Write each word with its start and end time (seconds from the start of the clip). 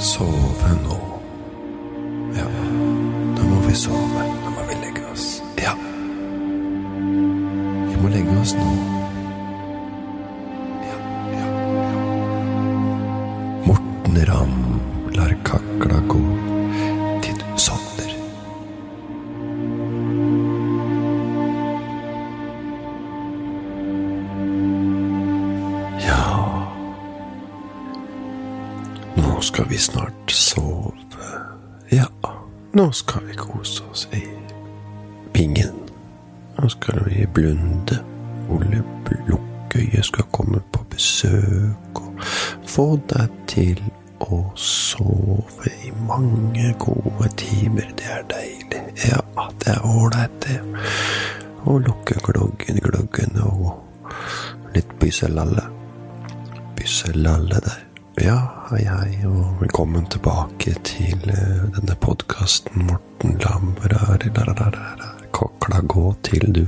sove 0.00 0.74
nå. 0.82 1.09
Vi 29.70 29.78
snart 29.78 30.30
sove. 30.30 30.94
Ja, 31.88 32.06
nå 32.72 32.92
skal 32.92 33.24
vi 33.24 33.34
kose 33.34 33.82
oss 33.90 34.08
i 34.12 34.22
pingen. 35.32 35.74
Nå 36.58 36.68
skal 36.68 37.04
vi 37.06 37.26
blunde. 37.34 37.98
Ole 38.50 38.82
Lukkøye 39.28 40.02
skal 40.02 40.26
komme 40.34 40.58
på 40.72 40.82
besøk 40.90 42.00
og 42.02 42.24
få 42.66 42.86
deg 43.12 43.36
til 43.46 43.82
å 44.26 44.40
sove 44.58 45.70
i 45.86 45.92
mange 46.06 46.72
gode 46.82 47.30
timer. 47.38 47.92
Det 47.98 48.10
er 48.10 48.26
deilig. 48.32 48.82
Ja, 49.06 49.22
det 49.62 49.76
er 49.76 49.86
ålreit, 49.86 50.34
det. 50.46 50.58
Å 51.62 51.76
lukke 51.78 52.18
gloggen, 52.26 52.82
gloggen 52.82 53.38
og 53.44 54.74
litt 54.74 54.98
bysselalle. 54.98 55.68
Bysselalle 56.74 57.62
der. 57.68 57.89
Ja, 58.20 58.66
hei, 58.68 58.82
hei, 58.84 59.22
og 59.24 59.62
velkommen 59.62 60.04
tilbake 60.12 60.74
til 60.84 61.22
eh, 61.32 61.62
denne 61.72 61.94
podkasten 62.04 62.82
Morten 62.84 63.38
Lammer 63.40 63.94
Kokla 65.32 65.80
gå 65.88 66.02
til 66.28 66.44
du 66.52 66.66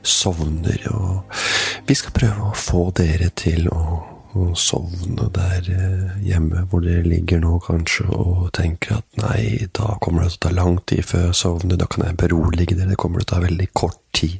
sovner, 0.00 0.86
og 0.88 1.36
vi 1.84 1.96
skal 2.00 2.16
prøve 2.16 2.48
å 2.48 2.56
få 2.56 2.86
dere 2.96 3.28
til 3.36 3.68
å, 3.68 4.00
å 4.38 4.54
sovne 4.58 5.28
der 5.34 5.68
eh, 5.74 6.18
hjemme 6.26 6.64
hvor 6.70 6.82
dere 6.84 7.06
ligger 7.06 7.42
nå, 7.42 7.58
kanskje, 7.64 8.06
og 8.14 8.48
tenker 8.56 8.98
at 8.98 9.22
nei, 9.22 9.68
da 9.76 9.96
kommer 10.02 10.24
det 10.24 10.34
til 10.34 10.40
å 10.40 10.44
ta 10.46 10.54
lang 10.56 10.78
tid 10.88 11.04
før 11.06 11.28
jeg 11.28 11.38
sovner, 11.40 11.80
da 11.80 11.88
kan 11.90 12.06
jeg 12.06 12.20
berolige 12.20 12.76
dere, 12.76 12.92
det 12.92 13.00
kommer 13.00 13.22
til 13.22 13.28
å 13.28 13.32
ta 13.34 13.42
veldig 13.44 13.68
kort 13.76 14.00
tid 14.16 14.38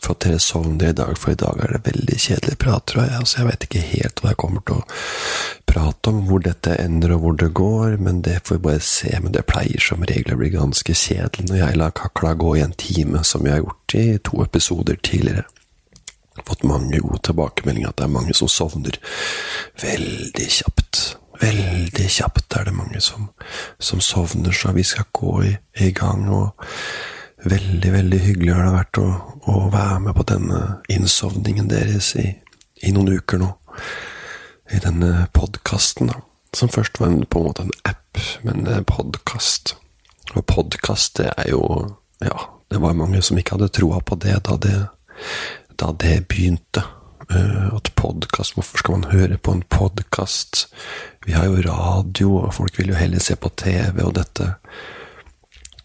for 0.00 0.14
at 0.14 0.24
dere 0.24 0.40
sovner 0.42 0.90
i 0.90 0.96
dag, 0.96 1.16
for 1.18 1.32
i 1.32 1.38
dag 1.38 1.60
er 1.62 1.76
det 1.76 1.82
veldig 1.86 2.18
kjedelig 2.20 2.58
prat, 2.60 2.86
tror 2.88 3.04
jeg. 3.04 3.20
Altså, 3.20 3.38
jeg 3.38 3.48
vet 3.50 3.66
ikke 3.66 3.84
helt 3.92 4.22
hva 4.22 4.32
jeg 4.32 4.40
kommer 4.42 4.64
til 4.66 4.80
å 4.80 4.86
prate 5.70 6.10
om, 6.12 6.24
hvor 6.28 6.42
dette 6.44 6.74
ender 6.82 7.14
og 7.14 7.24
hvor 7.24 7.38
det 7.40 7.50
går, 7.56 7.96
men 8.02 8.22
det 8.26 8.40
får 8.46 8.58
vi 8.58 8.64
bare 8.66 8.82
se. 8.84 9.12
Men 9.22 9.36
det 9.36 9.46
pleier 9.50 9.84
som 9.84 10.04
regel 10.08 10.34
å 10.34 10.40
bli 10.40 10.52
ganske 10.56 10.96
kjedelig 10.96 11.48
når 11.50 11.62
jeg 11.62 11.80
lar 11.80 11.96
kakla 11.96 12.34
gå 12.40 12.56
i 12.58 12.64
en 12.66 12.76
time, 12.80 13.24
som 13.24 13.46
jeg 13.46 13.58
har 13.58 13.64
gjort 13.64 13.96
i 14.00 14.06
to 14.26 14.44
episoder 14.44 15.00
tidligere. 15.06 15.46
Fått 16.46 16.66
mange 16.66 17.00
gode 17.02 17.20
tilbakemeldinger 17.26 17.92
at 17.92 18.00
det 18.00 18.06
er 18.06 18.14
mange 18.14 18.34
som 18.36 18.50
sovner 18.50 18.98
veldig 19.82 20.48
kjapt. 20.60 21.02
Veldig 21.40 22.08
kjapt 22.12 22.56
er 22.58 22.68
det 22.68 22.76
mange 22.76 23.00
som, 23.04 23.30
som 23.80 24.02
sovner, 24.04 24.52
så 24.52 24.74
vi 24.76 24.84
skal 24.84 25.08
gå 25.16 25.34
i, 25.48 25.54
i 25.80 25.90
gang. 25.96 26.28
og 26.28 26.66
Veldig, 27.44 27.92
veldig 27.92 28.18
hyggelig 28.20 28.52
har 28.52 28.66
det 28.66 28.72
vært 28.74 28.98
å, 29.00 29.06
å 29.48 29.60
være 29.72 30.00
med 30.04 30.16
på 30.18 30.26
denne 30.28 30.60
innsovningen 30.92 31.70
deres 31.70 32.12
i, 32.20 32.26
i 32.84 32.92
noen 32.92 33.14
uker 33.16 33.40
nå. 33.40 33.54
I 34.70 34.82
denne 34.84 35.26
podkasten, 35.34 36.12
da. 36.12 36.20
Som 36.54 36.68
først 36.68 36.98
var 37.00 37.12
en, 37.12 37.24
på 37.30 37.40
en 37.40 37.46
måte 37.46 37.64
en 37.64 37.76
app, 37.88 38.20
men 38.44 38.66
en 38.68 38.84
podkast. 38.84 39.76
Og 40.34 40.44
podkast, 40.46 41.16
det 41.22 41.32
er 41.36 41.52
jo 41.54 41.62
Ja, 42.20 42.36
det 42.68 42.82
var 42.82 42.98
mange 42.98 43.22
som 43.24 43.38
ikke 43.40 43.56
hadde 43.56 43.70
troa 43.72 44.02
på 44.04 44.18
det 44.20 44.34
da 44.44 44.58
det, 44.60 44.74
da 45.80 45.92
det 45.92 46.28
begynte. 46.28 46.84
Uh, 47.30 47.74
at 47.76 47.92
podkast 47.94 48.56
Hvorfor 48.56 48.78
skal 48.78 48.96
man 48.98 49.10
høre 49.12 49.36
på 49.38 49.52
en 49.54 49.62
podkast? 49.70 50.66
Vi 51.26 51.32
har 51.32 51.44
jo 51.46 51.62
radio, 51.62 52.36
og 52.36 52.54
folk 52.54 52.78
vil 52.78 52.90
jo 52.90 52.98
heller 52.98 53.22
se 53.22 53.36
på 53.36 53.52
TV, 53.56 54.02
og 54.02 54.16
dette 54.18 54.54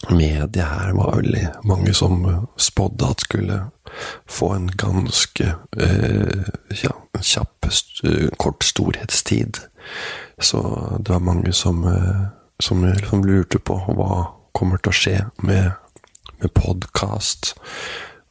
mediet 0.10 0.66
her 0.66 0.94
var 0.98 1.16
veldig 1.16 1.46
mange 1.64 1.94
som 1.94 2.26
spådde 2.58 3.10
at 3.10 3.22
skulle 3.22 3.60
få 4.30 4.50
en 4.56 4.68
ganske 4.78 5.54
eh, 5.82 6.50
ja, 6.84 6.94
kjapp, 7.22 7.70
kort 8.38 8.64
storhetstid. 8.64 9.62
Så 10.42 10.62
det 11.00 11.14
var 11.14 11.20
mange 11.20 11.54
som, 11.54 11.84
eh, 11.88 12.26
som 12.60 12.86
liksom 12.86 13.24
lurte 13.26 13.60
på 13.60 13.78
hva 13.88 14.26
kommer 14.56 14.82
til 14.82 14.92
å 14.92 15.00
skje 15.00 15.18
med, 15.44 15.72
med 16.42 16.54
podkast. 16.54 17.56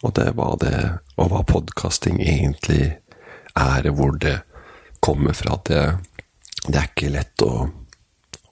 Og 0.05 0.13
det 0.15 0.35
var 0.37 0.59
det, 0.61 0.77
og 1.17 1.31
hva 1.33 1.41
podkasting 1.49 2.21
egentlig 2.21 2.93
er, 3.57 3.89
hvor 3.97 4.13
det 4.21 4.37
kommer 5.01 5.33
fra. 5.37 5.57
Det, 5.65 5.81
det 6.67 6.77
er 6.77 6.91
ikke 6.91 7.13
lett 7.15 7.45
å, 7.45 7.65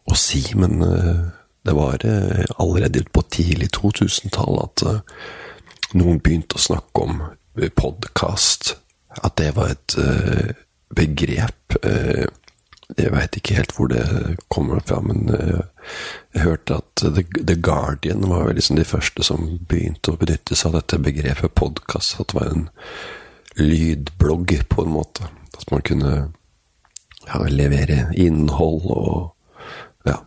å 0.09 0.17
si, 0.17 0.41
men 0.57 0.81
eh, 0.87 1.23
det 1.63 1.75
var 1.77 2.07
eh, 2.09 2.45
allerede 2.57 3.05
på 3.13 3.25
tidlig 3.29 3.69
2000-tall 3.77 4.63
at 4.65 4.85
eh, 4.89 5.03
noen 6.01 6.23
begynte 6.25 6.57
å 6.57 6.67
snakke 6.71 7.05
om 7.05 7.21
podkast. 7.77 8.77
At 9.21 9.37
det 9.37 9.51
var 9.53 9.75
et 9.75 9.93
begrep. 10.97 11.75
Jeg 12.99 13.13
veit 13.15 13.37
ikke 13.39 13.57
helt 13.57 13.75
hvor 13.77 13.91
det 13.93 14.03
kommer 14.53 14.83
fra, 14.85 15.01
men 15.05 15.31
jeg 15.33 16.43
hørte 16.45 16.81
at 16.83 17.05
The 17.05 17.57
Guardian 17.57 18.27
var 18.31 18.53
liksom 18.53 18.77
de 18.79 18.87
første 18.89 19.25
som 19.27 19.47
begynte 19.69 20.13
å 20.13 20.21
benytte 20.21 20.59
seg 20.59 20.73
av 20.73 20.81
dette 20.81 21.01
begrepet 21.03 21.55
podkast. 21.59 22.21
At 22.21 22.33
det 22.33 22.39
var 22.41 22.51
en 22.53 22.67
lydblogg, 23.61 24.59
på 24.69 24.85
en 24.85 24.93
måte. 24.97 25.31
At 25.57 25.71
man 25.73 25.85
kunne 25.87 26.13
ja, 27.27 27.41
levere 27.49 28.11
innhold 28.19 28.87
og 28.93 30.09
ja 30.09 30.21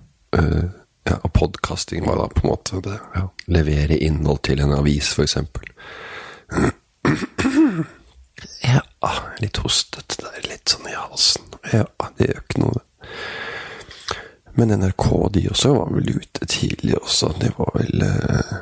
ja, 1.06 1.20
og 1.22 1.34
podkasting 1.34 2.06
var 2.06 2.18
da 2.18 2.28
på 2.34 2.42
en 2.44 2.50
måte 2.50 2.82
det. 2.82 2.98
Ja. 3.14 3.28
Levere 3.54 3.98
innhold 3.98 4.42
til 4.48 4.62
en 4.66 4.74
avis, 4.74 5.14
eksempel. 5.22 5.70
Ja, 8.62 8.82
litt 9.40 9.60
hostete 9.64 10.24
der, 10.24 10.40
litt 10.50 10.72
sånn 10.72 10.90
i 10.90 10.96
halsen. 10.98 11.46
Ja, 11.72 11.86
det 12.18 12.30
gjør 12.30 12.42
ikke 12.42 12.64
noe. 12.64 12.82
Men 14.56 14.72
NRK, 14.80 15.08
de 15.36 15.46
også 15.52 15.74
var 15.76 15.92
vel 15.92 16.14
ute 16.16 16.48
tidlig 16.48 16.96
også. 16.98 17.34
De 17.42 17.52
var 17.58 17.74
vel 17.76 18.06
eh, 18.08 18.54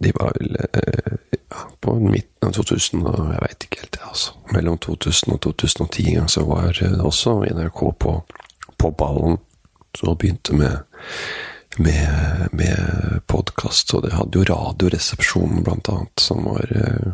De 0.00 0.12
var 0.16 0.34
vel 0.36 0.56
eh, 0.60 1.12
ja, 1.48 1.62
på 1.80 1.94
midten 2.00 2.48
av 2.48 2.56
2000, 2.56 3.04
og 3.08 3.30
jeg 3.34 3.44
veit 3.44 3.66
ikke 3.66 3.82
helt, 3.82 3.92
det, 3.96 4.02
altså. 4.08 4.34
Mellom 4.56 4.78
2000 4.80 5.36
og 5.36 5.40
2010 5.48 6.28
så 6.32 6.44
var 6.48 6.82
også 7.04 7.38
NRK 7.50 7.80
på, 8.04 8.16
på 8.80 8.92
ballen. 9.00 9.40
Så 9.96 10.14
begynte 10.14 10.54
med 10.54 10.76
med, 11.76 12.48
med 12.52 13.20
podkast, 13.26 13.94
og 13.94 14.02
det 14.02 14.12
hadde 14.12 14.40
jo 14.40 14.44
Radioresepsjonen, 14.48 15.62
blant 15.64 15.88
annet, 15.88 16.20
som 16.20 16.44
var, 16.44 16.72
eh, 16.74 17.12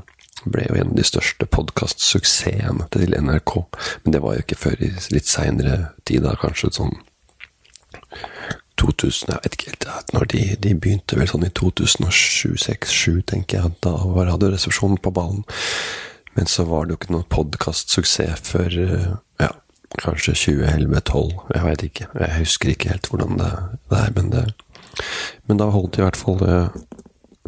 ble 0.53 0.67
jo 0.69 0.79
en 0.79 0.93
av 0.93 0.99
de 0.99 1.05
største 1.07 1.49
podkastsuksessene 1.51 2.89
til 2.95 3.17
NRK. 3.17 3.55
Men 4.05 4.17
det 4.17 4.23
var 4.25 4.37
jo 4.37 4.45
ikke 4.45 4.61
før 4.61 4.83
i 4.83 4.93
litt 5.15 5.31
seinere 5.31 5.93
tid, 6.05 6.25
da, 6.27 6.37
kanskje 6.41 6.73
sånn 6.79 6.97
2000, 8.77 9.31
jeg 9.33 9.43
vet 9.43 9.57
ikke 9.57 9.71
helt 9.73 10.13
når 10.13 10.27
de, 10.33 10.43
de 10.63 10.75
begynte, 10.77 11.17
vel 11.19 11.31
sånn 11.31 11.47
i 11.47 11.53
2007-2006-2007, 11.57 13.23
tenker 13.33 13.63
jeg. 13.63 13.77
Da 13.85 13.95
var 14.13 14.29
Radioresepsjonen 14.31 15.01
på 15.03 15.13
ballen. 15.17 15.47
Men 16.37 16.51
så 16.51 16.67
var 16.69 16.85
det 16.85 16.95
jo 16.95 17.01
ikke 17.01 17.15
noen 17.15 17.31
podkastsuksess 17.33 18.45
før 18.51 18.77
eh, 18.83 19.09
ja, 19.41 19.55
Kanskje 19.97 20.35
2011-2012, 20.37 21.31
jeg 21.55 21.65
veit 21.65 21.83
ikke. 21.87 22.07
Jeg 22.21 22.37
husker 22.43 22.73
ikke 22.73 22.91
helt 22.93 23.09
hvordan 23.09 23.39
det, 23.41 23.51
er, 23.97 24.11
men, 24.19 24.33
det, 24.35 24.43
men 25.49 25.61
da 25.63 25.71
holdt 25.73 25.97
i 25.97 26.05
hvert 26.05 26.19
fall 26.21 26.37
det 26.43 26.59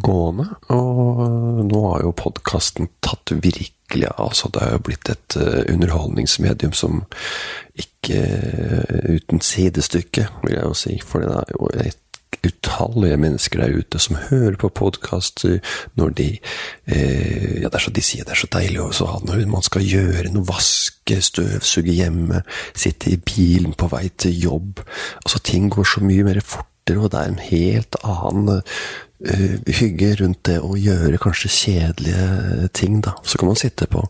gående. 0.05 0.49
Og 0.75 1.23
nå 1.69 1.85
har 1.93 2.05
jo 2.07 2.17
podkasten 2.17 2.91
tatt 3.05 3.33
virkelig 3.35 4.11
av. 4.15 4.31
Altså, 4.31 4.51
det 4.55 4.65
er 4.65 4.75
jo 4.77 4.83
blitt 4.89 5.13
et 5.13 5.39
uh, 5.41 5.63
underholdningsmedium 5.73 6.75
som 6.77 7.03
ikke 7.79 8.21
uh, 8.21 9.15
uten 9.17 9.41
sidestykke, 9.45 10.29
vil 10.45 10.59
jeg 10.59 10.67
jo 10.67 10.77
si. 10.77 10.99
For 11.05 11.25
det 11.25 11.35
er 11.35 11.57
jo 11.57 11.73
et 11.87 12.05
utallige 12.47 13.17
mennesker 13.17 13.61
der 13.61 13.79
ute 13.79 13.99
som 13.99 14.19
hører 14.29 14.57
på 14.61 14.69
podkaster 14.69 15.59
når 15.99 16.15
de 16.19 16.29
eh, 16.87 17.61
Ja, 17.63 17.69
det 17.69 17.75
er 17.75 17.85
så 17.85 17.91
de 17.95 18.05
sier 18.05 18.27
det 18.27 18.37
er 18.37 18.43
så 18.43 18.51
deilig 18.53 18.81
også 18.83 19.09
når 19.27 19.45
man 19.51 19.65
skal 19.67 19.87
gjøre 19.87 20.31
noe, 20.33 20.47
vaske, 20.47 21.21
støvsuge 21.25 21.97
hjemme, 21.97 22.43
sitte 22.77 23.11
i 23.11 23.19
bilen 23.19 23.75
på 23.75 23.91
vei 23.93 24.09
til 24.17 24.39
jobb 24.39 24.85
Altså, 25.25 25.43
ting 25.43 25.71
går 25.73 25.89
så 25.89 26.05
mye 26.05 26.27
mer 26.29 26.41
fortere, 26.45 27.01
og 27.01 27.13
det 27.13 27.21
er 27.21 27.33
en 27.33 27.43
helt 27.51 28.01
annen 28.05 28.63
hygge 29.19 30.13
rundt 30.21 30.45
det 30.47 30.59
å 30.63 30.77
gjøre 30.79 31.19
kanskje 31.19 31.51
kjedelige 31.51 32.69
ting, 32.77 33.01
da. 33.03 33.17
Så 33.27 33.39
kan 33.39 33.51
man 33.51 33.59
sitte 33.59 33.89
på 33.91 34.05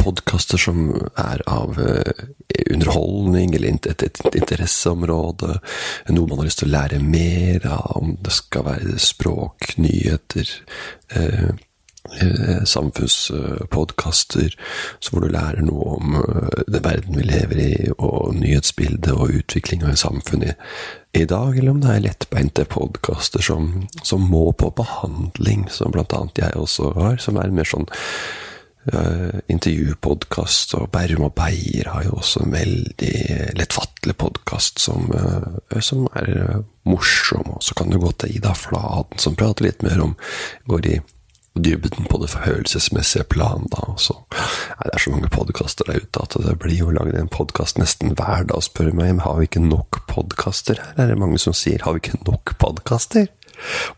podkaster 0.00 0.60
som 0.60 0.90
er 1.16 1.40
av 1.48 1.78
uh, 1.80 2.26
underholdning 2.68 3.54
eller 3.56 3.72
et, 3.88 4.04
et, 4.04 4.20
interesseområde, 4.34 5.56
noe 6.12 6.28
man 6.28 6.42
har 6.42 6.50
lyst 6.50 6.60
til 6.60 6.70
å 6.70 6.76
lære 6.76 7.00
mer 7.00 7.66
av, 7.72 7.96
om 8.02 8.14
det 8.20 8.36
skal 8.36 8.68
være 8.68 9.00
språk, 9.00 9.72
nyheter 9.80 10.54
uh, 11.16 11.50
samfunnspodkaster 12.66 14.54
hvor 15.04 15.20
du 15.22 15.28
lærer 15.30 15.60
noe 15.62 15.98
om 15.98 16.16
den 16.66 16.82
verden 16.82 17.18
vi 17.18 17.26
lever 17.28 17.60
i, 17.60 17.74
og 17.92 18.32
nyhetsbildet 18.40 19.12
og 19.12 19.36
utviklinga 19.42 19.92
i 19.92 20.00
samfunnet 20.00 20.56
i 21.12 21.24
dag, 21.24 21.58
eller 21.58 21.74
om 21.74 21.80
det 21.82 21.90
er 21.90 22.04
lettbeinte 22.04 22.64
podkaster 22.70 23.42
som, 23.42 23.88
som, 24.02 24.28
må 24.30 24.52
på 24.52 24.70
behandling, 24.78 25.66
som 25.72 25.90
blant 25.94 26.14
annet 26.14 26.38
jeg 26.38 26.58
også 26.58 26.92
har, 26.98 27.18
som 27.22 27.40
er 27.40 27.50
mer 27.54 27.66
sånn 27.66 27.88
uh, 28.92 29.40
intervjupodkast, 29.50 30.76
og 30.78 30.90
Bærum 30.94 31.26
og 31.26 31.34
Beyer 31.38 31.90
har 31.90 32.06
jo 32.06 32.18
også 32.20 32.44
en 32.44 32.54
veldig 32.54 33.14
lettfattelig 33.58 34.16
podkast 34.22 34.82
som, 34.82 35.10
uh, 35.10 35.80
som, 35.82 36.06
er 36.14 36.30
uh, 36.38 36.60
morsom, 36.86 37.56
og 37.56 37.64
så 37.66 37.74
kan 37.78 37.90
du 37.90 37.98
gå 37.98 38.12
til 38.14 38.38
Ida 38.38 38.54
Fladen, 38.54 39.18
som 39.18 39.38
prater 39.38 39.66
litt 39.66 39.82
mer 39.86 40.04
om 40.06 40.14
går 40.70 40.92
i 40.94 41.00
dybden 41.58 42.06
på 42.10 42.20
det 42.22 42.30
følelsesmessige 42.30 43.24
plan, 43.32 43.66
da. 43.72 43.94
Så, 43.98 44.14
nei, 44.30 44.86
det 44.86 44.94
er 44.94 45.04
så 45.04 45.14
mange 45.14 45.32
podkaster 45.32 45.90
der 45.90 46.04
ute 46.04 46.22
at 46.22 46.36
det 46.44 46.56
blir 46.62 46.78
jo 46.78 46.94
lagd 46.94 47.16
en 47.18 47.30
podkast 47.32 47.80
nesten 47.80 48.14
hver 48.18 48.46
dag, 48.50 48.62
spør 48.64 48.92
meg. 48.92 49.16
Men 49.16 49.24
har 49.26 49.40
vi 49.40 49.50
ikke 49.50 49.64
nok 49.64 50.02
podkaster 50.10 50.80
her? 50.80 50.94
Er 50.96 51.12
det 51.12 51.20
mange 51.20 51.40
som 51.42 51.56
sier 51.56 51.82
har 51.86 51.96
vi 51.96 52.04
ikke 52.04 52.22
nok 52.28 52.54
podkaster? 52.62 53.28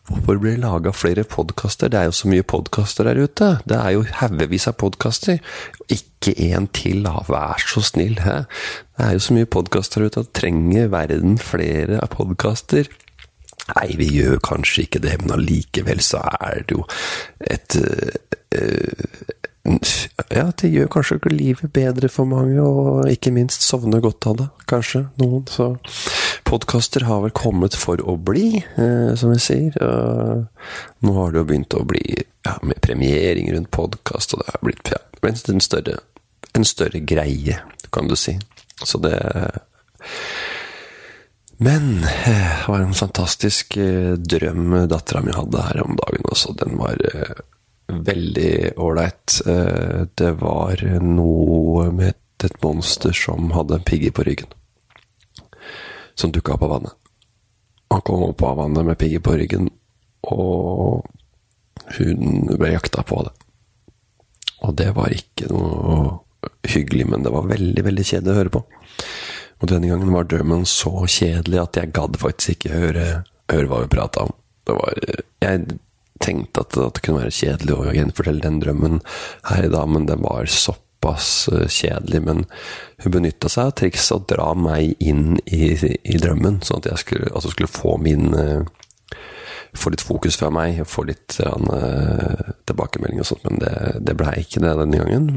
Hvorfor 0.08 0.40
blir 0.40 0.56
det 0.56 0.62
laga 0.64 0.90
flere 0.94 1.25
podkaster? 1.28 1.90
Det 1.93 2.00
er 2.00 2.08
jo 2.08 2.16
så 2.16 2.31
mye 2.31 2.46
podkaster 2.46 3.06
der 3.06 3.20
ute. 3.22 3.50
Det 3.69 3.78
er 3.78 3.94
jo 3.94 4.02
haugevis 4.19 4.66
av 4.70 4.78
podkaster. 4.81 5.38
Ikke 5.93 6.34
en 6.50 6.66
til, 6.75 7.04
da. 7.06 7.22
Vær 7.28 7.62
så 7.62 7.84
snill. 7.84 8.19
Hæ? 8.25 8.43
Det 8.99 9.06
er 9.06 9.14
jo 9.16 9.22
så 9.22 9.37
mye 9.37 9.50
podkaster 9.50 10.02
der 10.02 10.10
ute 10.10 10.25
at 10.26 10.34
trenger 10.38 10.90
verden 10.93 11.38
flere 11.38 12.00
podkaster? 12.10 12.90
Nei, 13.73 13.93
vi 13.97 14.09
gjør 14.19 14.41
kanskje 14.45 14.87
ikke 14.87 15.03
det, 15.05 15.19
men 15.23 15.37
allikevel 15.37 16.03
så 16.05 16.23
er 16.41 16.65
det 16.67 16.77
jo 16.77 16.85
et 17.51 17.79
uh, 17.79 19.31
Ja, 20.33 20.49
det 20.59 20.73
gjør 20.73 20.91
kanskje 20.91 21.17
ikke 21.21 21.33
livet 21.33 21.73
bedre 21.73 22.11
for 22.13 22.29
mange, 22.29 22.59
og 22.61 23.09
ikke 23.09 23.33
minst 23.33 23.65
sovner 23.65 24.03
godt 24.03 24.27
av 24.29 24.39
det, 24.41 24.49
kanskje, 24.69 25.05
noen. 25.23 25.47
Så 25.49 25.71
podkaster 26.49 27.07
har 27.07 27.23
vel 27.23 27.35
kommet 27.37 27.77
for 27.79 28.03
å 28.03 28.17
bli, 28.19 28.61
uh, 28.77 29.15
som 29.17 29.33
vi 29.33 29.41
sier. 29.41 29.79
Nå 31.01 31.17
har 31.21 31.33
det 31.33 31.43
jo 31.43 31.49
begynt 31.49 31.79
å 31.79 31.87
bli 31.89 32.05
ja, 32.19 32.57
med 32.67 32.81
premiering 32.85 33.53
rundt 33.55 33.73
podkast, 33.73 34.35
og 34.35 34.43
det 34.43 34.51
har 34.51 34.65
blitt 34.67 34.93
ja, 34.93 35.01
en, 35.31 35.63
større, 35.63 36.01
en 36.59 36.67
større 36.67 37.01
greie, 37.07 37.61
kan 37.95 38.11
du 38.11 38.19
si. 38.19 38.37
Så 38.83 38.99
det 38.99 39.15
men 41.62 42.05
eh, 42.05 42.59
det 42.59 42.69
var 42.69 42.81
en 42.81 42.94
fantastisk 42.94 43.76
eh, 43.76 44.12
drøm 44.12 44.75
dattera 44.91 45.23
mi 45.23 45.35
hadde 45.35 45.62
her 45.62 45.82
om 45.85 45.97
dagen 46.00 46.26
også. 46.31 46.55
Den 46.59 46.75
var 46.81 46.99
eh, 47.14 47.43
veldig 47.93 48.73
ålreit. 48.81 49.37
Det 50.14 50.31
var 50.41 50.82
noe 51.05 51.91
med 51.93 52.19
et 52.43 52.59
monster 52.64 53.14
som 53.14 53.53
hadde 53.55 53.79
en 53.79 53.87
pigge 53.87 54.11
på 54.14 54.25
ryggen. 54.26 54.50
Som 56.14 56.32
dukka 56.32 56.56
opp 56.56 56.67
av 56.67 56.75
vannet. 56.76 56.97
Han 57.93 58.03
kom 58.06 58.25
opp 58.31 58.43
av 58.49 58.56
vannet 58.62 58.88
med 58.88 58.99
pigge 58.99 59.20
på 59.20 59.37
ryggen, 59.37 59.69
og 60.25 61.05
hun 61.99 62.47
ble 62.49 62.73
jakta 62.73 63.05
på 63.05 63.20
det. 63.26 63.35
Og 64.62 64.75
det 64.79 64.88
var 64.97 65.12
ikke 65.12 65.50
noe 65.53 66.23
hyggelig, 66.64 67.06
men 67.12 67.26
det 67.26 67.35
var 67.35 67.50
veldig, 67.50 67.85
veldig 67.85 68.06
kjedelig 68.09 68.32
å 68.32 68.41
høre 68.41 68.55
på. 68.56 68.64
Og 69.62 69.70
denne 69.70 69.88
gangen 69.91 70.11
var 70.14 70.26
drømmen 70.26 70.67
så 70.69 71.05
kjedelig 71.06 71.61
at 71.62 71.79
jeg 71.79 71.94
gadd 71.94 72.19
faktisk 72.20 72.56
ikke 72.56 72.75
høre, 72.75 73.06
høre 73.53 73.70
hva 73.70 73.82
vi 73.85 73.93
prata 73.94 74.26
om. 74.26 74.35
Var, 74.67 74.99
jeg 75.43 75.79
tenkte 76.23 76.64
at, 76.64 76.75
det 76.75 77.03
kunne 77.03 77.23
være 77.23 77.35
kjedelig 77.35 77.76
å 77.76 77.94
gjenfortelle 77.94 78.43
den 78.43 78.61
drømmen 78.62 79.00
her 79.49 79.67
i 79.67 79.73
dag, 79.73 79.88
men 79.91 80.06
den 80.11 80.23
var 80.26 80.50
såpass 80.50 81.31
eh, 81.53 81.67
kjedelig. 81.70 82.23
Men 82.26 82.44
hun 83.05 83.17
benytta 83.17 83.50
seg 83.50 83.70
av 83.70 83.76
trikset 83.79 84.19
å 84.19 84.26
dra 84.35 84.50
meg 84.59 84.99
inn 85.03 85.38
i, 85.47 85.75
i 85.79 86.19
drømmen, 86.19 86.62
sånn 86.67 86.82
at 86.82 86.93
jeg 86.93 87.05
skulle, 87.06 87.31
altså 87.31 87.55
skulle 87.55 87.70
få 87.70 87.97
min 88.03 88.35
eh, 88.38 88.62
få 89.79 89.94
litt 89.94 90.05
fokus 90.05 90.37
fra 90.37 90.50
meg, 90.53 90.82
få 90.85 91.06
litt 91.09 91.38
uh, 91.41 92.50
tilbakemelding 92.69 93.23
og 93.23 93.29
sånt, 93.29 93.44
men 93.47 93.62
det, 93.62 93.73
det 94.05 94.17
blei 94.20 94.43
ikke 94.43 94.61
det 94.61 94.75
denne 94.82 95.00
gangen. 95.00 95.31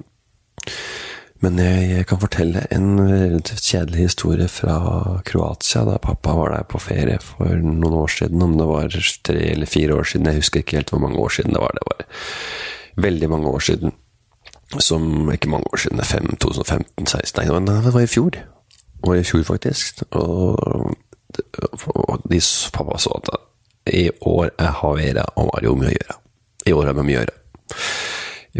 Men 1.45 1.59
jeg 1.62 2.07
kan 2.09 2.18
fortelle 2.18 2.63
en 2.74 2.95
relativt 3.06 3.68
kjedelig 3.68 4.07
historie 4.07 4.47
fra 4.50 4.80
Kroatia, 5.27 5.83
da 5.86 6.00
pappa 6.01 6.33
var 6.33 6.56
der 6.56 6.65
på 6.65 6.81
ferie 6.81 7.19
for 7.21 7.51
noen 7.62 7.97
år 8.00 8.09
siden. 8.15 8.42
Om 8.42 8.56
det 8.57 8.65
var 8.69 8.97
tre 9.30 9.44
eller 9.51 9.69
fire 9.69 10.00
år 10.00 10.09
siden, 10.09 10.31
jeg 10.31 10.42
husker 10.42 10.63
ikke 10.63 10.80
helt 10.80 10.94
hvor 10.95 11.03
mange 11.03 11.21
år 11.21 11.36
siden 11.38 11.53
det 11.53 11.62
var. 11.62 11.77
Det 11.77 11.86
var 11.92 13.06
veldig 13.06 13.30
mange 13.30 13.53
år 13.53 13.65
siden. 13.69 13.94
Som 14.81 15.30
Ikke 15.31 15.51
mange 15.53 15.69
år 15.69 15.77
siden, 15.77 16.01
2015-2016, 16.01 17.38
Nei, 17.38 17.77
det 17.83 17.94
var 17.94 18.01
i 18.01 18.09
fjor. 18.09 18.33
Det 18.33 19.06
var 19.06 19.21
i 19.21 19.24
fjor, 19.24 19.44
faktisk. 19.45 20.01
Og, 20.18 20.95
og 21.94 22.25
de, 22.25 22.41
pappa 22.74 22.98
så 22.98 23.19
at 23.21 23.30
i 23.94 24.09
år 24.25 24.50
har 24.57 24.98
Vera 24.98 25.30
og 25.38 25.51
Mario 25.53 25.75
mye 25.77 25.94
å 25.94 25.98
gjøre. 26.00 26.18
I 26.65 26.74
år 26.74 26.89
har 26.89 26.98
vi 26.98 27.06
mye 27.06 27.19
å 27.19 27.21
gjøre. 27.21 27.36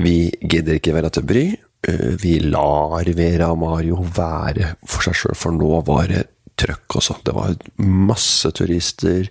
Vi 0.05 0.17
gidder 0.43 0.77
ikke 0.77 0.93
være 0.93 1.09
til 1.17 1.25
bry. 1.25 1.45
Eh, 1.87 2.15
vi 2.21 2.39
lar 2.39 3.05
Vera 3.17 3.51
og 3.53 3.61
Mario 3.61 3.99
være 4.15 4.73
for 4.87 5.05
seg 5.05 5.19
sjøl, 5.19 5.37
for 5.37 5.55
nå 5.55 5.81
var 5.85 6.09
det 6.09 6.23
trøkk 6.57 6.97
også. 7.01 7.19
Det 7.25 7.35
var 7.35 7.53
masse 7.83 8.49
turister, 8.55 9.29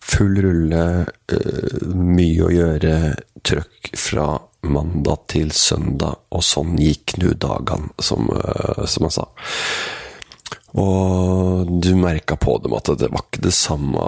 full 0.00 0.40
rulle, 0.44 0.84
eh, 1.32 1.80
mye 1.94 2.44
å 2.44 2.52
gjøre, 2.52 2.94
trøkk 3.46 3.94
fra 3.96 4.26
mandag 4.68 5.24
til 5.32 5.54
søndag, 5.56 6.26
og 6.36 6.44
sånn 6.44 6.76
gikk 6.76 7.16
nå 7.22 7.32
dagene, 7.40 7.94
som, 7.98 8.28
eh, 8.28 8.84
som 8.84 9.08
han 9.08 9.10
sa. 9.10 9.26
Og 10.74 11.80
du 11.80 11.94
merka 11.96 12.36
på 12.36 12.60
dem 12.62 12.74
at 12.74 12.92
det 12.98 13.08
var 13.10 13.24
ikke 13.24 13.42
det 13.42 13.54
samme, 13.54 14.04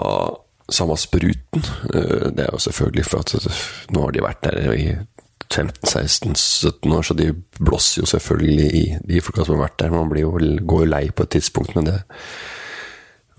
samme 0.69 0.95
spruten. 0.95 1.61
Det 1.91 2.39
er 2.39 2.51
jo 2.53 2.61
selvfølgelig 2.61 3.05
for 3.05 3.19
at 3.19 3.91
nå 3.91 4.05
har 4.05 4.11
de 4.11 4.21
vært 4.21 4.41
der 4.43 4.71
i 4.71 4.95
15-16-17 5.53 6.95
år, 6.97 7.05
så 7.05 7.15
de 7.17 7.29
blåser 7.59 8.01
jo 8.01 8.09
selvfølgelig 8.09 8.67
i 8.73 8.83
de 9.13 9.21
folka 9.23 9.45
som 9.45 9.57
har 9.57 9.67
vært 9.67 9.79
der. 9.83 9.93
Man 9.93 10.11
jo, 10.17 10.33
går 10.65 10.85
jo 10.85 10.89
lei 10.89 11.05
på 11.13 11.25
et 11.25 11.33
tidspunkt 11.37 11.75
med 11.77 11.91
det. 11.91 11.99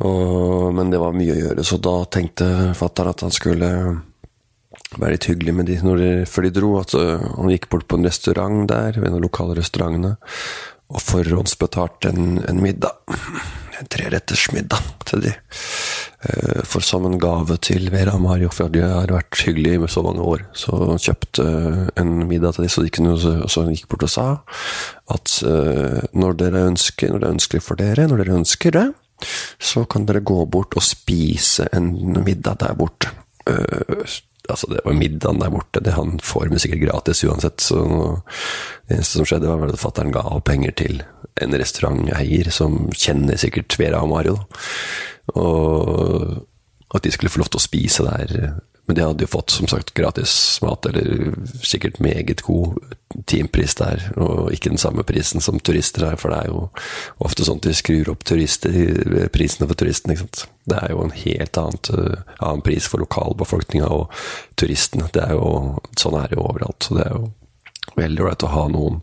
Og, 0.04 0.72
men 0.74 0.90
det 0.90 1.00
var 1.02 1.14
mye 1.16 1.34
å 1.34 1.38
gjøre, 1.38 1.66
så 1.66 1.78
da 1.82 1.96
tenkte 2.10 2.48
fatter'n 2.78 3.12
at 3.12 3.24
han 3.26 3.34
skulle 3.34 3.70
være 4.98 5.14
litt 5.14 5.28
hyggelig 5.30 5.54
med 5.54 5.68
de 5.70 5.78
de, 5.82 6.12
før 6.26 6.46
de 6.46 6.54
dro. 6.54 6.70
At 6.80 6.94
han 6.94 7.52
gikk 7.52 7.68
bort 7.72 7.88
på 7.90 7.98
en 7.98 8.08
restaurant 8.08 8.64
der, 8.70 8.98
ved 8.98 9.10
en 9.10 9.18
av 9.18 9.26
lokale 9.26 9.58
restaurantene, 9.58 10.16
og 10.94 11.02
forhåndsbetalte 11.02 12.14
en, 12.14 12.40
en 12.46 12.62
middag. 12.62 12.98
En 13.80 13.88
trerettersmiddag 13.90 14.90
til 15.08 15.24
de. 15.24 15.32
Eh, 16.24 16.60
for 16.68 16.84
som 16.84 17.06
en 17.08 17.18
gave 17.20 17.56
til 17.64 17.90
Vera 17.92 18.16
Mario, 18.22 18.50
for 18.54 18.72
de 18.72 18.84
har 18.84 19.12
vært 19.12 19.40
hyggelige 19.44 19.80
med 19.82 19.92
så 19.92 20.04
mange 20.06 20.24
år, 20.24 20.44
så 20.56 20.96
kjøpte 20.96 21.46
en 22.00 22.12
middag 22.28 22.54
til 22.56 22.66
de, 22.66 22.72
så 22.72 22.84
de 22.84 22.92
kunne 22.94 23.16
også 23.16 23.66
gikk 23.72 23.88
bort 23.90 24.06
og 24.06 24.12
sa 24.12 24.26
at 25.14 25.34
uh, 25.44 26.00
når 26.16 26.38
dere 26.40 26.62
ønsker, 26.70 27.10
når 27.12 27.20
det 27.20 27.26
er 27.28 27.34
ønskelig 27.36 27.62
for 27.66 27.80
dere, 27.80 28.06
når 28.08 28.22
dere 28.22 28.38
ønsker 28.38 28.72
det, 28.72 28.86
så 29.60 29.84
kan 29.90 30.06
dere 30.08 30.24
gå 30.24 30.38
bort 30.48 30.76
og 30.78 30.84
spise 30.84 31.68
en 31.76 31.92
middag 32.24 32.62
der 32.62 32.78
borte. 32.78 33.12
Altså, 34.50 34.68
det 34.68 34.82
var 34.84 34.96
middagen 34.96 35.40
der 35.40 35.52
borte, 35.52 35.80
det 35.80 35.94
han 35.96 36.18
får 36.20 36.50
med 36.52 36.60
sikkert 36.60 36.82
gratis 36.84 37.22
uansett, 37.24 37.64
så 37.64 37.78
det 38.84 38.98
eneste 38.98 39.16
som 39.16 39.28
skjedde, 39.28 39.48
var 39.48 39.72
at 39.72 39.80
fatter'n 39.80 40.12
ga 40.12 40.24
penger 40.44 40.74
til 40.76 41.00
en 41.42 41.56
restauranteier 41.56 42.50
som 42.52 42.90
kjenner 42.92 43.40
sikkert 43.40 43.78
Vera 43.80 44.02
og 44.04 44.12
Mario. 44.12 44.36
Og 45.40 46.44
at 46.94 47.06
de 47.06 47.14
skulle 47.14 47.32
få 47.32 47.40
lov 47.40 47.50
til 47.54 47.62
å 47.62 47.64
spise 47.64 48.04
der. 48.06 48.52
Men 48.86 48.96
de 48.96 49.04
hadde 49.04 49.24
jo 49.24 49.30
fått 49.32 49.54
som 49.54 49.68
sagt 49.70 49.94
gratis 49.96 50.34
mat, 50.62 50.86
eller 50.86 51.32
sikkert 51.64 52.00
meget 52.04 52.42
god 52.44 52.76
teampris 53.30 53.76
der, 53.78 54.02
og 54.20 54.50
ikke 54.52 54.72
den 54.74 54.80
samme 54.80 55.04
prisen 55.08 55.40
som 55.44 55.60
turister 55.60 56.04
her, 56.04 56.18
for 56.20 56.34
det 56.34 56.40
er 56.42 56.50
jo 56.50 56.66
ofte 57.24 57.46
sånn 57.46 57.62
at 57.62 57.68
de 57.68 57.76
skrur 57.78 58.10
opp 58.12 58.26
turister, 58.28 58.74
prisene 59.32 59.68
for 59.70 59.80
turistene. 59.80 60.16
ikke 60.16 60.26
sant? 60.26 60.42
Det 60.68 60.80
er 60.82 60.92
jo 60.92 61.04
en 61.04 61.14
helt 61.16 61.60
annet, 61.60 61.90
uh, 61.94 62.34
annen 62.40 62.64
pris 62.64 62.88
for 62.90 63.00
lokalbefolkninga 63.04 63.88
og 63.92 64.12
turistene. 64.60 65.08
Det 65.12 65.22
er 65.24 65.32
jo, 65.38 65.78
sånn 66.00 66.18
er 66.20 66.28
det 66.28 66.38
jo 66.38 66.44
overalt. 66.44 66.84
så 66.84 66.98
det 66.98 67.06
er 67.06 67.16
jo 67.16 67.30
veldig 67.94 68.24
ålreit 68.24 68.44
å 68.44 68.52
ha 68.52 68.66
noen, 68.72 69.00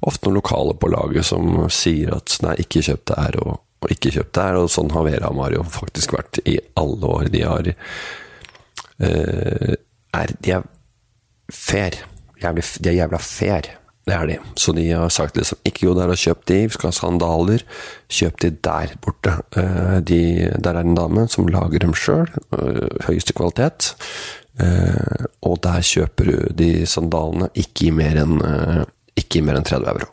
ofte 0.00 0.28
noen 0.28 0.40
lokale 0.40 0.76
på 0.78 0.92
laget 0.92 1.28
som 1.28 1.66
sier 1.72 2.14
at 2.16 2.38
nei, 2.44 2.56
ikke 2.64 2.84
kjøp 2.84 3.04
det 3.08 3.20
her, 3.20 3.38
og 3.44 3.60
og 3.82 3.90
ikke 3.90 4.12
det 4.14 4.42
her 4.42 4.58
Og 4.60 4.70
sånn 4.70 4.92
har 4.94 5.06
Vera 5.06 5.30
og 5.32 5.38
Mario 5.40 5.64
faktisk 5.66 6.14
vært 6.14 6.38
i 6.46 6.58
alle 6.78 7.08
år. 7.16 7.30
De 7.32 7.42
har 7.42 7.66
eh, 7.66 7.96
er, 9.00 10.34
De 10.42 10.56
er 10.56 10.66
fair. 11.52 11.96
Jævlig, 12.42 12.64
de 12.82 12.90
er 12.90 12.98
jævla 13.02 13.18
fair. 13.22 13.70
Det 14.02 14.14
er 14.16 14.26
de. 14.26 14.38
Så 14.58 14.72
de 14.74 14.88
har 14.90 15.10
sagt 15.14 15.36
liksom 15.38 15.58
ikke 15.68 15.86
gå 15.86 15.94
der 15.94 16.10
og 16.10 16.18
kjøp 16.18 16.46
de, 16.50 16.58
vi 16.66 16.74
skal 16.74 16.90
ha 16.90 16.96
sandaler. 16.96 17.62
Kjøp 18.10 18.40
de 18.42 18.50
der 18.66 18.94
borte. 19.02 19.36
Eh, 19.56 19.98
de, 20.02 20.22
der 20.58 20.74
er 20.74 20.82
en 20.82 20.98
dame 20.98 21.28
som 21.30 21.46
lager 21.46 21.84
dem 21.84 21.94
sjøl. 21.94 22.26
Eh, 22.56 22.88
høyeste 23.06 23.36
kvalitet. 23.38 23.92
Eh, 24.60 25.28
og 25.46 25.60
der 25.62 25.86
kjøper 25.86 26.32
du 26.32 26.50
de 26.58 26.72
sandalene 26.86 27.52
ikke 27.54 27.88
i 27.88 27.94
mer 27.94 28.18
enn 28.24 28.42
ikke 29.18 29.42
mer 29.44 29.60
enn 29.60 29.68
30 29.68 29.92
euro. 29.92 30.10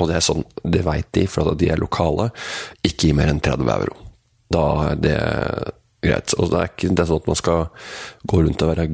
Og 0.00 0.08
det 0.08 0.16
er 0.16 0.24
sånn, 0.24 0.46
det 0.64 0.80
veit 0.86 1.10
de, 1.12 1.26
for 1.28 1.50
at 1.52 1.60
de 1.60 1.68
er 1.68 1.80
lokale. 1.80 2.30
Ikke 2.86 3.10
i 3.10 3.16
mer 3.16 3.28
enn 3.28 3.42
30 3.44 3.68
euro. 3.74 3.98
Da 4.50 4.64
er 4.88 5.02
det 5.04 5.18
greit. 6.04 6.34
Og 6.38 6.50
det 6.50 6.58
er 6.60 6.70
ikke 6.70 6.90
det 6.90 7.04
er 7.04 7.10
sånn 7.10 7.22
at 7.22 7.30
man 7.30 7.38
skal 7.38 7.62
gå 8.30 8.42
rundt 8.42 8.64
og 8.64 8.72
være 8.72 8.86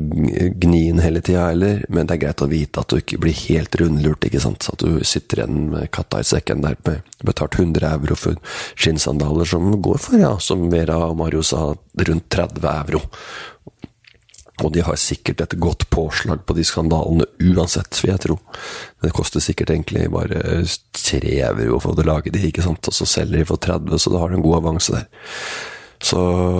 gnien 0.63 1.03
hele 1.03 1.23
tida 1.25 1.49
heller, 1.51 1.83
men 1.89 2.09
det 2.09 2.17
er 2.17 2.23
greit 2.27 2.45
å 2.45 2.51
vite 2.51 2.83
at 2.83 2.93
du 2.93 3.01
ikke 3.01 3.21
blir 3.23 3.37
helt 3.47 3.79
rundlurt, 3.81 4.29
ikke 4.29 4.43
sant. 4.43 4.69
At 4.73 4.85
du 4.85 5.03
sitter 5.07 5.43
igjen 5.43 5.67
med 5.75 5.91
katta 5.95 6.23
i 6.23 6.29
sekken 6.29 6.65
der 6.65 6.79
med 6.87 7.19
betalt 7.27 7.59
100 7.59 7.91
euro 7.95 8.19
for 8.19 8.39
skinnsandaler 8.75 9.49
som 9.49 9.69
går 9.83 10.01
for, 10.03 10.21
ja, 10.21 10.37
som 10.43 10.69
Vera 10.73 11.01
og 11.09 11.19
Mario 11.21 11.45
sa, 11.47 11.69
rundt 12.07 12.31
30 12.33 12.73
euro. 12.75 13.05
Og 14.65 14.71
de 14.73 14.81
har 14.81 14.97
sikkert 14.97 15.43
et 15.45 15.55
godt 15.61 15.85
påslag 15.93 16.41
på 16.49 16.55
de 16.57 16.65
skandalene 16.65 17.27
uansett, 17.45 17.99
vil 18.01 18.15
jeg 18.15 18.23
tro. 18.25 18.39
Det 19.05 19.13
koster 19.13 19.43
sikkert 19.45 19.75
egentlig 19.75 20.07
bare 20.13 20.63
tre 20.97 21.35
euro 21.51 21.77
for 21.85 21.93
å 21.93 22.07
lage 22.09 22.33
de, 22.33 22.41
ikke 22.49 22.65
sant, 22.65 22.89
og 22.89 22.97
så 22.97 23.09
selger 23.19 23.43
de 23.43 23.49
for 23.51 23.61
30, 23.61 24.01
så 24.01 24.15
da 24.15 24.23
har 24.23 24.33
du 24.33 24.39
en 24.39 24.47
god 24.47 24.63
avanse 24.63 24.97
der. 24.97 25.11
Så, 26.03 26.19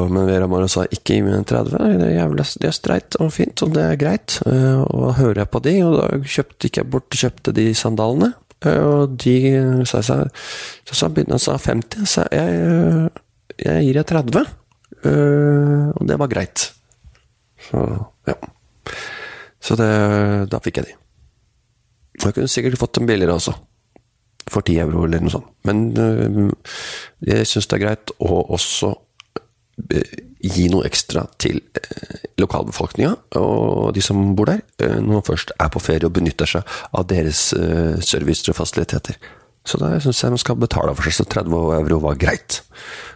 men 0.09 0.27
Vera 0.29 0.49
Mara 0.49 0.69
sa 0.71 0.87
ikke 0.89 1.19
gi 1.19 1.25
meg 1.25 1.45
30. 1.49 1.77
Det 1.77 2.07
er, 2.09 2.15
jævlig, 2.17 2.47
det 2.63 2.69
er 2.71 2.75
streit 2.77 3.19
og 3.21 3.31
fint, 3.35 3.63
og 3.67 3.75
det 3.77 3.85
er 3.85 4.01
greit. 4.01 4.39
Eh, 4.49 4.81
og 4.81 5.05
da 5.05 5.13
hører 5.21 5.43
jeg 5.43 5.53
på 5.53 5.63
de, 5.67 5.75
og 5.85 5.97
da 5.99 6.09
kjøpte, 6.25 6.69
ikke 6.69 6.83
jeg 6.83 6.91
bort 6.95 7.09
og 7.11 7.23
kjøpte 7.23 7.55
de 7.57 7.67
sandalene. 7.77 8.33
Eh, 8.65 8.81
og 8.81 9.17
de 9.21 9.37
sa 9.85 10.01
seg 10.01 10.31
Så 10.89 10.97
sa 10.97 11.11
han 11.13 11.43
sa 11.43 11.59
50, 11.61 12.09
så 12.09 12.25
jeg, 12.33 12.57
eh, 12.65 13.23
jeg 13.67 13.87
gir 13.89 14.01
deg 14.01 14.09
30. 14.15 14.47
Og 15.07 16.03
det 16.09 16.19
var 16.19 16.33
greit. 16.33 16.71
Så 17.69 17.83
ja. 18.27 18.37
Så 19.63 19.77
det, 19.79 19.91
da 20.51 20.61
fikk 20.63 20.81
jeg 20.81 20.89
de. 20.89 20.99
Jeg 22.23 22.33
kunne 22.33 22.51
sikkert 22.51 22.81
fått 22.81 22.97
dem 22.97 23.09
billigere 23.09 23.37
også. 23.37 23.53
For 24.47 24.63
10 24.63 24.79
euro 24.87 25.05
eller 25.05 25.23
noe 25.23 25.35
sånt. 25.35 25.51
Men 25.67 25.91
jeg 27.27 27.49
syns 27.51 27.69
det 27.69 27.77
er 27.77 27.83
greit 27.83 28.15
å 28.23 28.41
også 28.57 28.95
gi 29.77 30.69
noe 30.73 30.87
ekstra 30.89 31.27
til 31.43 31.59
eh, 31.77 32.29
lokalbefolkninga 32.41 33.13
og 33.41 33.93
de 33.97 34.03
som 34.05 34.23
bor 34.39 34.49
der, 34.49 34.63
eh, 34.83 34.99
når 35.01 35.21
man 35.21 35.27
først 35.27 35.53
er 35.59 35.73
på 35.73 35.83
ferie 35.83 36.09
og 36.09 36.15
benytter 36.17 36.49
seg 36.49 36.77
av 36.97 37.07
deres 37.11 37.51
eh, 37.57 37.97
servicer 38.05 38.53
og 38.53 38.61
fasiliteter. 38.61 39.19
Så 39.67 39.81
da 39.83 39.93
syns 40.01 40.23
jeg 40.23 40.33
man 40.33 40.43
skal 40.43 40.61
betale 40.63 40.95
for 40.97 41.09
seg, 41.09 41.19
så 41.19 41.29
30 41.43 41.57
euro 41.81 42.01
var 42.05 42.21
greit, 42.21 42.61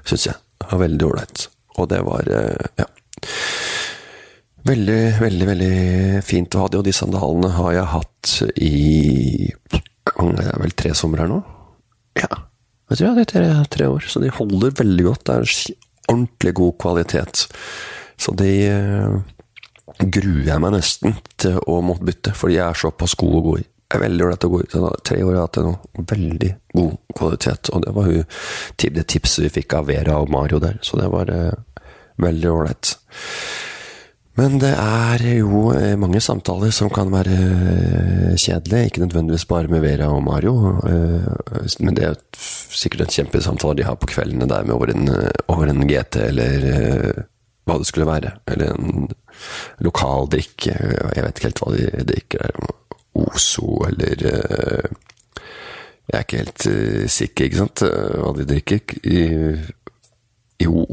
syns 0.08 0.26
jeg. 0.28 0.38
Det 0.60 0.72
var 0.72 0.82
veldig 0.82 1.06
ålreit. 1.06 1.46
Og 1.78 1.86
det 1.88 2.00
var, 2.04 2.26
ja 2.76 2.88
Veldig, 4.66 4.98
veldig, 5.22 5.46
veldig 5.48 6.20
fint 6.26 6.52
å 6.52 6.64
ha 6.64 6.66
det, 6.68 6.80
og 6.82 6.84
de 6.84 6.92
sandalene 6.92 7.48
har 7.54 7.70
jeg 7.72 7.90
hatt 7.94 8.32
i 8.60 8.72
Det 9.48 10.44
er 10.44 10.58
vel 10.60 10.74
tre 10.76 10.92
somre 10.98 11.24
her 11.24 11.30
nå? 11.30 11.38
Ja. 12.18 12.28
Jeg 12.90 13.00
tror 13.00 13.16
det 13.16 13.24
er 13.24 13.30
tre, 13.30 13.46
tre 13.72 13.86
år, 13.88 14.04
så 14.10 14.20
de 14.20 14.32
holder 14.34 14.74
veldig 14.76 15.06
godt. 15.06 15.24
Det 15.30 15.36
er 15.38 15.80
ordentlig 16.10 16.54
god 16.58 16.78
kvalitet. 16.82 17.46
Så 18.20 18.34
de 18.36 18.52
uh, 18.68 19.18
gruer 20.00 20.48
jeg 20.50 20.62
meg 20.62 20.74
nesten 20.76 21.16
til 21.40 21.58
å 21.66 21.80
måtte 21.84 22.06
bytte, 22.08 22.34
fordi 22.36 22.58
jeg 22.58 22.66
er 22.66 22.82
såpass 22.82 23.16
god 23.20 23.38
å 23.38 23.44
gå 23.48 23.56
i. 23.60 23.66
Jeg 23.90 23.98
er 23.98 24.04
veldig 24.04 24.26
ålreit 24.26 24.46
å 24.46 24.52
gå 24.52 24.60
i. 24.62 24.68
Så 24.70 24.90
tre 25.08 25.22
år 25.24 25.32
har 25.32 25.38
jeg 25.38 25.46
hatt 25.48 25.60
nå. 25.66 25.72
veldig 26.12 26.50
god 26.76 26.92
kvalitet. 27.18 27.72
Og 27.74 27.82
det 27.86 27.94
var 27.96 28.12
jo 28.12 28.26
det 29.00 29.06
tipset 29.10 29.46
vi 29.46 29.54
fikk 29.60 29.74
av 29.80 29.88
Vera 29.90 30.20
og 30.22 30.30
Mario 30.30 30.60
der, 30.62 30.78
så 30.86 31.00
det 31.00 31.08
var 31.10 31.32
uh, 31.34 31.88
veldig 32.22 32.52
ålreit. 32.52 32.94
Men 34.38 34.60
det 34.62 34.70
er 34.78 35.22
jo 35.40 35.70
eh, 35.74 35.96
mange 35.98 36.20
samtaler 36.22 36.70
som 36.74 36.90
kan 36.94 37.10
være 37.10 37.34
eh, 37.34 38.36
kjedelige, 38.38 38.86
ikke 38.86 39.02
nødvendigvis 39.02 39.46
bare 39.50 39.70
med 39.72 39.82
Vera 39.82 40.10
og 40.14 40.22
Mario. 40.22 40.54
Eh, 40.86 41.74
men 41.82 41.96
det 41.98 42.06
er 42.06 42.20
sikkert 42.38 43.08
en 43.08 43.14
kjempesamtale 43.16 43.80
de 43.80 43.88
har 43.88 43.98
på 43.98 44.10
kveldene 44.12 44.48
der 44.48 44.64
med 44.68 44.76
over 44.76 44.94
en, 44.94 45.10
over 45.50 45.72
en 45.72 45.82
GT, 45.88 46.20
eller 46.30 46.68
hva 47.66 47.80
det 47.80 47.90
skulle 47.90 48.08
være. 48.08 48.36
Eller 48.54 48.72
en 48.76 49.10
lokal 49.82 50.30
drikk. 50.30 50.70
Jeg 50.70 51.26
vet 51.26 51.34
ikke 51.34 51.48
helt 51.48 51.64
hva 51.64 51.74
de 51.74 52.06
drikker. 52.12 52.56
Ozo, 53.20 53.80
eller 53.88 54.22
Jeg 56.10 56.16
er 56.16 56.24
ikke 56.24 56.40
helt 56.40 56.66
sikker, 57.10 57.44
ikke 57.50 57.60
sant, 57.64 57.82
hva 57.82 58.32
de 58.38 58.46
drikker. 58.46 58.94
Jo, 60.60 60.84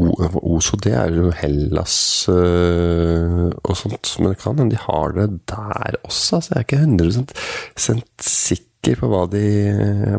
Oso 0.48 0.78
det 0.80 0.94
er 0.96 1.12
jo 1.12 1.32
Hellas 1.36 1.98
øh, 2.32 3.50
og 3.52 3.74
sånt, 3.76 4.14
men 4.22 4.32
det 4.32 4.40
kan 4.40 4.56
hende 4.62 4.76
de 4.76 4.80
har 4.80 5.16
det 5.18 5.28
der 5.52 5.98
også. 6.08 6.38
Altså, 6.38 6.54
jeg 6.54 6.62
er 6.62 6.66
ikke 6.66 6.80
100 6.86 8.06
sikker 8.24 9.02
på 9.02 9.10
hva 9.12 9.26
de, 9.28 9.44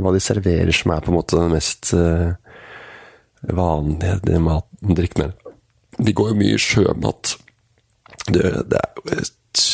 hva 0.05 0.13
de, 0.13 0.21
serverer 0.21 0.73
som 0.77 0.93
er 0.93 1.05
på 1.05 1.13
en 1.13 1.17
måte 1.17 1.39
den 1.39 1.55
mest 1.55 1.95
øh, 1.97 2.35
vanlige 3.57 4.43
maten 4.45 4.99
drikkene. 4.99 5.33
De 5.97 6.13
går 6.13 6.35
jo 6.35 6.39
mye 6.43 6.61
sjømat. 6.61 7.35
Det, 8.29 8.45
det, 8.69 8.83
er 8.85 9.01
jo 9.01 9.17
et 9.17 9.65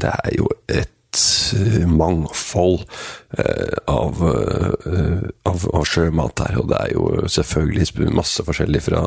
Det 0.00 0.14
er 0.14 0.34
jo 0.38 0.46
et 0.70 0.94
mangfold 1.86 2.84
eh, 3.38 3.78
av, 3.90 4.20
eh, 4.86 5.22
av, 5.42 5.64
av, 5.74 5.84
sjømat 5.84 6.42
her. 6.44 6.58
Og 6.60 6.68
det 6.70 6.78
er 6.80 6.92
jo 6.94 7.06
selvfølgelig 7.30 8.10
masse 8.16 8.44
forskjellig 8.46 8.82
fra 8.84 9.02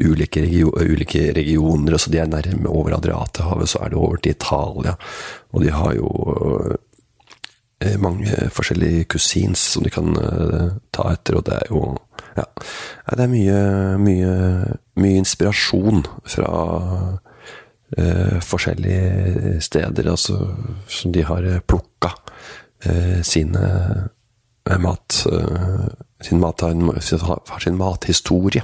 ulike, 0.00 0.44
regio 0.44 0.74
ulike 0.76 1.30
regioner. 1.36 1.96
Altså 1.96 2.12
de 2.12 2.22
er 2.22 2.30
nærme 2.30 2.70
over 2.70 2.96
Adriaterhavet, 2.98 3.72
så 3.72 3.82
er 3.84 3.92
det 3.92 4.00
over 4.00 4.20
til 4.20 4.36
Italia. 4.36 4.96
Og 5.50 5.64
de 5.64 5.74
har 5.74 5.96
jo 5.98 6.76
mange 7.98 8.50
forskjellige 8.52 9.06
kusins 9.14 9.62
som 9.72 9.86
de 9.86 9.90
kan 9.92 10.12
ta 10.92 11.06
etter, 11.14 11.38
og 11.38 11.46
det 11.48 11.56
er 11.62 11.72
jo 11.72 11.84
Ja. 12.36 12.44
Det 13.16 13.24
er 13.24 13.30
mye, 13.32 13.60
mye, 13.98 14.34
mye 15.00 15.18
inspirasjon 15.18 16.04
fra 16.30 16.50
eh, 16.86 17.29
forskjellige 18.42 19.60
steder 19.60 20.10
altså, 20.10 20.38
som 20.88 21.12
de 21.12 21.24
har 21.26 21.46
eh, 21.46 21.60
plukka 21.60 22.12
eh, 22.84 23.20
sine 23.26 23.64
eh, 24.68 24.78
mat 24.78 25.26
eh, 25.32 25.88
sin 26.20 26.40
mat 26.40 26.60
har, 26.60 27.60
sin 27.60 27.76
mathistorie. 27.76 28.62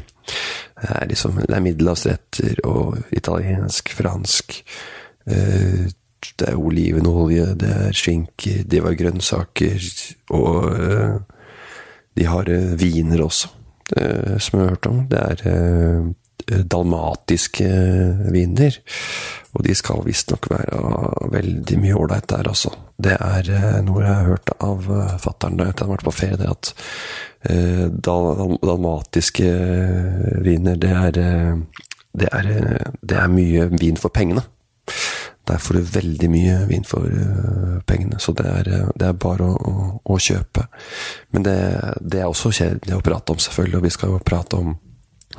Det 0.77 0.91
er, 0.91 1.07
liksom, 1.09 1.41
det 1.41 1.55
er 1.57 1.65
middelhavsretter 1.65 2.61
og 2.69 2.99
italiensk, 3.17 3.95
fransk. 3.97 4.59
Eh, 5.27 5.87
det 6.37 6.51
er 6.51 6.59
olivenolje, 6.61 7.55
det 7.57 7.71
er 7.71 7.97
skinker, 7.97 8.63
det 8.69 8.83
var 8.85 8.97
grønnsaker, 8.99 9.85
og 10.35 10.75
de 12.19 12.27
har 12.27 12.51
viner 12.81 13.23
også, 13.23 13.51
som 13.95 14.59
jeg 14.59 14.65
har 14.65 14.73
hørt 14.75 14.89
om. 14.91 15.05
Det 15.09 15.21
er 15.23 15.45
Eh, 15.47 16.26
dalmatiske 16.47 17.69
viner. 18.33 18.79
Og 19.57 19.65
de 19.65 19.75
skal 19.77 20.05
visstnok 20.05 20.51
være 20.53 20.81
veldig 21.33 21.79
mye 21.81 21.97
ålreit 21.97 22.29
der, 22.33 22.49
altså. 22.51 22.73
Det 22.97 23.17
er 23.17 23.49
eh, 23.53 23.79
noe 23.85 24.03
jeg 24.05 24.13
har 24.13 24.29
hørt 24.31 24.53
av 24.65 24.91
eh, 24.93 25.17
fattern 25.21 25.59
da 25.59 25.69
jeg 25.69 25.79
har 25.81 25.93
vært 25.95 26.07
på 26.07 26.17
ferie, 26.17 26.41
det 26.41 26.51
at 26.53 26.75
dal 27.47 28.57
dalmatiske 28.59 29.51
viner, 30.43 30.79
det 30.83 30.89
er, 30.91 31.19
det 32.19 32.31
er, 32.35 32.49
det 33.07 33.19
er 33.23 33.31
mye 33.31 33.69
vin 33.71 34.01
for 34.01 34.11
pengene. 34.11 34.43
Der 35.47 35.61
får 35.63 35.79
du 35.79 35.93
veldig 35.95 36.31
mye 36.33 36.57
vin 36.67 36.89
for 36.89 37.07
pengene, 37.87 38.19
så 38.19 38.35
det 38.35 38.49
er, 38.51 38.71
det 38.99 39.07
er 39.07 39.21
bare 39.23 39.47
å, 39.47 39.55
å, 39.55 39.87
å, 40.03 40.19
kjøpe. 40.19 40.67
Men 41.31 41.47
det, 41.47 41.57
det, 42.01 42.25
er 42.25 42.27
også 42.27 42.51
kjedelig 42.51 42.97
å 42.97 43.05
prate 43.07 43.37
om, 43.37 43.45
selvfølgelig, 43.45 43.79
og 43.79 43.87
vi 43.87 43.95
skal 43.95 44.17
jo 44.17 44.25
prate 44.27 44.59
om 44.59 44.75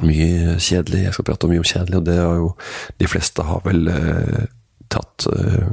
mye 0.03 0.55
kjedelig. 0.61 1.03
Jeg 1.07 1.15
skal 1.15 1.27
prate 1.29 1.49
mye 1.51 1.61
om 1.63 1.67
kjedelig, 1.67 1.99
og 1.99 2.07
det 2.07 2.17
har 2.19 2.39
jo 2.39 2.47
De 2.97 3.09
fleste 3.09 3.45
har 3.45 3.61
vel 3.65 3.91
eh, 3.91 4.47
tatt 4.93 5.27
eh, 5.33 5.69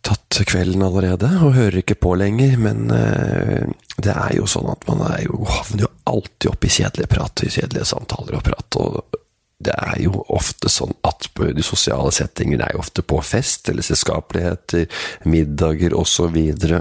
Tatt 0.00 0.38
kvelden 0.48 0.80
allerede, 0.82 1.28
og 1.44 1.52
hører 1.58 1.82
ikke 1.82 1.98
på 2.00 2.14
lenger. 2.16 2.54
Men 2.56 2.86
eh, 2.94 3.66
det 4.00 4.14
er 4.14 4.36
jo 4.38 4.46
sånn 4.48 4.70
at 4.72 4.86
man 4.88 5.02
er 5.10 5.26
jo, 5.26 5.42
havner 5.44 5.84
jo 5.84 5.90
alltid 6.08 6.48
opp 6.54 6.64
i 6.64 6.72
kjedelige 6.72 7.10
prat, 7.12 7.42
i 7.44 7.52
kjedelige 7.52 7.90
samtaler 7.90 8.38
og 8.38 8.46
prat. 8.46 8.80
og 8.80 9.18
det 9.60 9.74
er 9.76 9.98
jo 10.00 10.22
ofte 10.32 10.70
sånn 10.72 10.94
at 11.04 11.26
de 11.36 11.64
sosiale 11.64 12.08
settingene 12.16 12.64
er 12.64 12.72
jo 12.72 12.80
ofte 12.80 13.04
på 13.04 13.20
fest, 13.20 13.68
eller 13.68 13.84
selskapeligheter, 13.84 14.86
middager 15.28 15.92
osv. 15.92 16.24
Og, 16.32 16.64
så 16.64 16.80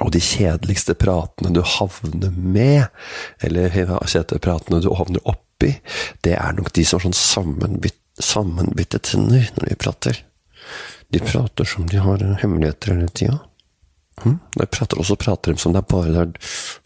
Og 0.00 0.12
de 0.14 0.20
kjedeligste 0.24 0.94
pratene 0.98 1.52
du 1.54 1.60
havner 1.76 2.32
med, 2.32 2.86
eller 3.44 3.72
kjedeligste 3.74 4.40
pratene 4.42 4.80
du 4.80 4.90
havner 4.96 5.24
oppi, 5.28 5.74
det 6.24 6.36
er 6.38 6.56
nok 6.56 6.72
de 6.76 6.86
som 6.86 7.00
har 7.00 7.10
sånn 7.10 7.44
sammenbitt, 8.20 8.96
tenner 9.06 9.46
når 9.56 9.70
de 9.70 9.78
prater. 9.80 10.24
De 11.10 11.20
prater 11.22 11.68
som 11.68 11.86
de 11.90 12.00
har 12.00 12.22
hemmeligheter 12.42 12.94
hele 12.94 13.12
tida. 13.12 13.38
Hm? 14.22 14.36
De 14.56 14.66
prater 14.66 15.00
også 15.00 15.16
prater 15.20 15.54
de 15.54 15.62
som 15.62 15.74
det 15.74 15.82
er 15.82 15.88
bare 15.90 16.12
der, 16.14 16.34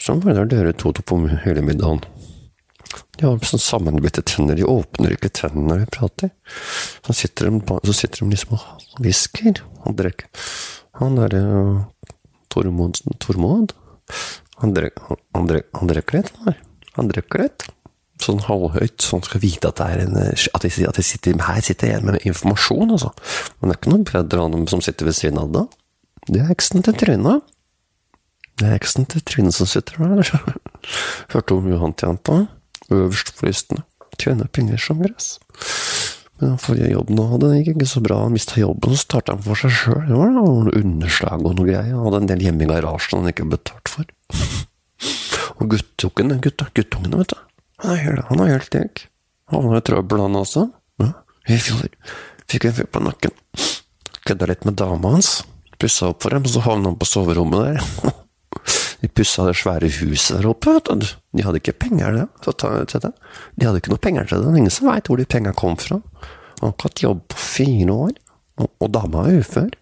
som 0.01 0.23
bare 0.23 0.43
der 0.43 0.51
dere 0.53 0.77
to 0.77 0.93
tok 0.95 1.07
på 1.11 1.19
hele 1.45 1.65
middagen. 1.67 2.03
De 3.19 3.27
har 3.27 3.43
sånn 3.47 3.63
sammenbitte 3.63 4.23
tenner, 4.27 4.59
de 4.59 4.67
åpner 4.67 5.15
ikke 5.15 5.33
tennene 5.35 5.71
når 5.71 5.83
de 5.85 5.91
prater. 5.97 6.31
Så 7.07 7.17
sitter 7.25 7.51
de, 7.51 7.79
så 7.87 7.97
sitter 7.97 8.23
de 8.23 8.31
liksom 8.35 8.57
og 8.59 9.03
hvisker 9.03 9.63
og 9.85 9.99
drikker. 9.99 10.31
Han 11.01 11.19
derre 11.19 11.43
Tormodsen 12.55 13.19
Tormod 13.23 13.75
han, 14.63 14.75
han, 15.35 15.49
han 15.75 15.91
drikker 15.91 16.21
litt, 16.21 16.31
han. 16.45 16.59
Han 16.95 17.09
drikker 17.11 17.43
litt. 17.43 17.67
Sånn 18.23 18.39
halvhøyt, 18.47 19.01
så 19.03 19.19
han 19.19 19.25
skal 19.27 19.43
vite 19.43 19.71
at 19.73 19.81
en 19.83 20.15
At 20.17 20.63
jeg, 20.65 20.87
at 20.87 21.01
jeg 21.01 21.07
sitter, 21.09 21.41
her 21.43 21.65
sitter 21.65 21.91
jeg 21.91 22.05
med 22.07 22.21
informasjon, 22.23 22.95
altså. 22.95 23.11
Men 23.59 23.71
det 23.71 23.75
er 23.75 23.81
ikke 23.81 23.95
noen 23.95 24.07
bedre 24.09 24.47
dem 24.55 24.69
som 24.71 24.85
sitter 24.85 25.11
ved 25.11 25.19
siden 25.19 25.41
av 25.43 25.51
da. 25.55 25.65
Det 26.29 26.41
er 26.41 26.53
eksen 26.55 26.87
til 26.87 26.97
Trine. 26.97 27.41
Det 28.55 28.69
er 28.71 28.79
eksen 28.79 29.09
til 29.11 29.25
Trine 29.27 29.51
som 29.53 29.69
sitter 29.69 29.99
der. 29.99 30.55
Hørte 31.35 31.59
om 31.59 31.67
Johan 31.69 31.97
tjente? 31.99 32.45
Øverst 32.95 33.35
på 33.37 33.51
listene. 33.51 33.83
Tjener 34.21 34.47
penger 34.47 34.79
som 34.79 35.03
gress. 35.03 35.35
Men 36.41 36.51
den 36.51 36.61
forrige 36.61 36.91
jobben 36.91 37.21
hadde 37.31 37.51
det 37.51 37.61
gikk 37.61 37.71
ikke 37.77 37.89
så 37.89 38.03
bra. 38.05 38.19
Han 38.25 38.35
mista 38.35 38.59
jobben, 38.59 38.95
så 38.95 39.05
starta 39.05 39.37
han 39.37 39.45
for 39.45 39.61
seg 39.61 39.75
sjøl. 39.79 40.03
Det 40.09 40.19
var 40.19 40.33
noe 40.35 40.75
underslag 40.81 41.45
og 41.47 41.55
noe 41.55 41.69
greier. 41.69 41.93
Han 41.95 42.09
hadde 42.09 42.21
en 42.25 42.31
del 42.33 42.45
hjemme 42.49 42.67
i 42.67 42.71
garasjen 42.71 43.21
han 43.21 43.31
ikke 43.31 43.47
betalt 43.53 43.93
for. 43.93 44.11
og 45.59 45.71
guttungen, 45.75 46.37
gutta, 46.43 46.69
guttungene, 46.75 47.23
vet 47.23 47.35
du. 47.35 47.43
Han 47.85 47.95
er 47.95 48.03
helt, 48.03 48.27
han 48.31 48.43
er 48.43 48.53
helt 48.55 48.77
lik. 48.79 49.07
Han 49.53 49.71
har 49.71 49.85
trøbbel, 49.87 50.25
han 50.25 50.41
også. 50.41 50.69
Ja, 51.03 51.11
I 51.51 51.59
fjor 51.61 51.89
fikk 52.51 52.69
en 52.69 52.77
fyr 52.79 52.91
på 52.91 53.03
nakken. 53.05 53.35
Kødda 54.25 54.49
litt 54.49 54.65
med 54.67 54.79
dama 54.81 55.15
hans. 55.17 55.37
Pussa 55.79 56.11
opp 56.13 56.23
for 56.25 56.35
dem, 56.35 56.47
så 56.49 56.63
havna 56.65 56.91
han 56.91 56.99
på 56.99 57.09
soverommet 57.09 57.67
der. 57.69 58.15
De 59.03 59.11
pussa 59.13 59.45
det 59.45 59.57
svære 59.59 59.91
huset 60.01 60.39
der 60.39 60.49
oppe, 60.49 60.73
vet 60.73 60.91
du. 61.03 61.09
De 61.35 61.45
hadde 61.45 61.61
ikke 61.61 61.77
penger 61.87 62.25
til 62.47 63.03
det. 63.03 63.13
De 63.59 63.67
hadde 63.67 63.83
ikke 63.83 63.93
noe 63.93 64.03
penger 64.03 64.29
til 64.31 64.45
det. 64.45 64.57
Ingen 64.61 64.75
som 64.75 64.91
veit 64.91 65.11
hvor 65.11 65.21
de 65.21 65.27
penga 65.29 65.55
kom 65.57 65.77
fra. 65.81 66.01
Han 66.61 66.69
har 66.69 66.75
ikke 66.77 66.89
hatt 66.89 67.05
jobb 67.05 67.23
på 67.35 67.41
fire 67.43 67.97
år, 68.07 68.19
og, 68.63 68.71
og 68.81 68.93
dama 68.95 69.27
er 69.29 69.41
ufør. 69.43 69.73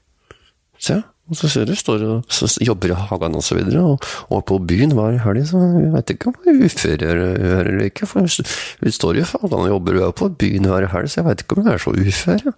Se, 0.83 0.97
og 1.31 1.39
så 1.39 1.49
ser 1.53 1.69
du 1.69 1.75
står 1.79 2.03
og 2.09 2.35
så 2.35 2.49
jobber 2.65 2.91
i 2.91 2.97
hagen 2.99 3.37
og 3.39 3.45
så 3.47 3.57
og, 3.79 4.07
og 4.35 4.41
på 4.49 4.59
byen 4.59 4.95
hver 4.97 5.21
helg, 5.23 5.45
så 5.49 5.61
vi 5.77 5.87
veit 5.93 6.11
ikke 6.11 6.33
om 6.33 6.39
hun 6.41 6.51
er 6.51 6.65
ufør 6.67 7.05
eller 7.07 7.85
ikke, 7.87 8.09
for 8.11 8.27
hun 8.27 8.97
står 8.99 9.21
jo 9.21 9.23
i 9.23 9.29
hagen 9.31 9.59
og 9.61 9.69
jobber 9.71 10.01
på 10.19 10.29
byen 10.43 10.67
hver 10.69 10.89
helg, 10.93 11.13
så 11.13 11.21
jeg 11.21 11.29
veit 11.29 11.45
ikke 11.45 11.57
om 11.57 11.63
hun 11.63 11.73
er 11.73 11.85
så 11.85 11.95
ufør. 11.95 12.49
Ja. 12.49 12.57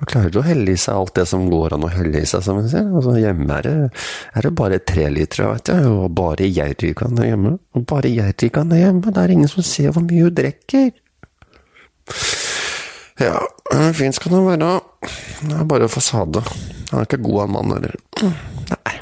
Man 0.00 0.08
klarer 0.08 0.38
å 0.40 0.44
helle 0.46 0.72
i 0.72 0.80
seg 0.80 0.96
alt 0.96 1.12
det 1.18 1.26
som 1.28 1.42
går 1.52 1.74
an 1.76 1.84
å 1.84 1.90
helle 1.92 2.22
i 2.22 2.28
seg, 2.28 2.40
som 2.44 2.56
man 2.56 2.70
sier. 2.72 2.86
Altså, 2.88 3.18
hjemme 3.20 3.58
er 3.58 3.66
det, 3.66 3.74
er 4.32 4.46
det 4.46 4.52
bare 4.56 4.78
tre 4.88 5.10
liter, 5.12 5.44
vet 5.50 5.68
du 5.68 5.90
og 5.90 6.14
bare 6.16 6.48
jerrycan 6.48 7.18
det 7.18 7.28
hjemme. 7.28 7.58
Og 7.76 7.84
bare 7.90 8.08
jerrycan 8.08 8.72
det 8.72 8.80
hjemme, 8.80 9.12
det 9.12 9.20
er 9.20 9.34
ingen 9.36 9.52
som 9.52 9.66
ser 9.66 9.92
hvor 9.92 10.06
mye 10.06 10.24
hun 10.24 10.38
drikker. 10.40 10.88
Ja, 13.20 13.36
fint 13.92 14.16
skal 14.16 14.38
det 14.38 14.42
være. 14.46 14.72
Det 15.44 15.60
er 15.60 15.68
bare 15.68 15.92
fasade. 15.92 16.40
Han 16.90 17.02
er 17.02 17.06
ikke 17.10 17.20
god 17.28 17.44
av 17.44 17.54
mann, 17.58 17.76
eller? 17.76 18.00
Nei. 18.24 18.96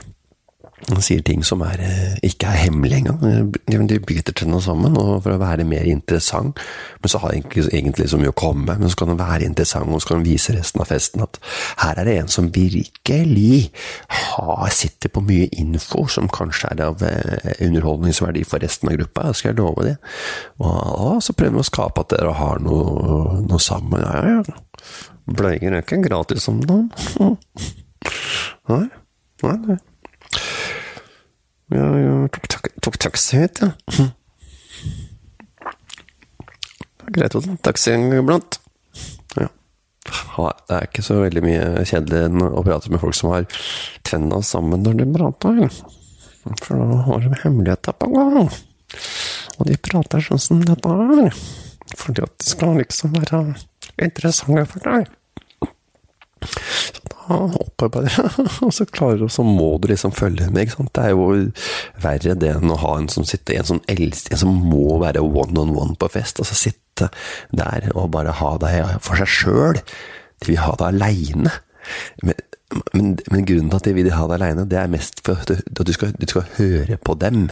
Han 0.88 1.02
sier 1.04 1.20
ting 1.24 1.42
som 1.44 1.60
er, 1.66 1.80
eh, 1.84 2.14
ikke 2.24 2.48
er 2.48 2.62
hemmelig 2.64 3.02
engang. 3.02 3.52
De 3.68 3.98
biter 4.00 4.46
noe 4.48 4.62
sammen 4.64 4.94
for 4.94 5.34
å 5.34 5.40
være 5.40 5.66
mer 5.68 5.84
interessant. 5.84 6.58
Men 7.02 7.08
så 7.12 7.20
har 7.20 7.32
han 7.32 7.42
ikke 7.42 7.66
egentlig 7.68 8.08
så 8.08 8.18
mye 8.20 8.32
å 8.32 8.36
komme 8.36 8.64
med. 8.64 8.80
Men 8.80 8.88
så 8.88 8.96
kan 8.96 9.08
han 9.12 9.20
være 9.20 9.44
interessant, 9.44 9.88
og 9.92 10.00
så 10.00 10.08
kan 10.08 10.16
han 10.18 10.26
vise 10.26 10.54
resten 10.56 10.80
av 10.80 10.88
festen 10.88 11.22
at 11.22 11.38
her 11.84 11.98
er 11.98 12.04
det 12.04 12.16
en 12.22 12.28
som 12.28 12.50
virkelig 12.50 13.70
har, 14.08 14.68
sitter 14.70 15.12
på 15.12 15.24
mye 15.26 15.48
info 15.52 16.06
som 16.08 16.28
kanskje 16.28 16.72
er 16.72 16.84
av 16.86 17.02
eh, 17.02 17.52
underholdningsverdi 17.66 18.44
for 18.44 18.64
resten 18.64 18.88
av 18.88 18.96
gruppa. 18.96 19.28
Jeg 19.28 19.42
skal 19.42 19.60
love 19.60 19.84
det. 19.84 19.96
Og 20.58 21.22
så 21.22 21.36
prøver 21.36 21.58
vi 21.58 21.64
å 21.64 21.68
skape 21.68 22.00
at 22.00 22.16
dere 22.16 22.32
har 22.32 22.64
noe, 22.64 23.42
noe 23.44 23.60
sammen. 23.60 24.00
Ja, 24.00 24.40
ja. 24.40 24.58
Bleier 25.28 25.74
er 25.74 25.82
ikke 25.82 26.00
gratis 26.00 26.48
om 26.48 26.62
dagen. 26.64 26.88
Nei, 28.68 28.84
nei, 29.42 29.54
nei. 29.64 29.76
Ja, 31.68 31.88
ja, 32.00 32.12
tok, 32.32 32.70
tok 32.80 32.96
taxi 33.02 33.42
hit, 33.42 33.60
ja. 33.60 33.72
Det 36.98 37.04
er 37.08 37.16
greit 37.18 37.36
å 37.36 37.42
ta 37.44 37.56
taxi 37.68 37.92
iblant. 37.92 38.58
Ja. 39.36 39.48
Det 40.08 40.76
er 40.76 40.86
ikke 40.86 41.04
så 41.04 41.18
veldig 41.20 41.42
mye 41.44 41.84
kjedelig 41.88 42.48
å 42.48 42.64
prate 42.64 42.92
med 42.92 43.02
folk 43.02 43.16
som 43.16 43.32
har 43.34 43.44
tenna 44.08 44.40
sammen 44.44 44.84
når 44.84 45.02
de 45.02 45.08
prater. 45.12 45.60
For 46.64 46.80
da 46.80 47.02
har 47.08 47.24
de 47.24 47.40
hemmeligheter 47.42 47.96
på 48.00 48.10
gang. 48.14 48.48
Og 49.58 49.62
de 49.68 49.76
prater 49.84 50.24
sånn 50.24 50.40
som 50.40 50.64
dette 50.64 50.88
her. 50.88 51.32
Fordi 51.98 52.24
at 52.24 52.34
de 52.40 52.48
skal 52.48 52.80
liksom 52.80 53.16
være 53.16 53.42
interessante 54.08 54.64
for 54.72 54.80
deg 54.88 55.08
opparbeider 57.28 58.38
og 58.66 58.72
så 58.74 58.86
klarer 58.88 59.22
du, 59.22 59.28
så 59.32 59.44
må 59.46 59.74
du 59.80 59.88
liksom 59.90 60.14
følge 60.16 60.48
med. 60.50 60.66
ikke 60.66 60.78
sant? 60.78 60.92
Det 60.96 61.04
er 61.04 61.14
jo 61.14 61.28
verre 62.02 62.36
det 62.38 62.52
enn 62.56 62.74
å 62.74 62.80
ha 62.82 62.96
en 62.98 63.08
som 63.12 63.26
sitter, 63.28 63.58
en, 63.58 63.68
som 63.72 63.82
eldst, 63.90 64.32
en 64.32 64.42
som 64.42 64.60
må 64.70 64.98
være 65.02 65.24
one 65.24 65.60
on 65.60 65.76
one 65.76 65.98
på 65.98 66.10
fest. 66.12 66.42
Altså 66.42 66.58
sitte 66.58 67.10
der 67.54 67.90
og 67.94 68.12
bare 68.16 68.34
ha 68.40 68.52
deg 68.62 68.98
for 69.04 69.20
seg 69.20 69.32
sjøl. 69.32 69.80
De 70.38 70.52
vil 70.52 70.62
ha 70.62 70.74
deg 70.78 70.88
aleine. 70.92 71.54
Men, 72.22 72.42
men, 72.92 73.14
men, 73.30 73.46
grunnen 73.48 73.70
til 73.72 73.80
at 73.80 73.88
de 73.88 73.96
vil 73.96 74.12
ha 74.12 74.26
deg 74.28 74.38
aleine, 74.40 74.68
det 74.68 74.80
er 74.80 74.92
mest 74.92 75.22
for 75.26 75.40
at 75.40 75.52
du, 75.68 75.94
skal, 75.94 76.12
du 76.18 76.28
skal 76.28 76.48
høre 76.58 76.98
på 77.00 77.16
dem. 77.20 77.48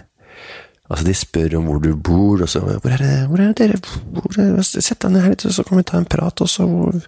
Altså, 0.86 1.06
de 1.08 1.14
spør 1.18 1.56
om 1.58 1.70
hvor 1.70 1.80
du 1.82 1.88
bor, 1.98 2.42
og 2.44 2.48
så 2.50 2.60
Hvor 2.62 2.92
er 2.94 3.00
det, 3.02 3.14
hvor 3.26 3.40
er 3.42 3.50
det 3.50 3.56
dere 3.58 3.78
er, 3.78 4.62
Sett 4.62 5.00
deg 5.02 5.16
ned 5.16 5.24
her 5.24 5.32
litt, 5.34 5.42
så 5.42 5.64
kan 5.66 5.80
vi 5.80 5.86
ta 5.86 5.98
en 5.98 6.06
prat, 6.06 6.42
og 6.44 6.50
så 6.50 6.66
hvor, 6.66 7.00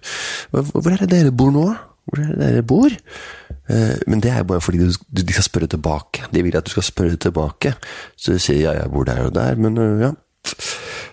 hvor 0.51 0.91
er 0.91 1.05
det 1.05 1.13
dere 1.13 1.31
bor 1.31 1.53
nå? 1.55 1.69
Hvor 2.09 2.23
er 2.23 2.31
det 2.33 2.39
dere 2.41 2.65
bor? 2.65 2.93
Eh, 3.69 3.97
men 4.09 4.21
det 4.23 4.31
er 4.33 4.43
bare 4.43 4.61
fordi 4.61 4.81
de 4.81 5.33
skal 5.33 5.45
spørre 5.45 5.67
tilbake. 5.69 6.25
De 6.33 6.43
vil 6.43 6.57
at 6.57 6.65
du 6.65 6.73
skal 6.73 6.83
spørre 6.83 7.15
tilbake. 7.21 7.75
Så 8.17 8.33
du 8.33 8.41
sier 8.41 8.63
ja, 8.63 8.77
jeg 8.81 8.91
bor 8.93 9.05
der 9.05 9.27
og 9.27 9.35
der, 9.35 9.55
men 9.55 9.77
eh, 9.77 10.07
ja. 10.07 10.13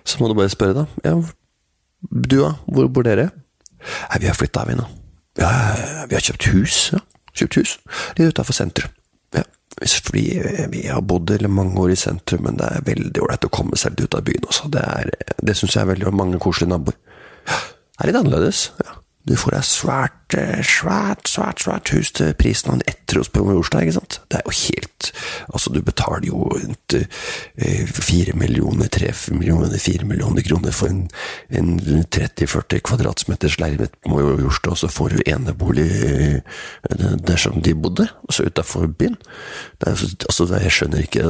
Så 0.07 0.21
må 0.21 0.29
du 0.29 0.35
bare 0.39 0.49
spørre, 0.49 0.75
da. 0.75 0.87
Ja, 1.05 1.17
du, 1.21 2.37
da? 2.41 2.55
Hvor 2.65 2.89
bor 2.89 3.05
dere? 3.05 3.29
Nei, 3.83 4.21
vi 4.23 4.31
har 4.31 4.39
flytta, 4.39 4.65
vi 4.69 4.79
nå. 4.79 4.87
Ja, 5.41 5.51
vi 6.09 6.17
har 6.17 6.25
kjøpt 6.25 6.49
hus. 6.55 6.79
Ja, 6.95 7.03
kjøpt 7.37 7.61
hus. 7.61 7.77
Litt 8.17 8.33
utafor 8.33 8.57
sentrum. 8.57 8.93
Ja, 9.37 9.43
fordi 10.07 10.25
vi 10.73 10.87
har 10.89 11.05
bodd 11.05 11.35
mange 11.53 11.77
år 11.83 11.93
i 11.93 11.99
sentrum, 12.01 12.47
men 12.49 12.57
det 12.57 12.71
er 12.73 12.87
veldig 12.87 13.25
ålreit 13.27 13.45
å 13.45 13.53
komme 13.53 13.77
seg 13.77 13.93
litt 13.93 14.07
ut 14.07 14.17
av 14.17 14.25
byen 14.25 14.49
også. 14.49 14.71
Det, 14.73 14.81
er, 14.81 15.35
det 15.43 15.57
syns 15.59 15.77
jeg 15.77 15.85
er 15.85 15.93
veldig 15.93 16.15
mange 16.17 16.41
koselige 16.41 16.73
naboer. 16.73 16.97
Det 17.45 18.05
er 18.05 18.11
litt 18.11 18.23
annerledes. 18.23 18.71
ja. 18.81 18.96
Du 19.27 19.35
får 19.35 19.57
deg 19.57 19.67
svært, 19.67 20.35
eh, 20.39 20.63
svært, 20.63 21.27
svært 21.31 21.65
svært 21.65 21.91
hus 21.95 22.13
til 22.15 22.35
prisen 22.39 22.71
av 22.71 22.77
en 22.79 22.87
ettrost 22.87 23.33
på 23.35 23.43
Majorstua, 23.47 23.83
ikke 23.83 23.97
sant? 23.99 24.21
Det 24.31 24.39
er 24.39 24.47
jo 24.47 24.55
helt 24.55 24.93
Altså, 25.55 25.71
du 25.71 25.81
betaler 25.83 26.27
jo 26.27 26.41
rundt 26.51 26.95
fire 28.03 28.33
millioner, 28.37 28.89
tre 28.93 29.13
millioner, 29.33 29.79
fire 29.79 30.05
millioner 30.05 30.43
kroner 30.43 30.75
for 30.75 30.91
en, 30.91 31.05
en 31.51 31.79
30-40 32.13 32.83
kvadratmeters 32.85 33.59
leilighet 33.61 33.95
på 34.03 34.15
Majorstua, 34.15 34.75
og 34.75 34.81
så 34.81 34.91
får 34.93 35.15
du 35.15 35.23
enebolig 35.27 35.87
eh, 35.87 36.41
der 37.29 37.41
som 37.41 37.63
de 37.63 37.75
bodde, 37.75 38.09
altså 38.29 38.47
utafor 38.47 38.87
byen. 38.87 39.17
Er, 39.87 39.95
altså, 40.29 40.49
jeg 40.55 40.73
skjønner 40.73 41.05
ikke 41.07 41.27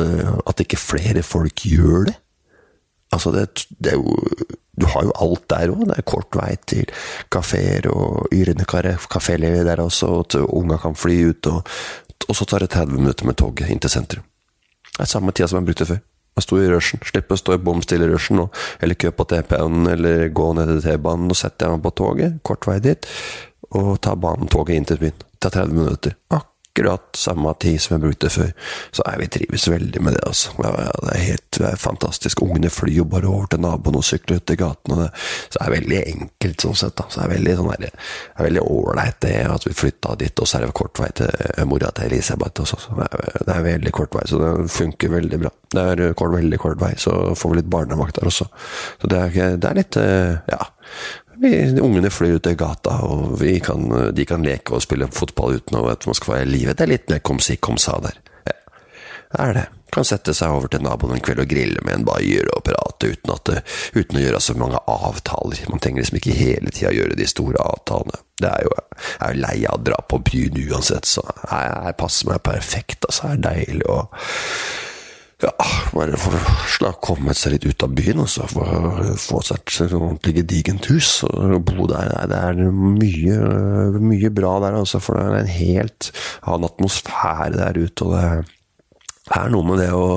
at 0.47 0.63
ikke 0.65 0.81
flere 0.81 1.23
folk 1.23 1.67
gjør 1.69 2.09
det. 2.11 2.17
Altså, 3.13 3.33
det, 3.33 3.67
det 3.79 3.93
er 3.93 4.01
jo 4.01 4.17
Du 4.77 4.87
har 4.93 5.07
jo 5.07 5.15
alt 5.17 5.47
der 5.53 5.73
òg. 5.73 5.85
Det 5.89 5.99
er 5.99 6.09
kort 6.09 6.37
vei 6.37 6.53
til 6.69 6.91
kafeer 7.33 7.89
og 7.93 8.29
yrende 8.35 8.67
kaféliv 8.69 9.63
der 9.65 9.83
også, 9.83 10.11
og 10.21 10.37
unga 10.53 10.79
kan 10.83 10.99
fly 10.99 11.17
ut. 11.31 11.47
Og, 11.53 11.63
og, 12.29 12.35
så 12.37 12.45
tar 12.45 12.65
det 12.65 12.71
30 12.75 12.93
minutter 13.01 13.27
med 13.27 13.39
toget 13.41 13.71
inn 13.73 13.81
til 13.81 13.93
sentrum. 13.93 14.27
Det 14.93 15.05
er 15.05 15.11
samme 15.11 15.33
tida 15.33 15.49
som 15.49 15.61
jeg 15.61 15.71
brukte 15.71 15.89
før. 15.89 16.03
Jeg 16.37 16.45
sto 16.45 16.59
i 16.61 16.69
rushen. 16.69 17.01
Slipper 17.09 17.37
å 17.37 17.41
stå 17.41 17.57
i 17.57 17.63
bom 17.65 17.81
stille 17.85 18.09
rushen, 18.11 18.43
eller 18.85 18.99
kø 19.01 19.13
på 19.17 19.25
TP-en, 19.25 19.87
eller 19.89 20.29
gå 20.29 20.51
ned 20.57 20.75
til 20.75 20.83
T-banen. 20.85 21.31
og 21.33 21.37
setter 21.37 21.67
jeg 21.67 21.79
meg 21.79 21.87
på 21.87 21.95
toget, 21.97 22.37
kort 22.45 22.69
vei 22.69 22.77
dit, 22.85 23.09
og 23.73 23.97
tar 24.05 24.21
banen 24.21 24.53
toget 24.53 24.77
inn 24.77 24.85
til 24.85 25.01
byen. 25.01 25.17
Det 25.17 25.41
tar 25.41 25.65
30 25.65 25.81
minutter. 25.81 26.17
akkurat 26.29 26.56
samme 27.17 27.55
tid 27.61 27.81
som 27.81 27.97
jeg 27.97 28.05
brukte 28.05 28.31
før. 28.31 28.53
Så 28.93 29.03
jeg 29.07 29.21
vi 29.21 29.27
trives 29.39 29.69
veldig 29.69 30.03
med 30.03 30.17
det, 30.17 30.23
altså. 30.27 30.53
Ja, 30.63 30.73
det 31.03 31.15
er 31.15 31.25
helt 31.25 31.43
det 31.57 31.71
er 31.71 31.77
fantastisk. 31.81 32.43
Ungene 32.43 32.71
flyr 32.71 32.99
jo 32.99 33.05
bare 33.09 33.29
over 33.31 33.47
til 33.51 33.63
naboen 33.65 33.97
og 33.97 34.05
sykler 34.05 34.41
ut 34.41 34.53
i 34.53 34.59
gaten. 34.61 34.95
Så 35.49 35.57
det 35.57 35.63
er 35.65 35.75
veldig 35.75 36.01
enkelt 36.13 36.65
sånn 36.67 36.77
sett. 36.77 36.97
da. 36.99 37.07
Så 37.09 37.21
det 37.21 37.27
er 37.27 37.35
veldig 37.37 37.57
sånn 37.57 37.73
det 38.57 38.63
ålreit 38.63 39.21
det 39.21 39.35
at 39.51 39.67
vi 39.67 39.75
flytta 39.77 40.15
dit, 40.21 40.41
og 40.41 40.49
så 40.49 40.59
er 40.59 40.67
det 40.67 40.77
kort 40.77 41.01
vei 41.01 41.11
til 41.17 41.69
mora 41.69 41.91
til 41.97 42.11
Elisabeth 42.11 42.65
også. 42.65 42.79
Så 42.83 42.97
det 42.99 43.09
er, 43.11 43.37
det 43.47 43.55
er 43.57 43.67
veldig 43.67 43.93
kort 43.97 44.17
vei, 44.17 44.25
så 44.31 44.41
det 44.43 44.71
funker 44.73 45.13
veldig 45.13 45.41
bra. 45.45 45.53
Det 45.77 45.85
er 45.93 46.17
kort, 46.19 46.35
veldig 46.37 46.59
kort 46.63 46.81
vei, 46.81 46.93
så 47.01 47.35
får 47.37 47.53
vi 47.53 47.61
litt 47.61 47.71
barnevakt 47.73 48.21
der 48.21 48.31
også. 48.31 48.49
Så 49.03 49.13
det 49.13 49.23
er, 49.27 49.57
det 49.61 49.71
er 49.71 49.81
litt 49.83 50.01
Ja. 50.53 50.67
Ungene 51.37 52.11
flyr 52.11 52.39
ut 52.39 52.47
i 52.47 52.55
gata, 52.57 53.01
og 53.05 53.43
kan, 53.65 53.89
de 54.15 54.25
kan 54.29 54.45
leke 54.45 54.77
og 54.77 54.85
spille 54.85 55.09
fotball 55.13 55.59
uten 55.61 55.79
at 55.85 56.07
man 56.09 56.17
skal 56.17 56.35
være 56.35 56.47
i 56.47 56.53
livet. 56.53 56.79
Det 56.79 56.87
er 56.87 56.95
litt 56.95 57.11
mer 57.13 57.25
komsi 57.25 57.59
komsa 57.61 57.99
der. 58.05 58.21
Ja, 58.47 58.55
det 59.33 59.49
er 59.49 59.59
det. 59.59 59.67
Kan 59.95 60.05
sette 60.05 60.35
seg 60.35 60.51
over 60.51 60.71
til 60.71 60.83
naboen 60.83 61.15
en 61.15 61.23
kveld 61.23 61.41
og 61.45 61.51
grille 61.51 61.83
med 61.87 62.01
en 62.01 62.07
bayer 62.07 62.49
og 62.57 62.65
prate 62.67 63.13
uten, 63.13 63.33
at, 63.33 63.51
uten 63.95 64.19
å 64.19 64.23
gjøre 64.23 64.41
så 64.43 64.57
mange 64.59 64.81
avtaler. 64.91 65.61
Man 65.71 65.83
trenger 65.83 66.03
liksom 66.03 66.19
ikke 66.19 66.35
hele 66.37 66.73
tida 66.75 66.95
gjøre 66.95 67.19
de 67.19 67.29
store 67.31 67.63
avtalene. 67.63 68.19
Det 68.43 68.51
er 68.51 68.67
jo, 68.67 68.73
jeg 68.75 69.21
er 69.29 69.37
jo 69.37 69.45
lei 69.45 69.57
av 69.69 69.79
å 69.79 69.85
dra 69.87 70.01
på 70.11 70.21
byen 70.27 70.59
uansett, 70.67 71.09
så 71.09 71.23
jeg, 71.27 71.71
jeg 71.87 71.99
passer 72.03 72.33
meg 72.33 72.43
perfekt. 72.45 73.07
Altså, 73.07 73.31
det 73.31 73.37
er 73.37 73.47
deilig 73.47 73.87
å 73.93 74.01
ja, 75.45 75.53
bare 75.97 76.19
for 76.21 76.37
å 76.87 76.93
komme 77.03 77.35
seg 77.37 77.57
litt 77.57 77.67
ut 77.69 77.87
av 77.87 77.95
byen, 77.97 78.23
og 78.25 78.31
så 78.31 78.47
få, 78.51 79.41
seg 79.45 79.63
et 79.87 79.97
ordentlig 79.97 80.37
gedigent 80.41 80.91
hus 80.93 81.11
og 81.29 81.59
bo 81.67 81.89
der. 81.91 82.13
Det 82.31 82.43
er 82.51 82.61
mye, 82.71 83.39
mye 84.03 84.33
bra 84.35 84.57
der, 84.65 84.79
altså, 84.83 85.01
for 85.03 85.19
det 85.19 85.27
er 85.27 85.41
en 85.41 85.55
helt 85.57 86.11
annen 86.45 86.69
atmosfære 86.71 87.57
der 87.57 87.81
ute. 87.83 88.07
og 88.07 88.15
det 88.17 88.25
er 88.27 88.45
det 89.27 89.39
er 89.41 89.51
noe 89.51 89.67
med 89.67 89.81
det 89.83 89.91
å 89.91 90.09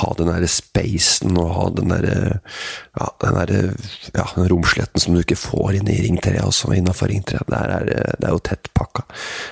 ha 0.00 0.12
den 0.16 0.30
derre 0.30 0.48
spacen 0.48 1.36
og 1.36 1.50
ha 1.56 1.66
den 1.76 1.92
derre 1.92 2.40
ja, 2.98 3.06
den 3.22 3.36
der, 3.36 3.74
ja, 4.16 4.24
romsligheten 4.50 5.00
som 5.00 5.14
du 5.14 5.20
ikke 5.22 5.38
får 5.38 5.78
inn 5.78 5.90
i 5.92 5.98
Ring 6.02 6.16
3, 6.22 6.34
også 6.42 6.72
innafor 6.74 7.10
Ring 7.12 7.22
3. 7.26 7.42
Det 7.46 7.60
er, 7.60 7.84
det 8.18 8.26
er 8.26 8.34
jo 8.34 8.40
tettpakka. 8.48 9.04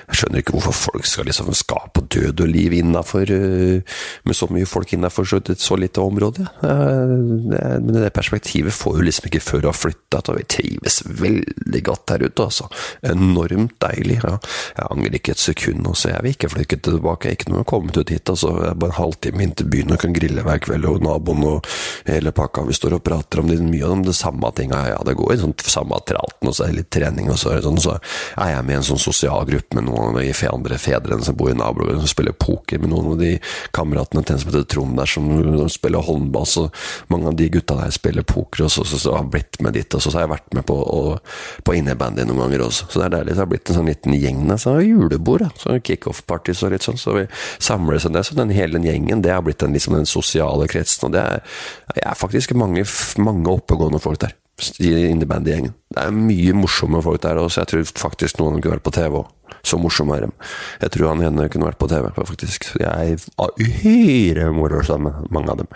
Jeg 0.09 0.19
skjønner 0.19 0.43
ikke 0.43 0.55
hvorfor 0.57 0.75
folk 0.75 1.07
skal 1.07 1.29
liksom 1.29 1.53
skape 1.57 2.03
død 2.11 2.43
og 2.43 2.51
liv 2.51 2.75
innafor 2.81 3.31
uh, 3.31 4.01
med 4.27 4.37
så 4.37 4.49
mye 4.51 4.67
folk 4.69 4.93
innafor 4.95 5.29
så, 5.29 5.39
så 5.55 5.77
lite 5.79 6.03
område. 6.03 6.47
Det, 6.59 7.63
men 7.85 8.01
det 8.01 8.11
perspektivet 8.15 8.75
får 8.75 8.99
du 8.99 9.07
liksom 9.07 9.29
ikke 9.29 9.43
før 9.43 9.63
du 9.63 9.69
har 9.71 9.77
flytta, 9.77 10.23
og 10.25 10.41
vi 10.41 10.47
trives 10.57 11.01
veldig 11.21 11.83
godt 11.87 12.05
der 12.11 12.27
ute, 12.27 12.49
altså. 12.49 12.67
Enormt 13.07 13.77
deilig. 13.81 14.19
Ja. 14.19 14.35
Jeg 14.75 14.89
angrer 14.89 15.19
ikke 15.19 15.37
et 15.37 15.41
sekund, 15.41 15.87
også. 15.87 16.11
jeg 16.11 16.25
vil 16.25 16.35
ikke 16.35 16.51
flytte 16.51 16.81
tilbake. 16.89 17.33
Ikke 17.33 17.53
noe 17.53 17.67
kommet 17.67 17.97
ut 17.97 18.11
hit, 18.11 18.27
altså. 18.29 18.53
Bare 18.79 18.93
en 18.93 18.99
halvtime 18.99 19.43
inn 19.45 19.55
til 19.57 19.69
byen 19.71 19.93
og 19.95 20.01
kan 20.03 20.15
grille 20.15 20.43
hver 20.45 20.61
kveld, 20.63 20.87
og 20.89 21.03
naboen 21.03 21.45
og 21.47 21.69
hele 22.07 22.33
pakka. 22.35 22.65
Vi 22.67 22.77
står 22.77 22.97
og 22.99 23.03
prater 23.05 23.41
om 23.41 23.49
det, 23.51 23.59
mye 23.63 23.89
om 23.89 24.03
det 24.05 24.15
samme 24.17 24.51
tinga. 24.55 24.81
Ja, 24.93 24.99
det 25.05 25.17
går 25.19 25.35
i 25.35 25.39
sånn 25.41 25.55
samme 25.69 25.99
tralten, 26.07 26.49
og 26.49 26.55
så 26.55 26.65
er 26.65 26.73
det 26.73 26.79
litt 26.81 26.91
trening, 26.95 27.29
og 27.31 27.39
så 27.41 27.53
er 27.53 27.65
sånn. 27.65 27.79
Så 27.81 27.97
er 28.39 28.53
jeg 28.53 28.65
med 28.67 28.77
i 28.77 28.79
en 28.79 28.87
sånn 28.91 29.01
sosial 29.01 29.45
gruppe 29.49 29.77
med 29.77 29.87
noen 29.87 30.13
av 30.13 30.21
de 30.21 30.33
andre 30.49 30.79
fedrene 30.81 31.25
som 31.25 31.37
bor 31.37 31.51
i 31.51 31.57
nabolaget, 31.57 32.01
som 32.03 32.13
spiller 32.13 32.35
poker 32.39 32.81
med 32.81 32.93
noen 32.93 33.13
av 33.13 33.21
de 33.21 33.35
kameratene 33.75 34.23
til 34.23 34.35
en 34.35 34.41
som 34.43 34.51
heter 34.51 34.67
Trond 34.69 34.97
der, 34.99 35.09
som 35.09 35.71
spiller 35.71 36.05
håndball. 36.05 36.47
Så 36.49 36.67
mange 37.11 37.31
av 37.31 37.37
de 37.39 37.49
gutta 37.53 37.77
der 37.79 37.93
spiller 37.93 38.25
poker, 38.27 38.65
og 38.67 38.73
så, 38.73 38.85
så, 38.87 38.99
så 39.01 39.15
har 39.15 39.25
jeg 39.25 39.33
blitt 39.35 39.61
med 39.65 39.77
dit. 39.77 39.93
Og 39.93 40.01
så, 40.01 40.11
så 40.11 40.19
har 40.19 40.27
jeg 40.27 40.33
vært 40.35 40.57
med 40.57 40.67
på, 40.69 40.75
og, 40.75 41.33
på 41.65 41.75
innebandy 41.77 42.25
noen 42.27 42.43
ganger 42.45 42.65
også. 42.67 42.89
Så 42.89 43.01
det 43.01 43.07
er 43.07 43.15
deilig. 43.17 43.35
Så 43.35 43.41
har 43.41 43.47
jeg 43.47 43.53
blitt 43.55 43.71
en 43.71 43.79
sånn 43.79 43.89
liten 43.89 44.17
gjeng 44.17 44.43
der. 44.49 44.61
Så 44.61 44.75
julebord, 44.83 45.45
da. 45.45 45.49
Så 45.59 45.77
kickoff-party 45.89 46.55
og 46.57 46.73
litt 46.75 46.85
sånn. 46.85 46.99
Så 46.99 47.15
vi 47.17 47.25
samles 47.57 48.05
en 48.05 48.13
det. 48.17 48.25
Så 48.27 48.37
den 48.37 48.53
hele 48.53 48.68
den 48.75 48.85
gjengen, 48.87 49.23
det 49.25 49.33
har 49.33 49.41
blitt 49.45 49.61
den, 49.63 49.75
liksom, 49.75 49.97
den 49.97 50.09
sosiale 50.09 50.67
kretsen. 50.71 51.07
Og 51.07 51.15
det 51.15 51.23
er, 51.23 51.57
det 51.95 52.05
er 52.05 52.19
faktisk 52.19 52.55
mange, 52.57 52.85
mange 53.21 53.57
oppegående 53.57 54.01
folk 54.03 54.21
der. 54.25 54.35
I 54.83 54.89
innebandygjengen. 55.07 55.71
Det 55.95 56.01
er 56.03 56.15
mye 56.15 56.55
morsomme 56.57 56.99
folk 57.03 57.21
der, 57.23 57.39
så 57.47 57.61
jeg 57.61 57.69
tror 57.71 57.85
faktisk 58.01 58.41
noen 58.41 58.59
kunne 58.59 58.75
vært 58.75 58.87
på 58.89 58.95
TV 58.97 59.21
òg. 59.21 59.29
Så 59.63 59.79
morsomme 59.79 60.17
er 60.17 60.25
de. 60.25 60.49
Jeg 60.83 60.93
tror 60.93 61.09
han 61.13 61.23
henne 61.23 61.47
kunne 61.51 61.67
vært 61.67 61.79
på 61.79 61.87
TV, 61.91 62.09
faktisk. 62.15 62.67
De 62.79 62.85
er 62.87 63.15
uhyre 63.59 64.49
moro 64.55 64.81
sammen, 64.87 65.23
mange 65.31 65.53
av 65.53 65.61
dem. 65.63 65.71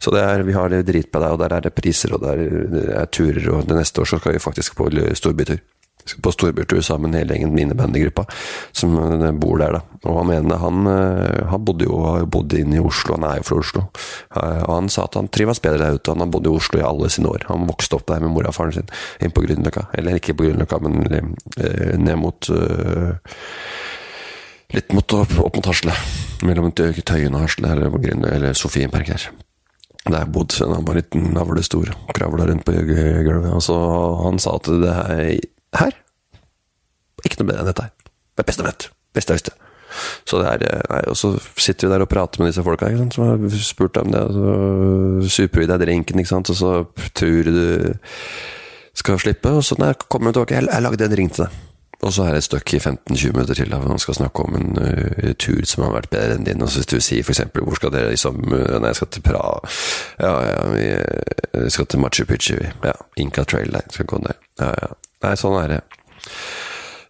Så 0.00 0.14
er, 0.16 0.46
vi 0.48 0.56
har 0.56 0.72
det 0.72 0.86
dritbra 0.88 1.26
der, 1.26 1.36
og 1.36 1.44
der 1.44 1.56
er 1.58 1.68
det 1.68 1.74
priser, 1.76 2.16
og 2.16 2.24
der 2.24 2.40
er 3.02 3.12
turer, 3.12 3.44
og 3.52 3.68
det 3.68 3.78
neste 3.78 4.00
år 4.00 4.12
så 4.14 4.20
skal 4.20 4.36
vi 4.36 4.42
faktisk 4.42 4.80
på 4.80 4.88
storbytur 5.20 5.60
på 6.22 6.32
storbytur 6.34 6.80
sammen, 6.84 7.14
hele 7.16 7.36
gjengen 7.36 7.54
minibandygruppa 7.56 8.24
som 8.76 8.96
eh, 8.98 9.30
bor 9.32 9.60
der, 9.60 9.78
da. 9.78 10.00
Og 10.08 10.18
han 10.18 10.32
ene, 10.34 10.58
han, 10.58 10.88
eh, 10.90 11.42
han 11.50 11.64
bodde 11.66 11.86
jo 11.88 12.00
bodde 12.32 12.60
inne 12.62 12.80
i 12.80 12.82
Oslo, 12.82 13.16
han 13.18 13.28
er 13.28 13.40
jo 13.40 13.48
fra 13.50 13.60
Oslo. 13.62 13.84
Eh, 14.36 14.62
og 14.64 14.74
han 14.74 14.90
sa 14.92 15.06
at 15.08 15.18
han 15.20 15.30
trives 15.32 15.62
bedre 15.62 15.84
der 15.84 16.00
ute, 16.00 16.14
han 16.14 16.24
har 16.24 16.32
bodd 16.32 16.48
i 16.48 16.54
Oslo 16.54 16.80
i 16.80 16.86
alle 16.86 17.10
sine 17.12 17.30
år. 17.32 17.46
Han 17.50 17.68
vokste 17.70 17.98
opp 17.98 18.08
der 18.10 18.24
med 18.24 18.34
mora 18.34 18.52
og 18.52 18.58
faren 18.58 18.76
sin, 18.78 18.90
inn 19.22 19.34
på 19.34 19.44
Grünerløkka. 19.46 19.88
Eller 19.98 20.18
ikke 20.18 20.36
på 20.36 20.48
Grünerløkka, 20.48 20.82
men 20.82 21.00
ned 22.02 22.16
mot 22.20 22.52
Litt 24.72 24.92
mot, 24.96 25.12
opp, 25.12 25.32
mot 25.36 25.66
Hasle. 25.68 25.92
Mellom 26.48 26.70
Tøyen 26.72 27.34
og 27.36 27.42
Hasle, 27.42 27.74
eller, 27.74 27.92
eller 28.32 28.56
Sofienberg 28.56 29.10
her. 29.12 29.26
Der 30.10 30.26
bodde 30.26 30.66
han 30.66 30.86
var 30.86 30.96
en 30.96 30.98
liten 30.98 31.28
navlestor, 31.36 31.92
kravla 32.16 32.48
rundt 32.48 32.64
på 32.66 32.72
gulvet. 32.72 33.52
Og 33.52 33.62
så 33.62 33.76
han 34.24 34.40
sa 34.42 34.56
at 34.58 34.70
det 34.82 34.94
her 34.96 35.36
her 35.80 35.92
Ikke 37.24 37.38
noe 37.40 37.48
bedre 37.48 37.62
enn 37.62 37.70
dette 37.70 37.84
her. 37.86 37.92
Det 38.32 38.42
er 38.42 38.48
beste 38.48 38.64
jeg 38.64 38.70
vet. 38.72 38.88
Beste 39.14 39.32
jeg 39.32 39.42
visste. 39.42 39.58
Så 40.24 40.40
det 40.40 40.48
er, 40.48 40.82
nei, 40.88 41.02
og 41.10 41.16
så 41.18 41.34
sitter 41.60 41.86
vi 41.88 41.92
der 41.92 42.04
og 42.04 42.10
prater 42.10 42.40
med 42.40 42.48
disse 42.50 42.64
folka 42.64 42.88
sant, 42.96 43.16
som 43.16 43.26
har 43.28 43.58
spurt 43.60 43.98
om 44.00 44.12
det, 44.12 44.22
og 44.24 45.26
så 45.26 45.34
super 45.42 45.62
vi 45.62 45.68
deg 45.68 45.82
drinken, 45.84 46.22
ikke 46.22 46.32
sant, 46.32 46.52
og 46.52 46.56
så 46.58 46.70
tror 47.18 47.50
du 47.50 47.58
skal 48.96 49.20
slippe, 49.20 49.52
og 49.52 49.64
så 49.66 49.76
nei, 49.80 49.92
kommer 50.08 50.32
du 50.32 50.40
tilbake, 50.40 50.56
jeg, 50.56 50.70
jeg 50.70 50.86
lagde 50.86 51.08
en 51.08 51.18
ring 51.20 51.30
til 51.32 51.46
deg. 51.46 51.60
Og 52.02 52.10
så 52.10 52.24
er 52.26 52.34
det 52.34 52.40
et 52.40 52.46
støkk 52.48 52.72
i 52.74 52.78
15-20 52.80 53.34
minutter 53.36 53.54
til, 53.54 53.74
hvor 53.78 53.92
man 53.92 54.00
skal 54.02 54.16
snakke 54.18 54.42
om 54.42 54.56
en 54.58 54.72
uh, 54.74 55.28
tur 55.38 55.62
som 55.70 55.84
har 55.86 55.92
vært 55.94 56.10
bedre 56.10 56.34
enn 56.34 56.48
din. 56.48 56.64
Og 56.64 56.72
så 56.72 56.80
hvis 56.80 56.90
du 56.90 56.96
sier 56.98 57.22
eksempel 57.22 57.62
hvor 57.62 57.78
skal 57.78 57.92
dere 57.94 58.10
liksom 58.10 58.40
uh, 58.50 58.80
Nei, 58.82 58.90
jeg 58.90 58.98
skal 58.98 59.10
til 59.14 59.22
Praha. 59.22 59.52
Ja, 60.18 60.32
ja, 60.48 60.64
vi 60.72 61.68
skal 61.70 61.86
til 61.86 62.02
Machu 62.02 62.24
Picchu, 62.26 62.58
Ja, 62.82 62.96
Inca 63.22 63.46
Trail 63.46 63.70
der. 63.70 63.86
Skal 63.94 64.10
gå 64.10 64.18
der. 64.26 64.40
Ja, 64.58 64.72
ja. 64.82 64.90
Nei, 65.22 65.36
sånn 65.38 65.58
er 65.62 65.76
det. 65.76 65.80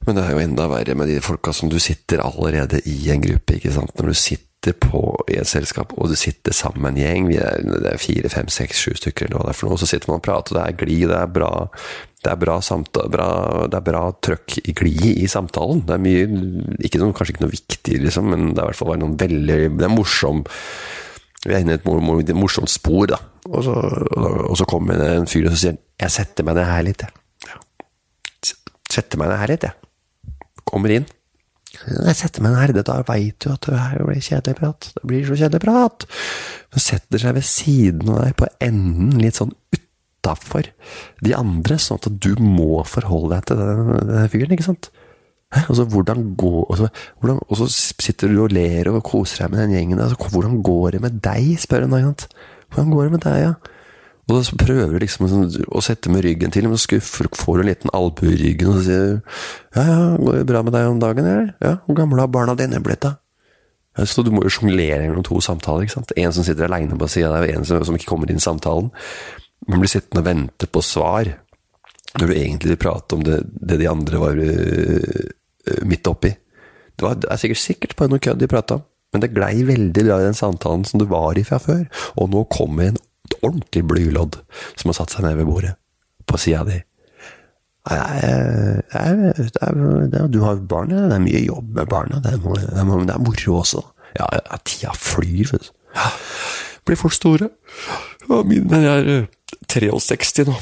Men 0.07 0.18
det 0.18 0.25
er 0.25 0.35
jo 0.35 0.42
enda 0.42 0.68
verre 0.70 0.96
med 0.98 1.11
de 1.11 1.20
folka 1.22 1.53
som 1.55 1.70
du 1.70 1.79
sitter 1.83 2.22
allerede 2.25 2.83
i 2.90 3.11
en 3.14 3.22
gruppe, 3.22 3.59
ikke 3.59 3.75
sant. 3.75 3.94
Når 3.98 4.11
du 4.11 4.18
sitter 4.18 4.77
på 4.79 5.03
i 5.31 5.38
et 5.42 5.48
selskap, 5.48 5.94
og 5.98 6.11
du 6.11 6.16
sitter 6.18 6.55
sammen 6.55 6.83
med 6.85 6.96
en 6.96 7.03
gjeng, 7.03 7.29
vi 7.31 7.38
er, 7.42 7.62
det 7.62 7.92
er 7.92 8.03
fire, 8.03 8.31
fem, 8.31 8.51
seks, 8.51 8.83
sju 8.83 8.96
stykker, 8.98 9.29
eller 9.29 9.38
hva 9.38 9.46
det 9.48 9.55
er 9.55 9.61
for 9.61 9.70
noe, 9.70 9.81
så 9.81 9.88
sitter 9.90 10.11
man 10.11 10.20
og 10.20 10.27
prater, 10.27 10.55
og 10.55 10.59
det 10.59 10.64
er 10.64 10.81
glid, 10.83 11.05
det 11.11 11.20
er 11.20 11.37
bra 11.38 11.53
det 12.22 12.31
er 12.31 12.38
bra, 12.38 12.59
bra, 13.11 13.81
bra 13.83 14.03
trøkk 14.22 14.61
i 14.62 14.75
glid 14.79 15.25
i 15.25 15.27
samtalen. 15.27 15.81
Det 15.88 15.96
er 15.96 16.03
mye, 16.05 16.27
ikke 16.87 17.01
noe, 17.03 17.14
kanskje 17.18 17.35
ikke 17.35 17.42
noe 17.42 17.55
viktig, 17.55 17.96
liksom, 18.05 18.29
men 18.31 18.53
det 18.53 18.61
er 18.61 18.68
i 18.68 18.70
hvert 18.70 18.79
fall 18.79 19.01
noen 19.01 19.16
veldig 19.18 19.57
Det 19.75 19.88
er 19.88 19.90
morsom 19.90 20.44
Vi 21.42 21.51
er 21.51 21.64
inne 21.64 21.75
i 21.75 21.81
et 21.81 22.37
morsomt 22.38 22.70
spor, 22.70 23.09
da. 23.11 23.18
Og 23.51 23.66
så, 23.66 23.75
og 23.75 24.55
så 24.55 24.68
kommer 24.70 25.03
det 25.03 25.11
en 25.16 25.27
fyr 25.27 25.51
og 25.51 25.59
sier 25.59 25.75
'Jeg 25.98 26.14
setter 26.14 26.46
meg 26.46 26.55
ned 26.55 26.70
her 26.70 26.87
litt', 26.87 27.03
jeg 27.03 27.21
setter 28.92 29.20
meg 29.20 29.33
ned 29.33 29.40
her 29.42 29.52
litt, 29.52 29.66
jeg. 29.68 30.37
Kommer 30.68 30.94
inn. 30.94 31.09
Jeg 31.72 32.16
setter 32.18 32.44
meg 32.44 32.55
ned 32.55 32.83
da 32.85 32.98
veit 33.09 33.38
du 33.42 33.48
at 33.52 33.66
det 33.66 33.78
her 33.81 34.02
blir 34.05 34.20
kjedelig 34.22 34.59
prat. 34.61 34.90
Det 34.96 35.07
blir 35.09 35.24
så 35.26 35.38
kjedelig 35.40 35.62
prat. 35.64 36.07
Hun 36.72 36.85
setter 36.85 37.22
seg 37.22 37.38
ved 37.38 37.46
siden 37.48 38.12
av 38.12 38.20
deg, 38.26 38.35
på 38.38 38.48
enden, 38.62 39.14
litt 39.20 39.40
sånn 39.40 39.55
utafor 39.72 40.68
de 41.24 41.33
andre, 41.37 41.78
sånn 41.81 42.00
at 42.02 42.11
du 42.22 42.35
må 42.40 42.85
forholde 42.88 43.38
deg 43.38 43.48
til 43.48 43.62
den, 43.62 43.94
den 44.11 44.31
fyren, 44.33 44.55
ikke 44.57 44.68
sant? 44.68 44.92
Altså, 45.52 45.85
hvordan 45.85 46.31
går, 46.40 46.61
altså, 46.72 46.88
hvordan, 47.20 47.40
og 47.44 47.59
så 47.61 47.66
sitter 47.72 48.31
du 48.33 48.38
og 48.44 48.55
ler 48.57 48.88
og 48.88 49.02
koser 49.05 49.44
deg 49.44 49.52
med 49.52 49.61
den 49.64 49.74
gjengen. 49.76 50.00
Altså, 50.00 50.16
hvordan 50.33 50.62
går 50.64 50.94
det 50.94 51.02
med 51.05 51.18
deg, 51.24 51.50
spør 51.61 51.88
hun. 51.88 52.14
Hvordan 52.72 52.92
går 52.94 53.09
det 53.09 53.12
med 53.16 53.24
deg, 53.26 53.40
ja? 53.42 53.52
Og 54.33 54.45
så 54.47 54.57
prøver 54.57 54.95
du 54.95 55.03
liksom 55.03 55.27
å 55.29 55.83
sette 55.85 56.11
med 56.12 56.25
ryggen 56.25 56.53
til, 56.55 56.68
men 56.71 56.81
så 56.81 56.99
får 57.03 57.61
en 57.61 57.68
liten 57.68 57.92
albue 57.97 58.33
i 58.33 58.38
ryggen 58.38 58.71
og 58.73 58.85
sier 58.87 59.18
ja, 59.75 59.83
ja, 59.83 59.99
går 60.16 60.38
det 60.38 60.47
bra 60.49 60.62
med 60.64 60.75
deg 60.77 60.88
om 60.88 61.03
dagen, 61.03 61.29
eller? 61.29 61.51
Ja, 61.61 61.75
hvor 61.85 61.99
gamle 61.99 62.25
har 62.25 62.33
barna 62.33 62.57
dine 62.59 62.81
blitt, 62.85 63.05
da? 63.05 63.16
Ja, 63.99 64.07
så 64.09 64.25
du 64.25 64.31
må 64.33 64.45
jo 64.47 64.53
sjonglere 64.53 65.05
mellom 65.05 65.25
to 65.27 65.40
samtaler, 65.45 65.85
ikke 65.85 65.99
sant. 65.99 66.14
En 66.16 66.33
som 66.33 66.47
sitter 66.47 66.68
aleine 66.68 66.97
på 66.99 67.11
sida 67.12 67.33
der, 67.35 67.45
og 67.45 67.59
en 67.59 67.68
som, 67.68 67.83
som, 67.85 67.99
ikke 67.99 68.09
kommer 68.14 68.31
inn 68.33 68.40
i 68.40 68.45
samtalen. 68.45 68.88
Man 69.68 69.83
blir 69.83 69.92
sittende 69.92 70.23
og 70.23 70.29
vente 70.31 70.68
på 70.71 70.85
svar, 70.87 71.29
når 72.16 72.25
du 72.29 72.35
egentlig 72.37 72.73
vil 72.73 72.83
prate 72.87 73.18
om 73.18 73.27
det, 73.27 73.42
det 73.53 73.81
de 73.83 73.90
andre 73.90 74.23
var 74.23 74.40
uh, 74.40 75.85
midt 75.88 76.09
oppi. 76.09 76.33
Det, 76.33 77.05
var, 77.05 77.21
det 77.21 77.29
er 77.33 77.40
sikkert 77.40 77.62
sikkert 77.62 77.97
bare 77.99 78.12
noe 78.12 78.23
kødd 78.23 78.40
de 78.40 78.49
prata 78.51 78.81
om, 78.81 78.88
men 79.12 79.25
det 79.25 79.35
glei 79.37 79.55
veldig 79.68 80.07
bra 80.09 80.18
i 80.21 80.29
den 80.29 80.37
samtalen 80.37 80.85
som 80.88 81.01
du 81.01 81.07
var 81.11 81.37
i 81.37 81.45
fra 81.45 81.61
før, 81.61 81.85
og 82.16 82.33
nå 82.33 82.47
kommer 82.53 82.90
en 82.90 83.01
ordentlig 83.42 83.85
blylodd 83.88 84.40
som 84.76 84.90
har 84.90 84.98
satt 85.00 85.14
seg 85.14 85.26
ned 85.26 85.38
ved 85.40 85.48
bordet, 85.48 85.76
på 86.26 86.40
sida 86.40 86.64
di. 86.68 86.78
Du 90.30 90.38
har 90.44 90.54
jo 90.54 90.66
barn. 90.70 90.92
Det 90.92 91.16
er 91.16 91.24
mye 91.24 91.42
jobb 91.42 91.72
med 91.78 91.88
barna. 91.90 92.20
Det 92.22 92.37
er, 92.37 92.38
det 92.38 92.78
er, 92.78 92.85
det 93.08 93.14
er 93.16 93.24
moro 93.24 93.56
også. 93.58 93.82
Ja, 94.18 94.28
tida 94.62 94.92
flyr, 94.94 95.54
vet 95.54 95.66
du. 95.66 95.72
Blir 96.87 96.98
fort 96.98 97.16
store. 97.16 97.48
Min 98.46 98.72
er 98.74 99.08
eh, 99.08 99.26
63 99.70 100.46
nå. 100.48 100.54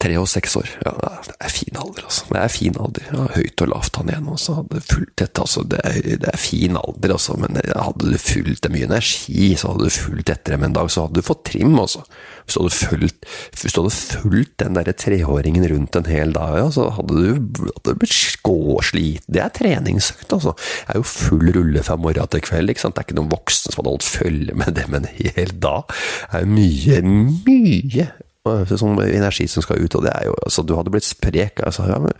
Tre 0.00 0.16
og 0.20 0.28
seks 0.28 0.56
år. 0.60 0.68
Ja, 0.84 0.92
det 1.24 1.34
er 1.40 1.52
fin 1.52 1.76
alder, 1.80 2.04
altså. 2.08 2.26
Det 2.28 2.40
er 2.40 2.52
fin 2.52 2.76
alder. 2.80 3.06
Ja, 3.12 3.26
høyt 3.36 3.62
og 3.64 3.70
lavt 3.72 3.98
han 4.00 4.10
igjen 4.12 4.28
også. 4.32 4.56
Hadde 4.60 4.82
fulgt 4.84 5.14
dette, 5.22 5.44
altså. 5.44 5.64
Det 5.68 5.80
er, 5.88 5.98
det 6.22 6.28
er 6.30 6.40
fin 6.40 6.76
alder, 6.80 7.14
altså. 7.16 7.36
Men 7.40 7.56
hadde 7.68 8.10
du 8.12 8.18
fulgt 8.20 8.64
det 8.66 8.72
mye 8.74 8.88
energi, 8.88 9.50
så 9.60 9.72
hadde 9.72 9.88
du 9.88 9.96
fulgt 9.96 10.32
etter 10.34 10.56
dem 10.56 10.66
en 10.68 10.76
dag, 10.76 10.90
så 10.92 11.06
hadde 11.06 11.20
du 11.20 11.26
fått 11.26 11.44
trim, 11.48 11.76
altså. 11.80 12.04
Hvis 12.44 12.56
du 12.56 12.62
hadde 12.62 12.76
fulgt, 12.76 13.28
du 13.60 13.66
hadde 13.80 13.94
fulgt 13.96 14.56
den 14.64 14.78
derre 14.78 14.96
treåringen 15.04 15.68
rundt 15.74 16.00
en 16.00 16.10
hel 16.10 16.34
dag, 16.36 16.56
ja, 16.60 16.70
så 16.74 16.88
hadde 16.96 17.16
du, 17.16 17.28
hadde 17.70 17.94
du 17.94 18.00
blitt 18.00 18.16
skåsliten. 18.16 19.28
Det 19.32 19.44
er 19.44 19.52
treningsøkt, 19.56 20.32
altså. 20.36 20.56
Jeg 20.84 20.96
er 20.96 21.02
jo 21.02 21.12
full 21.12 21.54
rulle 21.56 21.84
fra 21.86 21.98
morgen 22.00 22.32
til 22.32 22.44
kveld, 22.44 22.72
ikke 22.72 22.84
sant. 22.84 22.96
Det 22.96 23.04
er 23.04 23.10
ikke 23.10 23.20
noen 23.20 23.32
voksne 23.32 23.72
som 23.72 23.82
hadde 23.82 23.94
holdt 23.96 24.10
følge 24.10 24.58
med 24.60 24.74
dem 24.76 24.98
en 25.00 25.12
hel 25.20 25.54
dag. 25.62 26.00
Det 26.32 26.42
er 26.42 26.50
mye, 26.58 27.00
mye 27.46 28.10
sånn 28.46 28.96
energi 29.04 29.46
som 29.50 29.62
skal 29.64 29.82
ut, 29.84 29.94
og 29.98 30.06
det 30.06 30.14
er 30.16 30.30
jo 30.30 30.34
altså, 30.46 30.62
Du 30.64 30.74
hadde 30.78 30.90
blitt 30.94 31.04
sprek. 31.04 31.60
Altså, 31.66 31.84
ja, 31.90 31.98
men, 32.00 32.12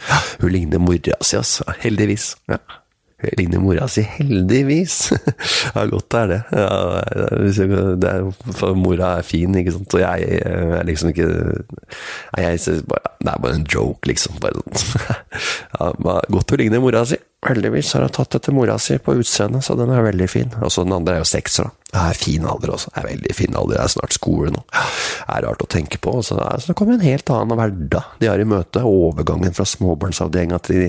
hun 0.42 0.52
ligner 0.52 0.78
mora 0.82 1.16
si, 1.24 1.36
altså. 1.36 1.64
Heldigvis. 1.80 2.34
Ja. 2.50 2.58
Hun 3.20 3.34
ligner 3.36 3.60
mora 3.60 3.88
si, 3.88 4.00
heldigvis. 4.18 4.98
ja, 5.74 5.86
godt 5.88 6.14
er 6.20 6.26
det. 6.30 6.40
Ja, 6.56 6.68
det 7.16 7.56
er- 7.64 8.06
er, 8.10 8.30
for 8.56 8.74
mora 8.76 9.14
er 9.18 9.22
fin, 9.28 9.54
ikke 9.60 9.72
sant, 9.76 9.94
og 9.96 10.00
jeg 10.00 10.40
er 10.44 10.84
liksom 10.88 11.12
ikke 11.12 11.26
jeg, 12.36 12.60
jeg 12.66 12.84
bare, 12.88 13.16
Det 13.20 13.28
er 13.34 13.40
bare 13.44 13.54
en 13.58 13.66
joke, 13.74 14.08
liksom. 14.08 14.36
Bare, 14.40 14.60
sånn. 14.76 15.16
ja, 15.80 15.90
godt 16.32 16.50
hun 16.56 16.58
ligner 16.62 16.80
mora 16.84 17.04
si. 17.08 17.16
Heldigvis 17.40 17.94
har 17.96 18.04
hun 18.04 18.12
tatt 18.12 18.34
etter 18.36 18.52
mora 18.52 18.74
si 18.76 18.98
på 19.00 19.14
utseendet, 19.16 19.64
så 19.64 19.72
den 19.78 19.88
er 19.94 20.02
veldig 20.04 20.26
fin. 20.28 20.50
Og 20.60 20.72
så 20.72 20.82
den 20.84 20.92
andre 20.92 21.16
er 21.16 21.22
jo 21.22 21.28
sekser, 21.30 21.70
da. 21.70 21.76
Det 21.90 22.00
er 22.06 22.18
fin 22.20 22.44
alder 22.46 22.70
også. 22.74 22.90
Det 22.92 23.00
er 23.00 23.06
veldig 23.08 23.34
fin 23.34 23.56
alder. 23.56 23.78
Det 23.78 23.82
er 23.82 23.92
snart 23.94 24.14
skole 24.14 24.50
nå. 24.54 24.60
Det 24.70 25.24
er 25.34 25.46
rart 25.46 25.64
å 25.64 25.68
tenke 25.72 25.98
på. 26.04 26.12
Så, 26.22 26.36
så 26.36 26.70
det 26.70 26.76
kommer 26.78 26.98
en 26.98 27.02
helt 27.02 27.32
annen 27.32 27.58
hverdag 27.58 28.20
de 28.20 28.28
har 28.30 28.42
i 28.42 28.46
møte. 28.46 28.82
Overgangen 28.86 29.56
fra 29.56 29.66
småbarnsavdelinga 29.66 30.60
til, 30.68 30.84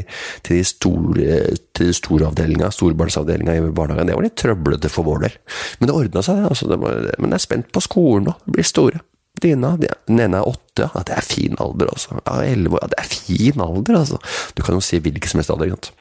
til 0.46 0.60
de 0.60 0.66
store, 0.68 1.40
til 1.80 1.90
de 1.90 1.96
store 1.98 2.30
storbarnsavdelinga 2.76 3.56
i 3.58 3.64
barnehagen. 3.72 4.12
Det 4.12 4.20
var 4.20 4.28
litt 4.28 4.38
trøblete 4.44 4.92
for 4.92 5.08
vår 5.08 5.24
del. 5.26 5.40
Men 5.80 5.90
det 5.90 5.98
ordna 5.98 6.26
seg. 6.28 6.44
Altså, 6.52 6.70
det 6.70 6.82
var, 6.84 7.00
men 7.16 7.32
jeg 7.32 7.40
er 7.40 7.46
spent 7.48 7.72
på 7.72 7.86
skolen 7.88 8.28
nå. 8.30 8.36
De 8.44 8.58
blir 8.60 8.68
store. 8.68 9.02
Dina, 9.42 9.74
den 9.80 10.22
ene 10.22 10.44
er 10.44 10.52
åtte, 10.52 10.86
ja. 10.86 11.06
Det 11.08 11.16
er 11.16 11.26
fin 11.26 11.58
alder, 11.64 11.90
altså. 11.96 12.20
Ja, 12.20 12.38
elleve 12.44 12.78
år, 12.78 12.86
ja. 12.86 12.92
Det 12.94 13.02
er 13.02 13.10
fin 13.16 13.66
alder, 13.66 14.04
altså. 14.04 14.22
Du 14.54 14.62
kan 14.62 14.78
jo 14.78 14.84
si 14.86 15.00
hvilken 15.02 15.32
som 15.32 15.42
helst 15.42 15.56
alder, 15.56 15.72
ikke. 15.72 15.96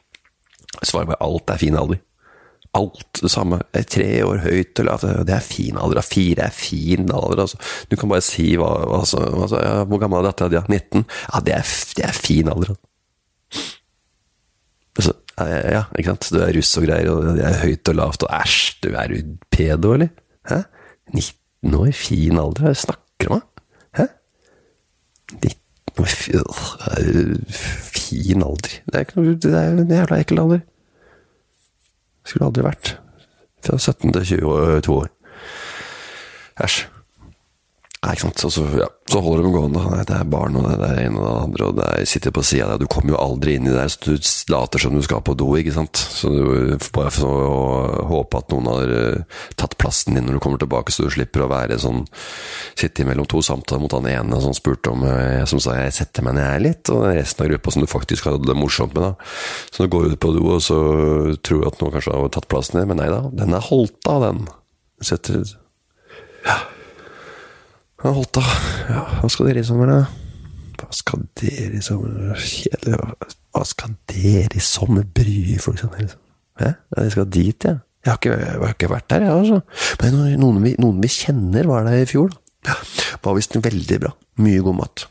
Svaret 0.83 1.07
var 1.11 1.19
alt 1.21 1.49
er 1.51 1.57
fin 1.61 1.75
alder. 1.77 1.99
Alt 2.73 3.19
det 3.21 3.29
samme. 3.33 3.57
Tre 3.91 4.05
år 4.23 4.37
høyt 4.45 4.79
eller 4.79 4.93
lavt, 4.93 5.25
det 5.27 5.35
er 5.35 5.43
fin 5.43 5.77
alder. 5.77 6.01
Fire 6.07 6.45
er 6.47 6.53
fin 6.55 7.09
alder. 7.11 7.41
Altså. 7.43 7.57
Du 7.91 7.97
kan 7.99 8.09
bare 8.09 8.23
si 8.23 8.55
hva, 8.55 8.69
hva, 8.87 9.01
så- 9.05 9.25
hva, 9.35 9.47
så- 9.51 9.59
ja, 9.63 9.83
Hvor 9.83 9.99
gammel 9.99 10.19
er 10.21 10.29
dattera 10.31 10.49
di? 10.49 10.55
Ja, 10.55 10.63
19? 10.69 11.05
Ja, 11.33 11.39
det 11.41 11.53
er, 11.57 11.65
det 11.97 12.05
er 12.07 12.15
fin 12.15 12.47
alder. 12.47 12.75
Altså, 14.97 15.13
ja, 15.39 15.83
ikke 15.97 16.09
sant. 16.11 16.29
Du 16.31 16.39
er 16.43 16.53
russ 16.55 16.77
og 16.77 16.83
greier, 16.87 17.09
og 17.11 17.35
det 17.37 17.45
er 17.47 17.59
høyt 17.65 17.89
og 17.91 17.95
lavt, 17.95 18.23
og 18.27 18.33
æsj, 18.41 18.57
du 18.83 18.89
er 18.95 19.13
jo 19.15 19.21
pedo, 19.51 19.93
eller? 19.95 20.09
Hæ? 20.49 20.61
19 21.13 21.75
år, 21.79 21.91
fin 21.95 22.37
alder, 22.39 22.63
hva 22.67 22.73
snakker 22.75 23.27
du 23.27 23.33
om? 23.37 23.43
Hæ? 23.99 24.05
19 25.43 26.03
år, 26.03 26.11
fin 28.11 28.43
alder. 28.43 28.77
Det 28.85 28.97
er, 28.99 29.05
ikke 29.05 29.19
noe, 29.19 29.35
det 29.39 29.53
er 29.55 29.71
en 29.71 29.95
jævla 29.95 30.19
ekkel 30.21 30.43
alder. 30.43 30.63
Skulle 32.27 32.51
aldri 32.51 32.65
vært. 32.67 32.95
Fra 33.65 33.77
17 33.77 34.11
til 34.13 34.25
22 34.45 34.97
år. 34.97 35.11
Æsj. 36.61 36.83
Nei, 38.01 38.15
ikke 38.15 38.31
sant. 38.31 38.41
Så, 38.49 38.63
ja, 38.79 38.87
så 39.13 39.19
holder 39.21 39.43
de 39.45 39.49
gående. 39.53 39.81
Nei, 39.93 40.01
Det 40.09 40.15
er 40.17 40.29
barn, 40.33 40.55
og 40.57 40.63
det 40.65 40.87
er 40.87 41.03
en 41.03 41.19
og 41.19 41.25
det 41.27 41.33
andre, 41.43 41.65
og 41.67 41.75
det 41.77 41.83
er, 41.85 42.05
sitter 42.09 42.33
på 42.33 42.41
sida 42.41 42.71
deg. 42.71 42.81
Du 42.81 42.89
kommer 42.89 43.13
jo 43.13 43.19
aldri 43.21 43.53
inn 43.59 43.67
i 43.69 43.75
det 43.75 43.83
så 43.93 43.99
du 44.01 44.31
later 44.49 44.81
som 44.81 44.95
du 44.97 45.03
skal 45.05 45.21
på 45.21 45.35
do, 45.37 45.51
ikke 45.59 45.75
sant. 45.75 46.01
Så 46.01 46.31
du 46.33 46.87
bare 46.95 47.11
får 47.13 48.01
håpe 48.09 48.41
at 48.41 48.49
noen 48.49 48.71
har 48.71 48.93
eh, 48.95 49.37
tatt 49.61 49.77
plassen 49.77 50.17
din 50.17 50.25
når 50.25 50.39
du 50.39 50.41
kommer 50.41 50.63
tilbake, 50.63 50.89
så 50.89 51.05
du 51.05 51.13
slipper 51.13 51.45
å 51.45 51.51
være 51.51 51.77
sånn 51.81 52.01
Sitte 52.79 53.05
mellom 53.05 53.27
to 53.29 53.43
samtaler 53.45 53.83
mot 53.83 53.93
han 53.93 54.07
ene 54.09 54.39
som 54.41 54.53
spurte 54.55 54.89
om 54.89 55.03
eh, 55.05 55.43
Som 55.45 55.59
sa 55.61 55.75
'jeg 55.77 55.93
setter 55.93 56.25
meg 56.25 56.39
ned 56.39 56.65
litt', 56.65 56.89
og 56.89 57.05
resten 57.13 57.45
av 57.45 57.51
gruppa 57.51 57.71
som 57.75 57.85
du 57.85 57.91
faktisk 57.91 58.25
hadde 58.25 58.49
det 58.49 58.57
morsomt 58.57 58.95
med, 58.97 59.11
da. 59.11 59.13
Så 59.69 59.85
du 59.85 59.93
går 59.93 60.09
ut 60.13 60.19
på 60.19 60.33
do, 60.33 60.41
og 60.57 60.61
så 60.65 60.81
tror 61.45 61.61
du 61.61 61.67
at 61.69 61.77
noen 61.81 61.93
kanskje 61.93 62.17
har 62.17 62.33
tatt 62.33 62.49
plassen 62.49 62.79
din, 62.79 62.89
men 62.89 62.97
nei 62.97 63.09
da, 63.13 63.27
den 63.29 63.53
er 63.53 63.69
holdt 63.69 64.09
av, 64.09 64.25
den. 64.25 64.47
Setter 65.05 65.45
ja, 66.45 66.57
holdt 68.09 68.37
av. 68.41 68.49
Ja, 68.89 69.01
hva 69.21 69.29
skal 69.29 69.49
dere 69.51 69.61
i 69.61 69.67
sommer, 69.67 69.91
da? 69.91 69.99
Hva 70.81 70.89
skal 70.97 71.23
dere 71.37 71.77
i 71.77 71.83
sommer? 71.85 72.33
Kjedelig. 72.41 72.97
hva- 73.53 73.65
skal 73.67 73.95
dere 74.09 74.57
i 74.57 74.63
sommer? 74.65 75.03
Bry 75.05 75.57
folk 75.61 75.77
sånn, 75.81 75.93
liksom. 75.99 76.19
Hæ? 76.61 76.71
Ja, 76.95 77.03
jeg 77.05 77.11
skal 77.15 77.29
dit, 77.29 77.63
ja. 77.69 77.77
Jeg 78.01 78.09
har 78.09 78.17
ikke, 78.17 78.33
jeg 78.41 78.59
har 78.63 78.73
ikke 78.73 78.89
vært 78.89 79.07
der, 79.13 79.21
jeg, 79.27 79.31
altså. 79.43 79.61
Men 80.01 80.39
noen, 80.41 80.61
vi, 80.65 80.75
noen 80.81 81.01
vi 81.03 81.07
kjenner 81.13 81.67
var 81.69 81.85
der 81.85 82.01
i 82.01 82.09
fjor, 82.09 82.31
da. 82.65 82.73
Var 83.21 83.35
visst 83.37 83.53
veldig 83.61 83.99
bra. 84.01 84.11
Mye 84.41 84.63
god 84.65 84.79
mat. 84.79 85.05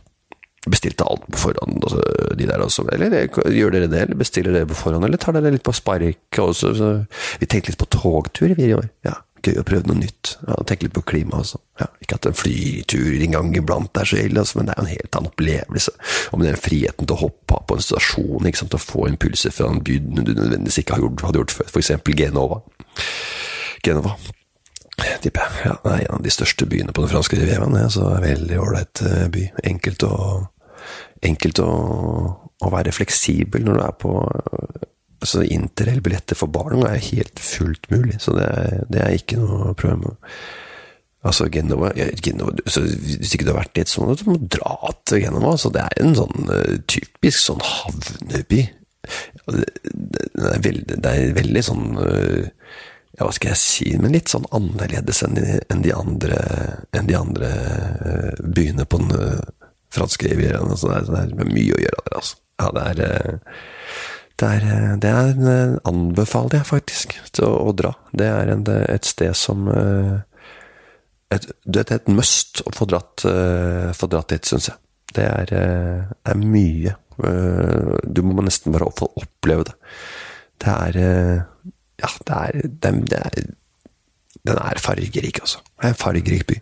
Bestilte 0.71 1.07
alt 1.09 1.23
på 1.31 1.39
forhånd, 1.41 1.79
altså, 1.87 2.03
de 2.37 2.47
der 2.51 2.61
også. 2.61 2.85
Eller 2.93 3.15
gjør 3.31 3.73
dere 3.77 3.87
det, 3.89 4.03
eller 4.03 4.19
bestiller 4.21 4.53
dere 4.59 4.69
på 4.69 4.77
forhånd, 4.77 5.07
eller 5.07 5.17
tar 5.23 5.33
dere 5.39 5.55
litt 5.55 5.65
på 5.65 5.73
spark 5.73 6.41
også? 6.43 6.75
Så, 6.77 6.91
vi 7.41 7.47
tenkte 7.47 7.71
litt 7.73 7.81
på 7.81 7.89
togtur 7.95 8.53
vi 8.59 8.67
i 8.67 8.75
år. 8.77 8.91
Ja, 9.07 9.15
gøy 9.47 9.61
å 9.61 9.65
prøve 9.67 9.89
noe 9.89 10.01
nytt. 10.01 10.35
Ja, 10.47 10.57
Tenke 10.69 10.87
litt 10.87 10.97
på 10.97 11.03
klima 11.07 11.41
også. 11.41 11.61
Ja, 11.81 11.87
ikke 12.03 12.19
at 12.19 12.29
en 12.29 12.37
flytur 12.37 13.23
en 13.25 13.37
gang 13.37 13.53
iblant 13.57 14.01
er 14.01 14.09
så 14.09 14.19
ille, 14.21 14.43
altså, 14.43 14.59
men 14.59 14.69
det 14.69 14.75
er 14.75 14.81
jo 14.81 14.87
en 14.87 14.93
helt 14.95 15.19
annen 15.19 15.31
opplevelse. 15.33 15.95
Om 16.37 16.45
den 16.45 16.59
friheten 16.61 17.09
til 17.09 17.17
å 17.17 17.23
hoppe 17.25 17.57
av 17.57 17.65
på 17.69 17.79
en 17.79 17.87
stasjon, 17.87 18.51
ikke 18.51 18.63
sant, 18.63 18.77
å 18.77 18.83
få 18.83 19.07
impulser 19.11 19.55
fra 19.55 19.71
en 19.71 19.81
by 19.87 19.97
du 20.01 20.35
nødvendigvis 20.35 20.83
ikke 20.83 21.01
hadde 21.01 21.41
gjort 21.41 21.57
før, 21.57 21.73
eksempel 21.81 22.19
Genova. 22.19 22.61
Genova. 23.87 24.17
Tipper 25.25 25.41
jeg. 25.41 25.65
Ja, 25.65 25.75
det 25.85 25.93
er 25.95 26.05
en 26.05 26.19
av 26.19 26.25
de 26.25 26.33
største 26.35 26.67
byene 26.69 26.93
på 26.93 27.05
den 27.05 27.13
franske 27.13 27.39
rivieraen. 27.41 27.77
Ja, 27.81 27.89
Så 27.93 28.05
veldig 28.21 28.61
ålreit 28.61 29.03
eh, 29.07 29.27
by. 29.33 29.47
Enkelt 29.71 30.05
å, 30.05 30.15
enkelt 31.25 31.63
å, 31.65 31.71
å 32.61 32.73
være 32.73 32.93
fleksibel 32.93 33.65
når 33.65 33.79
du 33.79 33.85
er 33.87 33.97
på 34.05 34.15
altså 35.21 35.45
Interrail-billetter 35.45 36.39
for 36.39 36.53
barn 36.53 36.83
er 36.89 37.01
helt 37.11 37.41
fullt 37.43 37.91
mulig, 37.93 38.19
så 38.25 38.35
det 38.39 38.49
er, 38.49 38.83
det 38.93 39.05
er 39.05 39.17
ikke 39.19 39.39
noe 39.41 39.75
problem. 39.79 40.17
Altså 41.21 41.51
Genova, 41.53 41.91
ja, 41.97 42.07
Genova 42.25 42.55
Hvis 42.65 43.35
ikke 43.35 43.45
du 43.45 43.53
har 43.53 43.61
vært 43.61 43.75
dit, 43.77 43.89
så 43.91 44.05
må 44.05 44.15
du 44.17 44.47
dra 44.49 44.93
til 45.05 45.21
Genova. 45.27 45.53
Så 45.61 45.69
det 45.75 45.83
er 45.85 45.99
en 46.01 46.15
sånn 46.17 46.53
eh, 46.55 46.79
typisk 46.89 47.43
sånn 47.45 47.61
havneby. 47.65 48.63
Det, 49.51 49.67
det, 49.85 50.47
er 50.49 50.65
veldig, 50.65 50.97
det 50.97 51.13
er 51.13 51.37
veldig 51.37 51.65
sånn 51.67 51.85
eh, 52.01 52.49
ja, 53.19 53.27
hva 53.27 53.33
skal 53.37 53.53
jeg 53.53 53.61
si, 53.61 53.89
men 54.01 54.15
litt 54.17 54.33
sånn 54.33 54.49
annerledes 54.57 55.21
enn 55.27 55.37
de, 55.37 55.59
enn 55.73 55.85
de 55.85 55.93
andre, 55.93 56.41
enn 56.97 57.09
de 57.11 57.17
andre 57.19 57.51
eh, 57.53 58.45
byene 58.57 58.89
på 58.89 59.03
den 59.03 59.41
franske 59.93 60.31
rivieraen. 60.31 60.73
Altså, 60.73 60.95
det, 60.95 61.21
er, 61.21 61.37
mye 61.45 61.77
å 61.77 61.85
gjøre 61.85 62.07
der, 62.07 62.17
altså. 62.23 62.41
Ja, 62.61 62.73
det 62.77 62.89
er 62.93 63.29
det 64.41 64.51
eh, 64.65 64.93
det 65.03 65.11
er 65.13 65.31
eh, 65.53 65.77
anbefaler 65.89 66.61
jeg 66.61 66.69
faktisk 66.69 67.17
å, 67.45 67.51
å 67.69 67.73
dra. 67.77 67.93
Det 68.17 68.27
er 68.27 68.53
en, 68.55 68.65
et 68.67 69.09
sted 69.09 69.37
som 69.37 69.69
eh, 69.73 70.19
et, 71.31 71.47
Det 71.65 71.85
er 71.85 72.01
et 72.01 72.09
must 72.11 72.63
å 72.67 72.73
få 72.75 72.89
dratt, 72.91 73.25
eh, 73.29 73.91
få 73.97 74.09
dratt 74.11 74.33
dit, 74.33 74.49
syns 74.49 74.71
jeg. 74.73 74.79
Det 75.15 75.27
er, 75.27 75.53
eh, 75.55 76.11
er 76.33 76.41
mye. 76.41 76.97
Eh, 77.23 77.95
Du 78.07 78.23
må 78.27 78.43
nesten 78.47 78.73
bare 78.75 78.91
få 78.97 79.11
oppleve 79.21 79.69
det. 79.71 79.77
Det 80.61 80.75
er 80.75 81.01
eh, 81.05 81.39
Ja, 82.01 82.09
det 82.27 82.37
er, 82.37 82.61
det 82.81 83.21
er 83.21 83.41
Den 84.47 84.57
er 84.57 84.79
fargerik, 84.81 85.41
altså. 85.43 85.61
Det 85.77 85.85
er 85.85 85.93
en 85.93 86.01
fargerik 86.01 86.47
by. 86.49 86.61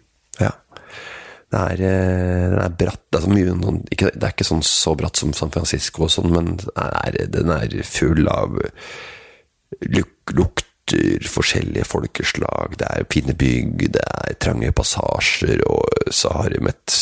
Det 1.49 1.61
er, 1.73 1.83
eh, 1.89 2.47
den 2.53 2.61
er 2.61 2.77
bratt. 2.77 3.05
Det 3.13 3.23
er, 3.23 3.33
mye, 3.33 3.75
ikke, 3.91 4.13
det 4.13 4.27
er 4.27 4.35
ikke 4.35 4.49
sånn 4.49 4.65
så 4.67 4.95
bratt 4.99 5.17
som 5.21 5.33
San 5.37 5.53
Francisco, 5.55 6.05
og 6.05 6.13
sånn, 6.13 6.33
men 6.35 6.57
er, 6.77 7.23
den 7.33 7.53
er 7.55 7.77
full 7.89 8.29
av 8.29 8.59
luk, 9.89 10.35
lukter, 10.37 11.25
forskjellige 11.29 11.89
folkeslag. 11.89 12.77
Det 12.81 12.91
er 12.91 13.09
fine 13.13 13.37
bygg, 13.39 13.89
det 13.97 14.05
er 14.05 14.37
trange 14.45 14.75
passasjer, 14.77 15.65
og 15.69 16.13
så 16.13 16.33
har 16.37 16.53
de 16.53 16.61
et 16.69 17.01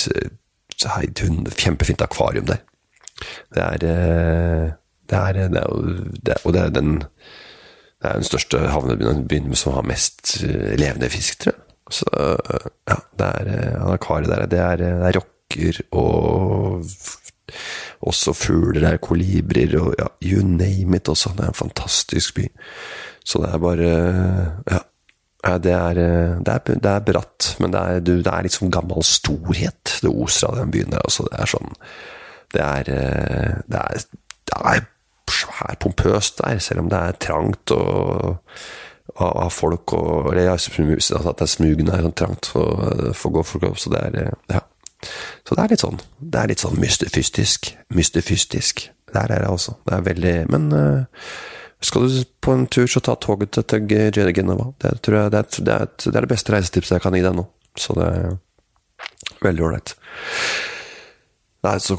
kjempefint 1.59 2.03
akvarium 2.07 2.47
der. 2.51 2.63
Det 3.55 3.63
er 3.63 3.87
eh, 3.91 4.75
det 5.07 5.19
er, 5.19 5.33
det 5.33 5.61
er, 5.61 5.75
det 6.27 6.33
er, 6.35 6.41
Og 6.45 6.53
det 6.53 6.63
er 6.63 6.73
den 6.75 6.97
det 8.03 8.11
er 8.11 8.19
den 8.21 8.27
største 8.29 8.59
havnebyen 8.69 9.55
som 9.57 9.73
har 9.73 9.87
mest 9.89 10.37
eh, 10.45 10.75
levende 10.77 11.09
fisk, 11.11 11.41
tror 11.41 11.55
jeg. 11.55 11.63
Så 11.93 12.09
eh, 12.19 12.67
ja, 12.91 12.99
det 13.19 13.29
er 13.41 13.53
eh, 13.53 13.87
akvariet 13.95 14.33
der, 14.33 14.47
det 14.51 14.61
er, 14.63 14.83
det 14.83 14.91
er 15.11 15.19
rocker 15.21 15.81
og 15.95 16.87
også 18.07 18.35
fugler 18.35 18.83
der, 18.83 18.99
kolibrier 19.03 19.79
og 19.81 19.95
ja, 19.99 20.11
you 20.27 20.43
name 20.43 20.99
it 20.99 21.09
også. 21.09 21.33
Det 21.37 21.47
er 21.47 21.55
en 21.55 21.63
fantastisk 21.63 22.35
by. 22.41 22.51
Så 23.25 23.43
det 23.43 23.55
er 23.55 23.63
bare 23.63 23.95
Ja. 24.73 24.83
Det 25.47 25.71
er, 25.71 25.95
det, 25.95 26.49
er, 26.51 26.59
det 26.67 26.91
er, 26.91 27.03
bratt, 27.07 27.53
men 27.63 27.71
det 27.71 27.79
er, 27.79 28.01
det 28.03 28.27
er 28.27 28.43
liksom 28.43 28.71
gammel 28.75 29.05
storhet 29.07 29.93
det 30.03 30.11
oser 30.11 30.49
av 30.49 30.57
den 30.59 30.73
byen 30.75 30.91
der. 30.91 31.05
Altså, 31.07 31.23
det 31.31 31.39
er 31.39 31.51
sånn 31.53 31.77
Det 32.51 32.65
er, 32.65 32.91
det 33.71 33.79
er, 33.79 34.01
det 34.51 34.59
er 34.73 34.81
svært 35.31 35.79
pompøst 35.85 36.41
der, 36.41 36.59
selv 36.59 36.83
om 36.83 36.91
det 36.91 36.99
er 36.99 37.21
trangt 37.23 37.71
og 37.75 38.43
av 39.15 39.51
folk 39.55 39.93
og 39.97 40.33
Eller 40.33 40.51
at 40.53 41.39
det 41.39 41.47
er 41.47 41.51
smugende 41.51 41.95
er 41.95 42.07
sånn 42.07 42.17
trangt 42.19 42.49
for, 42.53 43.13
for 43.15 43.35
gå 43.37 43.45
for 43.47 43.69
opp. 43.71 43.79
så 43.79 43.91
det 43.91 44.03
er 44.03 44.33
Ja. 44.51 44.63
Så 45.47 45.55
det 45.55 45.63
er 45.63 45.69
litt 45.69 45.83
sånn 45.85 45.99
Det 46.19 46.41
er 46.41 46.49
litt 46.49 46.63
sånn 46.65 46.81
mystefystisk. 46.81 47.75
Mystefystisk. 47.95 48.89
Der 49.13 49.31
er 49.31 49.45
det 49.45 49.49
altså. 49.49 49.77
Det 49.87 49.95
er 49.95 50.09
veldig 50.09 50.37
Men 50.51 50.73
uh, 50.73 51.05
skal 51.81 52.09
du 52.09 52.25
på 52.41 52.53
en 52.53 52.67
tur, 52.67 52.87
så 52.87 53.01
ta 53.01 53.15
toget 53.15 53.53
til 53.53 54.33
Genova. 54.35 54.73
Det 54.81 55.03
tror 55.03 55.19
jeg 55.19 55.31
det 55.31 55.39
er, 55.39 55.65
det, 55.65 55.75
er, 55.75 55.87
det 56.05 56.17
er 56.17 56.25
det 56.25 56.33
beste 56.33 56.53
reisetipset 56.53 56.97
jeg 56.97 57.05
kan 57.05 57.15
gi 57.15 57.23
deg 57.23 57.37
nå. 57.37 57.47
Så 57.77 57.95
det 57.95 58.07
er 58.07 58.39
veldig 59.45 59.67
ålreit. 59.69 59.95
Nei, 61.67 61.79
så 61.83 61.97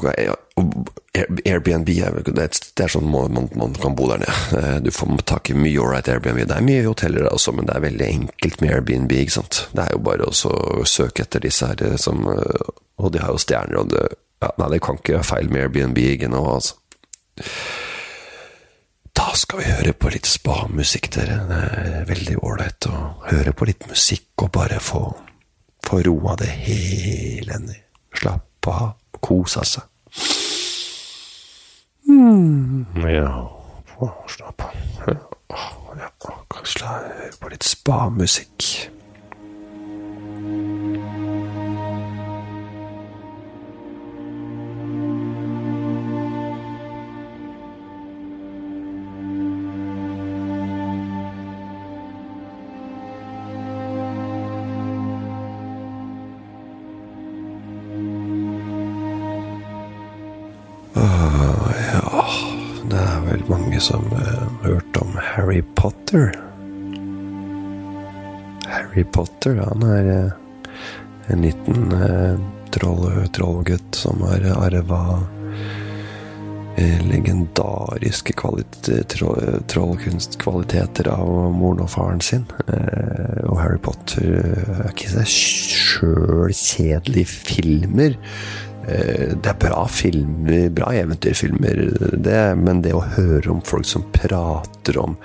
Airbnb 1.18 1.88
det 1.88 2.84
er 2.84 2.92
sånn 2.92 3.08
man, 3.10 3.48
man 3.58 3.74
kan 3.80 3.96
bo 3.96 4.06
der 4.10 4.22
nede. 4.22 4.58
Eh, 4.58 4.76
du 4.84 4.90
får 4.94 5.24
tak 5.28 5.50
i 5.50 5.56
mye 5.56 5.80
ålreit 5.82 6.08
Airbnb. 6.12 6.44
Det 6.48 6.56
er 6.56 6.64
mye 6.64 6.86
hoteller 6.86 7.28
også, 7.30 7.54
men 7.56 7.68
det 7.68 7.74
er 7.76 7.84
veldig 7.84 8.06
enkelt 8.06 8.62
med 8.62 8.74
Airbnb. 8.76 9.12
ikke 9.18 9.36
sant? 9.38 9.60
Det 9.74 9.84
er 9.84 9.96
jo 9.96 10.04
bare 10.06 10.28
å 10.28 10.86
søke 10.88 11.26
etter 11.26 11.44
disse 11.44 11.68
her 11.68 11.84
eh, 11.84 11.98
som 12.00 12.24
eh, 12.32 12.70
Og 12.98 13.12
de 13.14 13.20
har 13.22 13.34
jo 13.34 13.42
stjerner, 13.42 13.82
og 13.82 13.92
det 13.92 14.06
ja, 14.38 14.52
Nei, 14.60 14.70
det 14.74 14.82
kan 14.86 14.98
ikke 15.00 15.16
være 15.16 15.26
feil 15.26 15.48
med 15.50 15.64
Airbnb 15.66 16.28
nå, 16.30 16.42
altså. 16.46 16.76
Da 19.18 19.32
skal 19.34 19.58
vi 19.58 19.66
høre 19.66 19.94
på 19.98 20.12
litt 20.14 20.28
spa-musikk, 20.30 21.10
dere. 21.16 21.40
Det 21.48 21.62
er 21.82 22.04
veldig 22.06 22.36
ålreit 22.46 22.86
å 22.86 23.00
høre 23.26 23.54
på 23.54 23.66
litt 23.66 23.88
musikk 23.90 24.46
og 24.46 24.52
bare 24.54 24.78
få, 24.78 25.02
få 25.86 26.02
roa 26.06 26.36
det 26.38 26.52
hele 26.68 27.58
ned. 27.64 27.82
Slappe 28.58 28.74
av 28.74 29.20
kose 29.20 29.64
seg. 29.64 29.82
Mm, 32.08 32.86
ja 33.04 33.54
Slapp 34.28 34.62
av. 34.62 34.74
Ja, 35.98 36.10
kanskje 36.52 36.86
høre 36.86 37.32
på 37.40 37.50
litt 37.50 37.66
spa-musikk. 37.66 38.90
Potter. 66.08 66.40
Harry 68.66 69.04
Potter, 69.04 69.56
han 69.60 69.82
er 69.82 70.06
uh, 70.08 70.30
en 71.28 71.42
liten 71.44 71.92
uh, 71.92 72.38
troll, 72.72 73.26
trollgutt 73.36 73.94
som 73.94 74.22
har 74.24 74.40
arva 74.56 75.20
legendariske 76.78 78.32
trollkunstkvaliteter 79.68 81.08
av 81.10 81.28
moren 81.52 81.82
og 81.82 81.90
faren 81.90 82.22
sin. 82.22 82.44
og 83.50 83.58
Harry 83.58 83.80
Potter 83.82 84.38
er 84.38 84.92
ikke 84.92 85.10
seg 85.16 85.26
sjøl 85.32 86.54
kjedelige 86.54 87.26
filmer. 87.34 88.14
Eh, 88.86 89.34
det 89.34 89.50
er 89.50 89.58
bra 89.58 89.82
filmer, 89.90 90.70
bra 90.70 90.94
eventyrfilmer, 90.96 91.82
det, 92.14 92.40
men 92.62 92.80
det 92.86 92.94
å 92.96 93.02
høre 93.18 93.50
om 93.52 93.60
folk 93.66 93.84
som 93.90 94.06
prater 94.14 95.02
om 95.02 95.18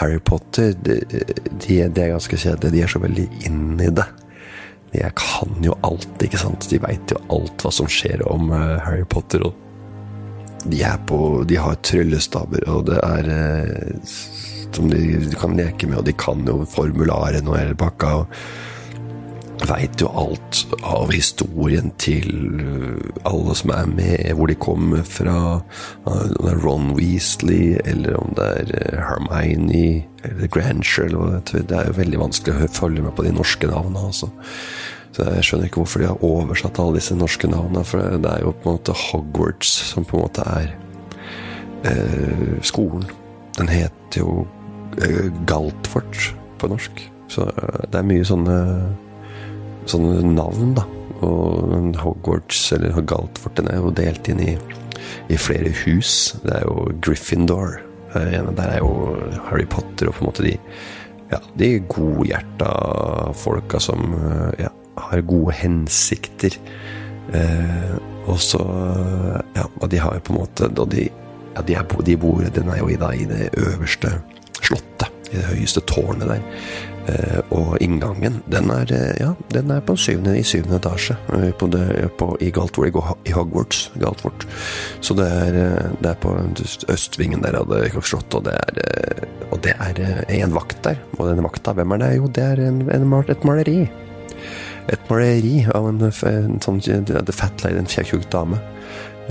Harry 0.00 0.18
Potter, 0.18 0.72
de, 0.82 1.00
de, 1.04 1.78
de 1.88 2.02
er 2.02 2.14
ganske 2.14 2.36
kjedelige. 2.36 2.72
De 2.74 2.82
er 2.84 2.92
så 2.92 3.02
veldig 3.02 3.26
inn 3.46 3.80
i 3.80 3.90
det. 3.92 4.08
De 4.92 5.04
kan 5.16 5.64
jo 5.64 5.76
alt, 5.86 6.24
ikke 6.24 6.40
sant. 6.40 6.68
De 6.70 6.80
veit 6.82 7.12
jo 7.12 7.20
alt 7.32 7.64
hva 7.64 7.72
som 7.72 7.88
skjer 7.90 8.24
om 8.28 8.50
uh, 8.52 8.78
Harry 8.84 9.04
Potter. 9.08 9.44
Og 9.48 10.68
de 10.68 10.82
er 10.86 10.98
på 11.08 11.42
De 11.48 11.58
har 11.58 11.80
tryllestaver, 11.84 12.68
og 12.70 12.86
det 12.90 13.00
er 13.02 13.30
uh, 13.32 14.16
som 14.72 14.88
de, 14.88 15.00
kan 15.36 15.56
leke 15.56 15.88
med, 15.88 16.00
og 16.00 16.06
de 16.08 16.14
kan 16.16 16.44
jo 16.48 16.62
formularene 16.68 17.48
og 17.50 17.58
hele 17.58 17.76
pakka. 17.78 18.14
og 18.22 18.70
veit 19.68 20.02
jo 20.02 20.10
alt 20.18 20.62
av 20.86 21.12
historien 21.14 21.92
til 22.02 22.30
uh, 22.60 23.10
alle 23.28 23.56
som 23.58 23.72
er 23.74 23.90
med, 23.90 24.32
hvor 24.36 24.50
de 24.50 24.56
kommer 24.58 25.04
fra. 25.06 25.36
Om 26.04 26.32
det 26.36 26.52
er 26.52 26.62
Ron 26.64 26.92
Weasley, 26.98 27.76
eller 27.84 28.18
om 28.20 28.32
det 28.38 28.48
er 28.62 28.72
uh, 28.72 29.02
Hermione, 29.10 30.06
eller 30.22 30.50
Granger 30.54 31.06
eller 31.08 31.40
Det 31.50 31.76
er 31.76 31.90
jo 31.90 31.98
veldig 31.98 32.20
vanskelig 32.20 32.54
å 32.54 32.72
følge 32.72 33.04
med 33.04 33.14
på 33.18 33.26
de 33.26 33.34
norske 33.34 33.70
navnene, 33.70 34.08
altså. 34.12 34.30
Så 35.12 35.26
jeg 35.28 35.44
skjønner 35.44 35.68
ikke 35.68 35.82
hvorfor 35.82 36.00
de 36.00 36.08
har 36.08 36.24
oversatt 36.24 36.78
alle 36.80 36.96
disse 36.96 37.16
norske 37.16 37.48
navnene, 37.50 37.84
for 37.84 38.00
det 38.00 38.30
er 38.30 38.46
jo 38.46 38.54
på 38.56 38.70
en 38.70 38.78
måte 38.78 38.96
Hogwarts 38.96 39.72
som 39.90 40.06
på 40.08 40.16
en 40.16 40.24
måte 40.24 40.46
er 40.48 40.70
eh, 41.84 42.54
skolen. 42.64 43.04
Den 43.58 43.68
heter 43.68 44.22
jo 44.22 44.46
eh, 44.96 45.28
Galtfort 45.48 46.32
på 46.58 46.70
norsk. 46.72 47.04
Så 47.28 47.44
eh, 47.44 47.82
det 47.92 48.00
er 48.00 48.08
mye 48.08 48.24
sånne 48.24 48.56
sånne 49.90 50.22
navn, 50.34 50.74
da. 50.78 50.86
Og 51.22 51.94
Hogwarts, 52.02 52.72
eller 52.74 52.98
Galtforten, 53.06 53.70
er 53.70 53.78
jo 53.78 53.94
delt 53.94 54.28
inn 54.32 54.42
i, 54.42 54.56
i 55.30 55.38
flere 55.38 55.70
hus. 55.84 56.34
Det 56.42 56.56
er 56.58 56.66
jo 56.66 56.88
Gryffindor. 57.04 57.78
Der 58.12 58.66
er 58.66 58.80
jo 58.82 59.14
Harry 59.48 59.64
Potter 59.70 60.10
og 60.10 60.18
på 60.18 60.24
en 60.24 60.28
måte 60.28 60.44
de 60.44 60.56
ja, 61.32 61.38
de 61.56 61.78
godhjerta 61.88 62.72
folka 63.40 63.80
som 63.80 64.12
ja, 64.60 64.68
har 65.00 65.24
gode 65.24 65.54
hensikter. 65.56 66.58
Eh, 67.32 67.94
og 68.26 68.38
så 68.42 68.60
Ja, 69.54 69.64
og 69.80 69.88
de 69.90 69.98
har 69.98 70.14
jo 70.14 70.24
på 70.26 70.32
en 70.32 70.40
måte 70.42 70.68
de, 70.92 71.06
ja, 71.54 71.62
de, 71.62 71.74
er, 71.74 71.84
de 72.06 72.16
bor 72.16 72.42
Den 72.54 72.68
er 72.68 72.78
jo 72.78 72.88
i, 72.90 72.96
da, 72.98 73.12
i 73.14 73.24
det 73.28 73.50
øverste 73.56 74.12
slottet. 74.60 75.08
I 75.32 75.38
det 75.38 75.48
høyeste 75.48 75.80
tårnet 75.88 76.28
der. 76.28 76.42
Eh, 77.02 77.40
og 77.50 77.80
inngangen, 77.82 78.36
den 78.46 78.70
er, 78.70 78.86
eh, 78.94 79.16
ja, 79.18 79.32
den 79.50 79.70
er 79.74 79.80
på 79.82 79.96
syvende, 79.98 80.36
i 80.38 80.44
syvende 80.46 80.78
etasje 80.78 81.16
eh, 81.34 81.48
på 81.58 81.66
det, 81.66 82.10
på, 82.18 82.36
i 82.40 82.50
Galtford, 82.54 82.86
i 83.26 83.34
Hogwarts. 83.34 83.90
Galtford. 83.98 84.46
Så 85.00 85.16
det 85.18 85.26
er, 85.26 85.58
det 85.98 86.12
er 86.12 86.20
på 86.22 86.36
østvingen 86.92 87.42
der 87.42 87.58
av 87.58 87.74
slottet, 88.06 88.38
og 88.38 88.44
det 88.46 88.54
er, 88.54 89.26
og 89.50 89.58
det 89.64 89.74
er 89.74 90.44
en 90.44 90.54
vakt 90.54 90.78
der. 90.86 91.02
Og 91.18 91.26
den 91.26 91.42
vakta, 91.42 91.74
hvem 91.74 91.96
er 91.96 92.04
det? 92.04 92.12
Jo, 92.20 92.30
det 92.30 92.46
er 92.52 92.62
en, 92.68 92.84
en, 92.86 93.18
et 93.26 93.44
maleri. 93.44 93.80
Et 94.92 95.10
maleri 95.10 95.66
av 95.74 95.88
en, 95.90 96.06
en 96.06 96.62
sånn 96.62 96.80
The 96.82 97.34
Fat 97.34 97.66
Lady, 97.66 97.82
en 97.82 97.90
tjukk 97.90 98.30
dame. 98.30 98.62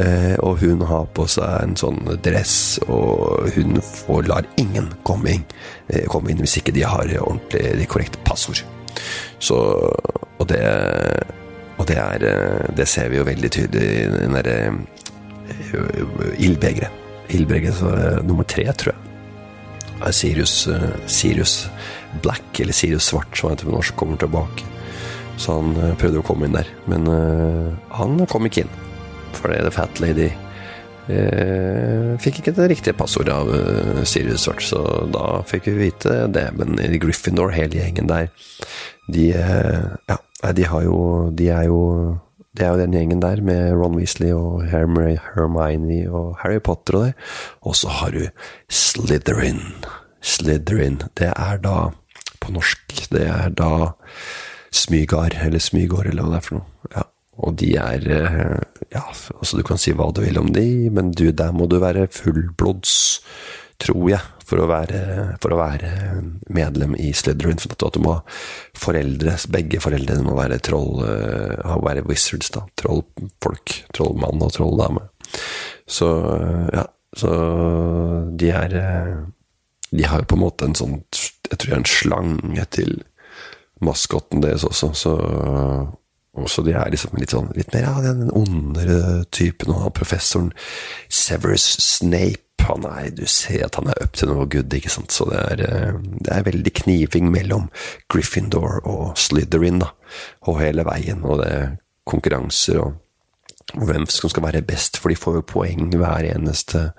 Eh, 0.02 0.36
og 0.40 0.62
hun 0.62 0.82
har 0.88 1.10
på 1.16 1.26
seg 1.30 1.66
en 1.66 1.76
sånn 1.78 2.00
dress, 2.24 2.56
og 2.88 3.52
hun 3.56 3.82
får, 3.84 4.24
lar 4.30 4.48
ingen 4.62 4.90
komme 5.08 5.36
inn, 5.36 5.44
eh, 5.92 6.08
komme 6.10 6.32
inn 6.32 6.42
hvis 6.42 6.58
ikke 6.62 6.74
de 6.76 6.86
har 6.88 7.12
ordentlig 7.20 7.76
de 7.82 7.90
korrekte 7.90 8.22
passord. 8.26 8.64
Så 9.40 9.58
Og 10.42 10.48
det 10.48 10.62
Og 11.78 11.88
det 11.88 11.98
er 11.98 12.24
eh, 12.24 12.76
Det 12.76 12.88
ser 12.88 13.10
vi 13.10 13.18
jo 13.18 13.24
veldig 13.24 13.50
tydelig 13.50 13.88
i 14.02 14.08
den 14.10 14.34
derre 14.34 14.74
ildbegeret. 16.38 16.92
Ildbegeret 17.30 18.26
nummer 18.26 18.44
tre, 18.44 18.66
tror 18.74 18.94
jeg. 18.94 20.14
Sirius, 20.14 20.68
Sirius 21.08 21.70
Black, 22.22 22.60
eller 22.60 22.74
Sirius 22.74 23.04
Svart, 23.04 23.38
som 23.38 23.50
heter 23.50 23.66
på 23.66 23.72
norsk, 23.72 23.96
kommer 23.96 24.18
tilbake. 24.18 24.66
Så 25.38 25.60
han 25.60 25.96
prøvde 25.98 26.20
å 26.20 26.26
komme 26.26 26.46
inn 26.46 26.56
der, 26.56 26.68
men 26.88 27.08
han 27.90 28.26
kom 28.28 28.46
ikke 28.46 28.66
inn 28.66 28.91
fordi 29.38 29.60
The 29.66 29.74
Fat 29.74 30.02
Lady 30.04 30.30
eh, 31.12 32.18
fikk 32.22 32.42
ikke 32.42 32.56
det 32.58 32.70
riktige 32.72 32.98
passordet 32.98 33.34
av 33.36 33.52
uh, 33.52 34.02
Sirius 34.08 34.46
Svart, 34.46 34.64
så 34.66 34.82
da 35.12 35.42
fikk 35.48 35.70
vi 35.72 35.78
vite 35.88 36.26
det. 36.34 36.48
Men 36.58 36.80
i 36.84 37.00
Gryffindor, 37.02 37.54
hele 37.56 37.82
gjengen 37.82 38.10
der, 38.12 38.32
de 39.12 39.32
eh, 39.36 39.88
Ja, 40.10 40.20
de 40.56 40.66
har 40.66 40.84
jo 40.86 40.98
De 41.38 41.50
er 41.54 41.66
jo 41.70 41.82
det 42.58 42.66
er 42.66 42.74
jo 42.74 42.82
den 42.82 42.92
gjengen 42.96 43.22
der, 43.24 43.40
med 43.40 43.72
Ron 43.80 43.96
Weasley 43.96 44.34
og 44.36 44.66
Hermione 44.68 46.02
og 46.12 46.34
Harry 46.42 46.60
Potter 46.60 46.98
og 46.98 47.06
det. 47.06 47.14
Og 47.64 47.78
så 47.80 47.88
har 47.88 48.12
du 48.12 48.26
Slytherin. 48.68 49.62
Slitherin. 50.20 51.00
Det 51.16 51.30
er 51.32 51.62
da, 51.64 51.94
på 52.44 52.52
norsk, 52.52 53.08
det 53.14 53.24
er 53.24 53.56
da 53.56 53.94
Smygar, 54.76 55.38
eller 55.46 55.64
Smygård, 55.64 56.12
eller 56.12 56.28
hva 56.28 56.34
det 56.34 56.42
er 56.42 56.48
for 56.50 56.60
noe. 56.60 56.92
Ja. 56.92 57.06
Og 57.40 57.56
de 57.62 57.72
er 57.80 58.08
eh, 58.18 58.60
Ja, 58.92 59.06
altså 59.08 59.58
du 59.58 59.64
kan 59.64 59.80
si 59.80 59.94
hva 59.96 60.10
du 60.12 60.20
vil 60.26 60.40
om 60.42 60.50
de, 60.52 60.90
men 60.92 61.14
du, 61.16 61.30
der 61.32 61.54
må 61.56 61.68
du 61.72 61.78
være 61.80 62.10
fullblods, 62.12 62.94
tror 63.82 64.10
jeg, 64.12 64.20
for 64.46 64.60
å 64.62 64.68
være, 64.68 65.02
for 65.42 65.56
å 65.56 65.60
være 65.62 65.92
medlem 66.52 66.98
i 67.00 67.14
Slytherin. 67.16 67.62
For 67.64 67.72
at 67.88 67.96
du 67.96 68.02
må 68.04 68.18
foreldre, 68.78 69.38
begge 69.56 69.80
foreldrene 69.82 70.26
må 70.28 70.36
være 70.38 70.60
troll, 70.68 71.06
uh, 71.08 71.78
være 71.86 72.04
wizards, 72.10 72.52
da. 72.54 72.66
Trollfolk. 72.82 73.78
Trollmann 73.96 74.44
og 74.44 74.52
trolldame. 74.58 75.08
Så 75.88 76.12
ja, 76.76 76.84
så 77.16 77.32
de 78.40 78.52
er 78.56 78.76
De 79.92 80.04
har 80.08 80.22
jo 80.22 80.28
på 80.32 80.38
en 80.38 80.44
måte 80.46 80.68
en 80.68 80.76
sånn 80.76 80.94
Jeg 81.50 81.58
tror 81.58 81.66
det 81.66 81.74
er 81.74 81.82
en 81.82 81.90
slange 81.92 82.66
til 82.72 82.94
maskotten 83.84 84.44
deres 84.44 84.64
også, 84.64 84.92
så 84.96 85.14
også 86.38 86.64
de 86.64 86.76
er 86.78 86.92
liksom 86.94 87.18
litt 87.20 87.34
sånn 87.34 87.50
litt 87.58 87.74
mer 87.74 87.84
ja, 87.84 87.96
den 88.06 88.30
ondere 88.32 89.26
typen. 89.36 89.74
Og 89.76 89.92
professoren 89.98 90.54
Severus 91.12 91.66
Snape 91.84 92.48
han 92.62 92.86
er, 92.86 93.10
Du 93.10 93.26
ser 93.26 93.66
at 93.66 93.76
han 93.80 93.90
er 93.90 94.04
up 94.04 94.14
til 94.14 94.30
noe 94.30 94.46
good, 94.46 94.74
ikke 94.74 94.92
sant. 94.94 95.12
Så 95.12 95.26
det 95.32 95.40
er, 95.40 95.62
eh, 95.66 96.00
det 96.22 96.32
er 96.32 96.48
veldig 96.48 96.74
kniving 96.84 97.32
mellom 97.34 97.70
Gryffindor 98.08 98.82
og 98.86 99.18
Slytherin, 99.18 99.82
da. 99.82 99.92
Og 100.48 100.62
hele 100.62 100.86
veien. 100.88 101.26
Og 101.26 101.42
det 101.42 101.50
er 101.52 101.72
konkurranser 102.08 102.80
og, 102.80 102.94
hvem 103.76 104.06
som 104.12 104.30
skal 104.30 104.44
være 104.44 104.66
best, 104.68 104.98
for 105.00 105.10
de 105.10 105.16
får 105.16 105.40
jo 105.40 105.48
poeng 105.48 105.94
hver 105.96 106.28
eneste 106.36 106.92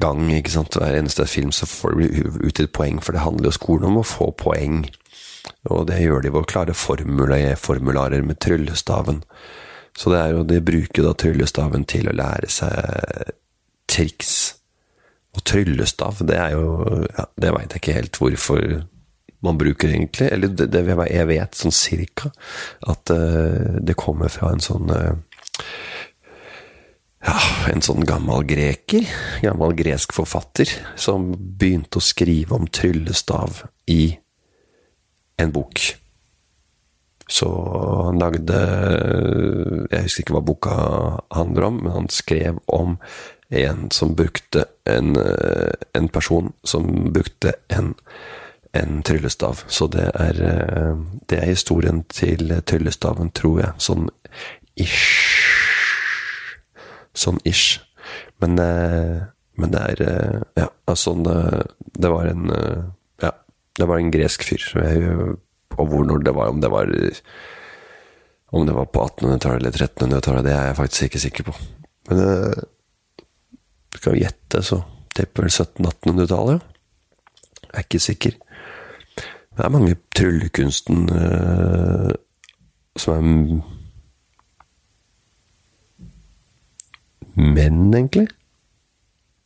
gang. 0.00 0.30
ikke 0.32 0.50
sant? 0.50 0.74
Hver 0.74 0.98
eneste 0.98 1.26
film 1.26 1.52
så 1.52 1.66
får 1.66 1.98
de 2.00 2.24
ut 2.46 2.60
et 2.60 2.72
poeng, 2.72 3.02
for 3.02 3.12
det 3.12 3.20
handler 3.20 3.50
jo 3.50 3.58
skolen 3.58 3.90
om 3.90 4.00
å 4.00 4.06
få 4.06 4.30
poeng. 4.32 4.86
Og 5.70 5.86
det 5.88 6.00
gjør 6.02 6.22
de 6.22 6.32
ved 6.32 6.44
å 6.44 6.48
klare 6.48 6.74
formularer, 6.76 7.58
formularer 7.58 8.24
med 8.26 8.40
tryllestaven. 8.42 9.22
Så 9.98 10.12
det 10.12 10.20
er 10.20 10.36
jo, 10.36 10.46
de 10.48 10.62
bruker 10.64 11.04
da 11.04 11.12
tryllestaven 11.18 11.84
til 11.90 12.08
å 12.08 12.16
lære 12.16 12.50
seg 12.50 13.32
triks. 13.90 14.32
Og 15.32 15.44
tryllestav, 15.48 16.20
det 16.28 16.36
er 16.36 16.54
jo 16.56 17.04
ja, 17.06 17.24
Det 17.40 17.52
veit 17.54 17.72
jeg 17.72 17.80
ikke 17.80 17.96
helt 17.96 18.18
hvorfor 18.20 18.64
man 19.42 19.58
bruker, 19.58 19.90
egentlig. 19.90 20.28
Eller 20.30 20.52
det, 20.52 20.68
det 20.70 20.84
jeg 20.86 21.28
vet 21.30 21.58
sånn 21.58 21.74
cirka, 21.74 22.30
at 22.86 23.10
uh, 23.10 23.80
det 23.82 23.98
kommer 23.98 24.30
fra 24.30 24.52
en 24.54 24.62
sånn 24.62 24.92
uh, 24.92 25.16
ja, 27.22 27.38
en 27.70 27.82
sånn 27.82 28.06
gammel 28.06 28.44
greker, 28.46 29.06
gammel 29.42 29.74
gresk 29.78 30.14
forfatter, 30.14 30.70
som 30.98 31.32
begynte 31.34 31.98
å 31.98 32.04
skrive 32.04 32.54
om 32.58 32.68
tryllestav 32.70 33.64
i 33.90 34.14
en 35.42 35.54
bok. 35.54 35.82
Så 37.32 37.48
han 38.06 38.18
lagde 38.20 38.58
Jeg 39.90 40.04
husker 40.04 40.24
ikke 40.24 40.34
hva 40.36 40.44
boka 40.44 40.76
handler 41.32 41.68
om, 41.68 41.80
men 41.84 41.94
han 41.96 42.08
skrev 42.12 42.58
om 42.66 42.98
en 43.52 43.90
som 43.92 44.14
brukte 44.16 44.66
En, 44.88 45.16
en 45.94 46.08
person 46.08 46.52
som 46.64 47.12
brukte 47.12 47.52
en, 47.68 47.94
en 48.72 49.02
tryllestav. 49.02 49.62
Så 49.68 49.86
det 49.86 50.08
er, 50.18 50.40
det 51.30 51.38
er 51.38 51.52
historien 51.52 52.02
til 52.10 52.50
tryllestaven, 52.66 53.30
tror 53.30 53.60
jeg. 53.60 53.76
Sånn 53.78 54.08
ish. 54.74 55.12
Sånn 57.14 57.38
ish. 57.44 57.78
Men, 58.42 58.58
men 59.54 59.76
det 59.76 59.84
er 59.92 60.42
Ja, 60.58 60.66
altså 60.90 61.14
Det 61.22 62.10
var 62.10 62.26
en 62.32 62.50
det 63.78 63.88
var 63.88 63.98
en 63.98 64.12
gresk 64.12 64.44
fyr. 64.44 64.66
Og 65.78 65.88
hvor 65.88 66.04
når 66.04 66.24
det 66.26 66.34
var, 66.36 66.52
om 66.52 66.60
det 66.60 66.70
var 66.70 66.90
Om 68.52 68.66
det 68.66 68.74
var 68.76 68.84
på 68.84 69.00
1800-tallet 69.00 69.62
eller 69.62 69.86
1300-tallet, 69.86 70.44
det 70.44 70.52
er 70.52 70.66
jeg 70.66 70.76
faktisk 70.76 71.02
ikke 71.02 71.18
sikker 71.18 71.44
på. 71.44 71.54
Men 72.10 72.18
skal 73.96 74.12
vi 74.12 74.24
gjette, 74.24 74.62
så 74.62 74.82
tipper 75.16 75.46
vel 75.46 75.52
1700-1800-tallet. 75.52 76.66
Jeg 77.62 77.78
er 77.78 77.86
ikke 77.86 78.00
sikker. 78.00 78.36
Det 79.56 79.64
er 79.64 79.72
mange 79.72 79.96
tryllekunsten 80.16 81.08
uh, 81.12 82.12
som 82.96 83.16
er 83.16 83.62
menn, 87.56 87.88
egentlig. 87.94 88.28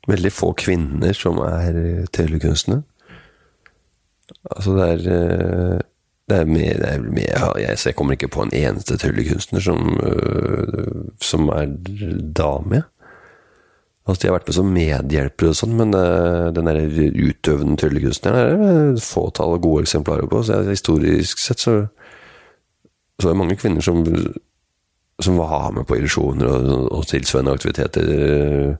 Veldig 0.06 0.32
få 0.34 0.52
kvinner 0.58 1.14
som 1.14 1.38
er 1.42 2.06
tryllekunstnere. 2.14 2.82
Altså, 4.50 4.76
det 4.76 4.88
er 4.88 5.06
eh, 5.16 5.84
det 6.28 6.38
er 6.40 6.44
med, 6.44 6.74
det 6.82 6.88
er 6.90 6.98
mer 6.98 7.58
jeg, 7.58 7.78
jeg, 7.86 7.94
kommer 7.94 8.16
ikke 8.16 8.28
på 8.28 8.42
en 8.42 8.54
eneste 8.54 8.96
tryllekunstner 8.98 9.62
som, 9.62 10.00
øh, 10.02 11.04
som 11.22 11.48
er 11.48 11.70
dame. 12.36 12.82
Altså, 14.06 14.22
de 14.22 14.28
har 14.28 14.36
vært 14.36 14.48
med 14.48 14.56
som 14.56 14.72
medhjelpere 14.74 15.52
og 15.52 15.58
sånn, 15.58 15.76
men 15.78 15.94
øh, 15.94 16.50
den 16.54 16.66
der 16.66 16.80
utøvende 17.28 17.78
tryllekunstneren 17.78 18.38
er 18.38 18.58
det 18.96 19.04
fåtall 19.06 19.58
gode 19.62 19.86
eksemplarer 19.86 20.26
på. 20.30 20.42
Så 20.42 20.64
historisk 20.66 21.42
sett 21.42 21.62
så, 21.62 21.76
så 23.20 23.28
er 23.28 23.34
det 23.34 23.40
mange 23.44 23.58
kvinner 23.62 23.86
som, 23.86 24.02
som 25.22 25.38
var 25.38 25.70
med 25.78 25.86
på 25.86 26.00
illusjoner 26.00 26.50
og, 26.50 26.90
og 26.90 27.06
tilsvarende 27.06 27.54
aktiviteter 27.54 28.76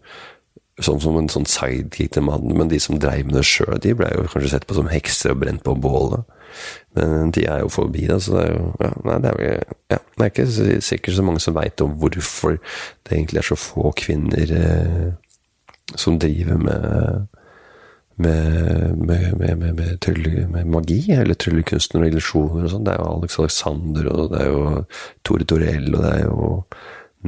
sånn 0.84 1.00
som 1.00 1.16
en 1.16 1.30
sånn 1.32 1.46
sidekick 1.48 2.12
til 2.16 2.26
mannen, 2.26 2.52
men 2.58 2.68
de 2.68 2.80
som 2.82 2.98
dreiv 3.00 3.28
med 3.28 3.38
det 3.38 3.46
sjøl, 3.48 3.78
de 3.80 3.94
ble 3.96 4.10
jo 4.12 4.26
kanskje 4.28 4.52
sett 4.52 4.66
på 4.68 4.76
som 4.76 4.90
hekser 4.90 5.32
og 5.32 5.40
brent 5.40 5.64
på 5.64 5.76
bålet. 5.80 6.26
Men 6.96 7.32
de 7.36 7.44
er 7.48 7.62
jo 7.62 7.70
forbi 7.72 8.06
det, 8.08 8.18
så 8.24 8.36
det 8.36 8.42
er 8.46 8.52
jo 8.54 8.66
ja, 8.80 8.90
Nei, 9.04 9.16
det 9.24 9.30
er, 9.30 9.40
jo, 9.40 9.78
ja, 9.92 9.98
det 10.00 10.26
er 10.26 10.32
ikke 10.32 10.80
sikkert 10.84 11.16
så 11.16 11.24
mange 11.26 11.42
som 11.44 11.56
veit 11.56 11.84
om 11.84 11.96
hvorfor 12.00 12.56
det 12.56 13.12
egentlig 13.12 13.42
er 13.42 13.48
så 13.50 13.58
få 13.60 13.92
kvinner 13.96 14.52
eh, 14.56 15.08
som 15.96 16.20
driver 16.20 16.60
med 16.60 17.26
med, 18.16 18.96
med, 18.96 19.34
med, 19.36 19.74
med, 19.76 20.00
trylle, 20.00 20.46
med 20.48 20.70
magi, 20.72 21.02
eller 21.12 21.36
tryllekunstner 21.36 22.00
og 22.00 22.08
illusjoner 22.08 22.64
og 22.64 22.70
sånn. 22.72 22.86
Det 22.86 22.94
er 22.94 23.02
jo 23.02 23.10
Alex 23.10 23.38
Alexander, 23.42 24.08
og 24.08 24.30
det 24.32 24.40
er 24.40 24.48
jo 24.48 24.62
Tore 25.20 25.48
Torell, 25.50 25.90
og 25.92 26.00
det 26.00 26.12
er 26.14 26.22
jo 26.24 26.48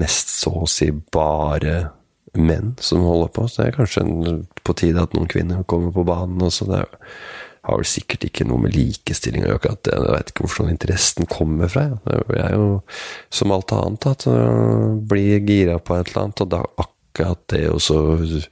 nest 0.01 0.33
så 0.33 0.55
å 0.63 0.71
si 0.71 0.89
bare 1.13 1.75
menn 2.37 2.75
som 2.81 3.05
holder 3.07 3.33
på. 3.35 3.47
Så 3.49 3.63
det 3.63 3.69
er 3.69 3.79
kanskje 3.79 4.39
på 4.67 4.77
tide 4.79 5.03
at 5.03 5.15
noen 5.17 5.31
kvinner 5.31 5.65
kommer 5.69 5.95
på 5.95 6.07
banen 6.09 6.43
også. 6.45 6.69
Det 6.69 6.85
har 7.69 7.81
vel 7.81 7.89
sikkert 7.89 8.29
ikke 8.29 8.47
noe 8.49 8.63
med 8.65 8.77
likestilling 8.77 9.45
å 9.45 9.55
gjøre, 9.55 9.75
Jeg 9.93 10.13
vet 10.15 10.31
ikke 10.33 10.47
hvor 10.47 10.55
sånn 10.57 10.73
interessen 10.73 11.29
kommer 11.29 11.69
fra. 11.73 11.89
Jeg 12.09 12.45
er 12.45 12.55
jo 12.57 12.69
som 13.35 13.53
alt 13.53 13.75
annet 13.77 14.07
at 14.09 14.29
blir 15.11 15.43
gira 15.45 15.79
på 15.79 15.99
et 15.99 16.09
eller 16.09 16.29
annet, 16.29 16.45
og 16.45 16.55
da 16.55 16.63
akkurat 16.85 17.43
det 17.53 17.67
også 17.69 17.99
så 18.29 18.47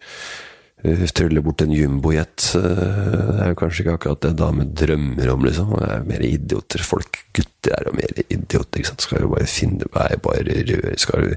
uh, 0.85 1.07
trylle 1.16 1.41
bort 1.43 1.62
en 1.64 1.72
jumbojet 1.72 2.51
uh, 2.59 2.66
Det 2.66 3.39
er 3.45 3.53
jo 3.53 3.59
kanskje 3.62 3.85
ikke 3.85 3.95
akkurat 3.97 4.24
det 4.27 4.35
damer 4.39 4.68
drømmer 4.83 5.33
om, 5.33 5.47
liksom. 5.49 5.72
Det 5.81 5.89
er 5.95 6.11
mer 6.11 6.27
idioter. 6.27 6.85
Folk, 6.85 7.22
gutter 7.37 7.79
er 7.79 7.89
jo 7.89 7.95
mer 7.97 8.20
idioter, 8.27 8.83
ikke 8.83 8.91
sant. 8.91 9.07
Skal 9.07 9.24
jo 9.24 9.33
bare 9.33 9.49
finne 9.51 9.89
nei, 9.97 10.11
bare 10.22 10.45
røre, 10.45 10.97
skal 11.01 11.31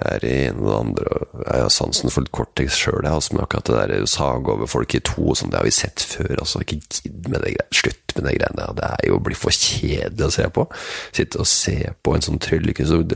er 0.01 0.21
det 0.23 0.31
ene 0.47 0.61
og 0.63 0.67
det 0.67 0.77
andre. 0.77 1.17
Jeg 1.45 1.63
har 1.63 1.73
sansen 1.73 2.13
for 2.13 2.25
litt 2.25 2.33
Cortex 2.35 2.77
sjøl, 2.79 3.05
altså, 3.05 3.35
men 3.35 3.43
akkurat 3.43 3.69
det 3.69 3.77
der 3.77 4.07
sage 4.09 4.53
over 4.53 4.69
folk 4.69 4.95
i 4.97 5.03
to 5.05 5.27
og 5.29 5.37
sånn, 5.37 5.51
det 5.53 5.59
har 5.59 5.67
vi 5.67 5.75
sett 5.75 6.01
før. 6.01 6.33
altså, 6.39 6.63
Ikke 6.63 6.79
gidd 6.81 7.29
med 7.29 7.43
det 7.43 7.53
greiene. 7.53 7.77
Slutt 7.81 8.15
med 8.15 8.27
det 8.27 8.35
greiene. 8.39 8.69
Det 8.79 8.89
er 8.89 9.07
jo 9.11 9.19
blir 9.21 9.37
for 9.37 9.53
kjedelig 9.53 10.27
å 10.27 10.33
se 10.37 10.47
på. 10.57 10.65
Sitte 11.13 11.43
og 11.43 11.49
se 11.51 11.77
på 12.01 12.15
en 12.15 12.25
sånn 12.25 12.41
tryllekunst. 12.41 13.15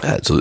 Så 0.00 0.38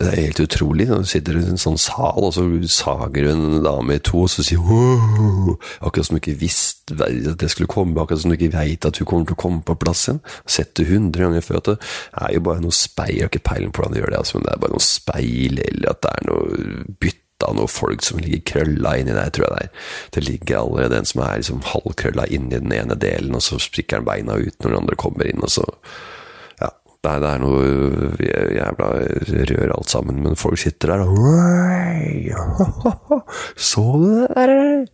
det 0.00 0.06
er 0.08 0.22
helt 0.24 0.40
utrolig. 0.40 0.86
Du 0.88 1.04
sitter 1.06 1.36
i 1.36 1.42
en 1.44 1.60
sånn 1.60 1.78
sal, 1.78 2.24
og 2.24 2.32
så 2.34 2.46
sager 2.72 3.26
du 3.26 3.30
en 3.30 3.62
dame 3.64 3.98
i 3.98 4.02
to, 4.02 4.24
og 4.24 4.32
så 4.32 4.44
sier 4.46 4.62
hun 4.64 5.54
Akkurat 5.84 6.08
som 6.08 6.16
du 6.16 6.20
ikke 6.22 6.38
visste 6.40 6.96
at 6.96 7.38
det 7.40 7.50
skulle 7.52 7.70
komme, 7.70 7.98
akkurat 8.00 8.22
som 8.22 8.32
du 8.32 8.38
ikke 8.38 8.54
veit 8.54 8.86
at 8.88 8.98
hun 8.98 9.08
kommer 9.08 9.28
til 9.28 9.36
å 9.36 9.42
komme 9.44 9.62
på 9.66 9.76
plass 9.78 10.06
igjen. 10.08 10.20
Det 10.48 10.88
hundre 10.88 11.26
ganger. 11.26 11.48
At 11.60 11.68
det 11.68 11.78
er 12.24 12.36
jo 12.36 12.44
bare 12.48 12.64
noe 12.64 12.74
speil. 12.74 13.16
Jeg 13.16 13.26
har 13.26 13.32
ikke 13.32 13.48
peiling 13.50 13.72
på 13.74 13.82
hvordan 13.82 13.96
de 13.96 14.02
gjør 14.02 14.14
det, 14.14 14.22
altså, 14.22 14.38
men 14.38 14.46
det 14.46 14.54
er 14.54 14.62
bare 14.64 14.76
noe 14.76 14.86
speil, 14.86 15.64
eller 15.66 15.92
at 15.92 16.04
det 16.04 16.14
er 16.14 16.30
noe 16.30 16.86
bytte 17.04 17.48
av 17.48 17.56
noen 17.56 17.72
folk 17.72 18.04
som 18.04 18.20
ligger 18.20 18.42
krølla 18.52 18.94
inni 19.00 19.16
der, 19.16 19.32
tror 19.32 19.46
jeg 19.46 19.54
det 19.54 19.66
er. 19.66 19.90
Det 20.16 20.24
ligger 20.26 20.60
allerede 20.60 21.00
en 21.00 21.08
som 21.08 21.22
er 21.24 21.40
liksom 21.40 21.62
halvkrølla 21.72 22.26
inni 22.32 22.58
den 22.58 22.74
ene 22.76 22.96
delen, 23.00 23.36
og 23.36 23.44
så 23.44 23.60
sprikker 23.60 24.00
han 24.00 24.08
beina 24.08 24.36
ut 24.40 24.56
når 24.60 24.68
den 24.68 24.80
andre 24.82 24.98
kommer 25.00 25.30
inn, 25.30 25.44
og 25.44 25.52
så 25.52 25.66
Nei, 27.00 27.14
det 27.16 27.28
er 27.30 27.38
noe 27.40 27.64
jævla 28.20 28.88
rør 29.48 29.70
alt 29.72 29.88
sammen, 29.88 30.18
men 30.20 30.36
folk 30.36 30.60
sitter 30.60 30.92
der 30.92 31.00
og 31.06 31.16
Så 33.70 33.84
du 33.96 34.04
det 34.18 34.28
der? 34.36 34.84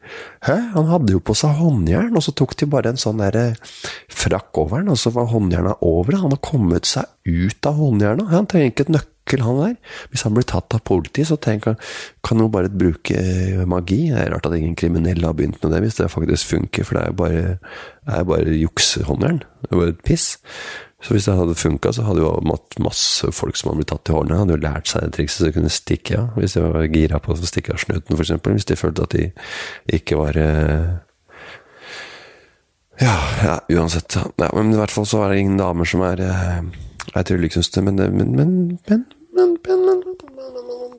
Hæ? 0.46 0.54
Han 0.76 0.86
hadde 0.92 1.16
jo 1.16 1.20
på 1.26 1.34
seg 1.34 1.58
håndjern, 1.58 2.14
og 2.14 2.22
så 2.22 2.30
tok 2.38 2.54
de 2.60 2.68
bare 2.70 2.92
en 2.94 3.02
sånn 3.02 3.18
der 3.24 3.34
eh, 3.40 3.58
frakk 4.06 4.54
over 4.62 4.78
den, 4.84 4.92
og 4.94 4.98
så 5.02 5.10
var 5.18 5.26
håndjerna 5.32 5.74
over. 5.82 6.14
Han 6.22 6.30
har 6.36 6.42
kommet 6.46 6.86
seg 6.86 7.10
ut 7.26 7.58
av 7.66 7.74
håndjerna. 7.82 8.30
Han 8.30 8.46
trenger 8.46 8.70
ikke 8.70 8.86
et 8.86 8.94
nøkkel 9.00 9.42
han 9.42 9.58
der. 9.64 9.74
Hvis 10.12 10.22
han 10.28 10.34
blir 10.38 10.46
tatt 10.46 10.70
av 10.78 10.86
politiet, 10.86 11.26
så 11.32 11.36
tenker 11.42 11.74
han 11.74 11.82
kan 12.22 12.38
jo 12.38 12.46
bare 12.54 12.70
bruke 12.70 13.18
magi. 13.66 14.14
Det 14.14 14.22
er 14.22 14.30
rart 14.36 14.46
at 14.46 14.54
ingen 14.54 14.78
kriminelle 14.78 15.26
har 15.26 15.34
begynt 15.34 15.58
med 15.58 15.74
det, 15.74 15.82
hvis 15.88 15.98
det 15.98 16.14
faktisk 16.14 16.54
funker, 16.54 16.86
for 16.86 16.94
det 16.94 17.02
er 17.02 17.10
jo 17.10 17.18
bare, 17.24 17.58
det 18.06 18.14
er 18.20 18.30
bare 18.30 18.46
juksehåndjern. 18.62 19.42
Det 19.66 19.74
er 19.74 19.80
bare 19.82 19.90
et 19.96 20.06
piss. 20.06 20.38
Så 21.04 21.12
hvis 21.12 21.26
det 21.28 21.34
hadde 21.36 21.54
funka, 21.60 21.92
så 21.92 22.06
hadde 22.06 22.22
jo 22.24 22.30
masse 22.82 23.28
folk 23.36 23.58
som 23.58 23.70
hadde 23.70 23.82
blitt 23.82 23.90
tatt 23.92 24.10
i 24.10 24.14
hårene, 24.16 24.38
hadde 24.40 24.56
jo 24.56 24.62
lært 24.62 24.88
seg 24.88 25.04
det 25.04 25.12
trikset 25.18 25.42
så 25.42 25.48
de 25.48 25.56
kunne 25.58 25.72
stikke 25.72 26.20
av. 26.22 26.38
Hvis 26.40 26.56
de 26.56 26.62
var 26.64 26.86
gira 26.88 27.20
på 27.22 27.34
å 27.34 27.50
stikke 27.50 27.74
av 27.74 27.82
snuten, 27.82 28.16
f.eks. 28.16 28.32
Hvis 28.46 28.68
de 28.70 28.78
følte 28.80 29.04
at 29.04 29.16
de 29.16 29.26
ikke 29.98 30.16
var 30.18 30.40
eh, 30.40 30.88
ja, 33.02 33.16
ja, 33.44 33.58
uansett. 33.76 34.16
Ja, 34.40 34.48
men 34.56 34.72
i 34.72 34.80
hvert 34.80 34.94
fall 34.94 35.08
så 35.08 35.20
er 35.26 35.34
det 35.34 35.44
ingen 35.44 35.60
damer 35.60 35.88
som 35.88 36.00
er, 36.06 36.22
eh, 36.24 37.12
er 37.12 37.28
tryllekunstnere. 37.28 37.90
Men, 37.90 38.00
men, 38.16 38.32
men, 38.32 38.56
men, 38.88 39.04
men, 39.36 39.58
men, 39.68 39.84
men 39.84 40.06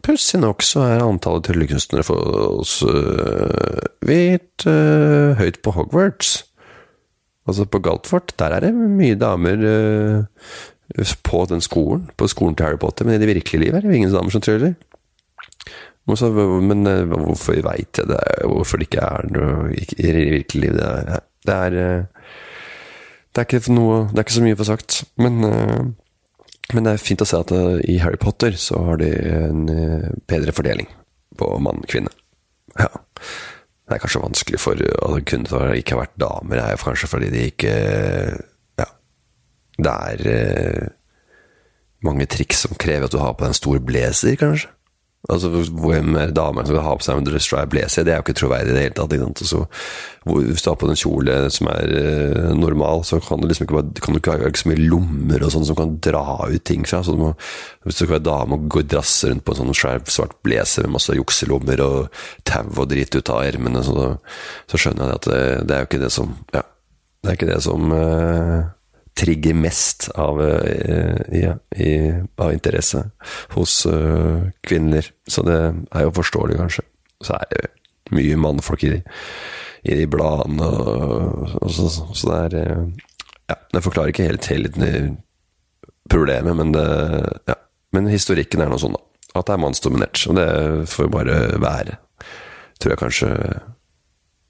pussig 0.07 0.39
nok 0.41 0.63
så 0.65 0.85
er 0.85 1.03
antallet 1.03 1.49
tryllekunstnere 1.49 2.05
for 2.05 2.37
oss 2.61 2.79
uh, 2.85 3.81
vidt 4.07 4.67
uh, 4.69 5.33
høyt 5.39 5.59
på 5.65 5.73
Hogwarts. 5.75 6.37
Altså 7.47 7.65
på 7.65 7.79
Galtfort, 7.79 8.33
der 8.39 8.57
er 8.57 8.65
det 8.65 8.73
mye 8.75 9.15
damer 9.19 9.61
uh, 9.63 11.13
på 11.23 11.45
den 11.49 11.63
skolen, 11.63 12.09
på 12.19 12.27
skolen 12.31 12.55
til 12.55 12.67
Harry 12.67 12.79
Potter, 12.81 13.07
men 13.07 13.15
i 13.15 13.21
det 13.21 13.29
virkelige 13.29 13.65
livet 13.65 13.79
er 13.79 13.87
det 13.87 13.95
ingen 13.95 14.13
damer 14.13 14.33
som 14.33 14.43
tryller. 14.43 14.75
Men 16.07 16.87
hvorfor 17.11 17.57
veit 17.65 17.99
jeg 17.99 18.07
det? 18.07 18.19
Hvorfor 18.47 18.79
det 18.79 18.87
ikke 18.87 19.03
er 19.03 19.27
noe 19.35 19.73
i 19.75 20.11
det 20.15 20.27
virkelige 20.31 20.69
livet? 20.69 20.79
Det 20.79 21.55
er, 21.55 21.73
det 21.75 21.81
er, 21.83 22.05
det 23.35 23.41
er 23.43 23.57
ikke 23.59 23.73
noe 23.75 24.05
Det 24.13 24.21
er 24.21 24.23
ikke 24.23 24.37
så 24.37 24.45
mye 24.45 24.59
for 24.59 24.69
sagt. 24.69 25.01
Men, 25.19 25.41
men 26.71 26.87
det 26.87 26.93
er 26.93 27.03
fint 27.03 27.25
å 27.25 27.27
se 27.27 27.41
at 27.43 27.51
i 27.83 27.97
Harry 27.99 28.15
Potter 28.23 28.55
så 28.55 28.79
har 28.87 29.03
de 29.03 29.11
en 29.33 29.67
bedre 30.31 30.55
fordeling 30.55 30.87
på 31.37 31.51
mann-kvinne. 31.59 32.15
Ja. 32.79 32.87
Det 33.87 33.95
er 33.95 34.03
kanskje 34.03 34.23
vanskelig 34.23 34.59
for 34.59 34.83
alle 35.07 35.23
kunder 35.23 35.53
som 35.53 35.73
ikke 35.79 35.95
har 35.95 36.01
vært 36.03 36.19
damer, 36.19 36.59
er 36.59 36.73
jo 36.75 36.83
kanskje 36.83 37.11
fordi 37.11 37.31
de 37.31 37.45
ikke 37.53 37.73
Ja. 38.77 38.87
Det 39.77 39.93
er 39.93 40.89
mange 42.03 42.27
triks 42.29 42.65
som 42.65 42.75
krever 42.75 43.07
at 43.07 43.13
du 43.15 43.21
har 43.21 43.33
på 43.33 43.45
deg 43.45 43.53
en 43.53 43.61
stor 43.61 43.79
blazer, 43.79 44.35
kanskje. 44.35 44.69
Altså, 45.27 45.49
Hvem 45.51 46.15
er 46.15 46.31
dama 46.31 46.63
som 46.63 46.71
skal 46.71 46.85
ha 46.85 46.93
på 46.95 47.03
seg 47.03 47.19
en 47.19 47.25
dry 47.27 47.39
blazer? 47.67 48.05
Det 48.07 48.13
er 48.13 48.21
jo 48.21 48.25
ikke 48.25 48.37
troverdig 48.39 48.71
i 48.71 48.75
det 48.77 48.83
hele 48.85 48.95
tatt. 48.95 49.15
Ikke 49.17 49.47
så, 49.47 49.63
hvis 50.23 50.63
du 50.63 50.69
har 50.69 50.77
på 50.79 50.87
en 50.87 50.99
kjole 50.99 51.35
som 51.51 51.67
er 51.71 51.91
uh, 51.91 52.53
normal, 52.55 53.03
så 53.07 53.19
kan 53.23 53.41
du 53.41 53.47
liksom 53.49 53.67
ikke, 53.67 53.75
bare, 53.75 54.03
kan 54.03 54.15
du 54.15 54.21
ikke 54.21 54.37
ha 54.37 54.51
så 54.55 54.71
mye 54.71 54.85
lommer 54.85 55.43
og 55.43 55.51
sånn 55.51 55.67
som 55.67 55.79
kan 55.79 55.97
dra 56.03 56.23
ut 56.47 56.63
ting 56.67 56.87
fra. 56.87 57.01
Så 57.03 57.17
du 57.17 57.19
må, 57.25 57.33
hvis 57.83 57.99
du 57.99 58.05
skal 58.05 58.15
være 58.15 58.27
dame 58.29 58.55
og 58.55 58.69
gå 58.71 58.85
drasse 58.87 59.33
rundt 59.33 59.43
på 59.43 59.55
en 59.55 59.61
sånn 59.61 59.75
svær, 59.81 59.99
svart 60.15 60.37
blazer 60.47 60.87
med 60.87 60.95
masse 60.95 61.19
jukselommer 61.19 61.83
og 61.83 62.23
tau 62.47 62.71
og 62.77 62.87
drit 62.93 63.19
ut 63.19 63.33
av 63.35 63.43
ermene, 63.49 63.83
så, 63.83 64.13
så, 64.71 64.79
skjønner 64.79 65.11
jeg 65.11 65.19
at 65.21 65.29
det, 65.33 65.43
det, 65.67 65.75
er 65.75 65.83
jo 65.83 65.91
ikke 65.91 66.03
det 66.05 66.13
som 66.15 66.33
Ja, 66.55 66.63
det 67.23 67.33
er 67.33 67.39
ikke 67.39 67.51
det 67.51 67.61
som 67.65 67.91
uh, 67.91 68.76
trigger 69.17 69.55
mest 69.57 70.09
av, 70.15 70.41
ja, 71.33 71.55
i, 71.75 71.91
av 72.37 72.53
interesse 72.53 73.03
hos 73.55 73.79
uh, 73.89 74.47
kvinner. 74.67 75.09
Så 75.27 75.43
det 75.47 75.57
er 75.57 76.05
jo 76.05 76.15
forståelig, 76.15 76.57
kanskje. 76.61 76.85
Så 77.25 77.37
er 77.39 77.49
det 77.51 77.63
mye 78.13 78.37
mannfolk 78.39 78.85
i, 78.87 78.95
i 79.87 79.99
de 80.01 80.07
bladene, 80.11 80.67
og, 80.67 81.55
og 81.61 81.73
så, 81.73 81.89
så, 81.89 82.29
det 82.29 82.41
er 82.61 82.75
uh, 82.77 83.05
Ja, 83.47 83.55
det 83.73 83.83
forklarer 83.85 84.11
ikke 84.11 84.27
helt, 84.27 84.49
hele 84.51 84.97
problemet, 86.11 86.55
men 86.59 86.75
det 86.75 86.89
Ja. 87.47 87.61
Men 87.95 88.09
historikken 88.11 88.59
er 88.59 88.67
noe 88.67 88.81
sånn, 88.81 88.97
da. 88.97 88.99
At 89.39 89.47
det 89.47 89.53
er 89.55 89.61
mannsdominert. 89.63 90.19
Og 90.27 90.35
det 90.35 90.47
får 90.91 91.05
jo 91.05 91.11
bare 91.13 91.37
være. 91.63 91.93
Tror 92.77 92.93
jeg 92.93 92.99
kanskje 92.99 93.29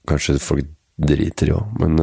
Kanskje 0.08 0.34
folk 0.42 0.66
driter 0.98 1.50
i 1.50 1.52
òg, 1.54 1.74
men 1.78 1.98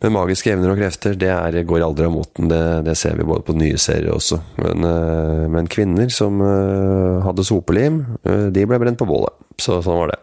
men 0.00 0.14
magiske 0.14 0.48
evner 0.54 0.72
og 0.72 0.78
krefter, 0.80 1.16
det 1.18 1.28
er, 1.28 1.58
går 1.68 1.82
aldri 1.84 2.06
av 2.08 2.14
moten. 2.14 2.48
Det, 2.48 2.60
det, 2.86 2.96
ser 2.96 3.18
vi 3.18 3.26
både 3.28 3.44
på 3.44 3.56
nye 3.58 3.76
serier 3.80 4.14
også. 4.14 4.38
Men, 4.56 4.86
uh, 4.88 5.44
men 5.52 5.68
kvinner 5.68 6.08
som 6.14 6.40
uh, 6.40 7.20
hadde 7.26 7.44
sopelim, 7.44 8.00
uh, 8.24 8.48
de 8.48 8.64
ble 8.64 8.78
brent 8.80 9.00
på 9.00 9.08
bålet. 9.10 9.36
Så 9.60 9.82
sånn 9.84 10.00
var 10.00 10.14
det. 10.14 10.20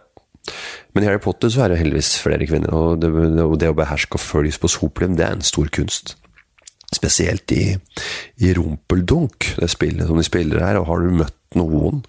Men 0.95 1.05
i 1.05 1.09
Harry 1.11 1.21
Potter 1.21 1.53
så 1.53 1.65
er 1.65 1.73
det 1.73 1.81
heldigvis 1.83 2.15
flere 2.23 2.47
kvinner, 2.49 2.73
og 2.73 3.03
det, 3.03 3.11
det 3.61 3.69
å 3.69 3.77
beherske 3.77 4.17
og 4.17 4.23
følges 4.23 4.57
på 4.57 4.71
sopelim, 4.71 5.13
det 5.19 5.27
er 5.27 5.37
en 5.37 5.45
stor 5.45 5.69
kunst. 5.75 6.15
Spesielt 6.95 7.51
i, 7.53 7.75
i 8.41 8.55
rumpeldunk, 8.57 9.51
det 9.59 9.69
spillet 9.69 10.09
som 10.09 10.17
de 10.17 10.25
spiller 10.25 10.63
her. 10.63 10.81
Og 10.81 10.89
har 10.89 11.03
du 11.03 11.17
møtt 11.21 11.57
noen 11.59 12.01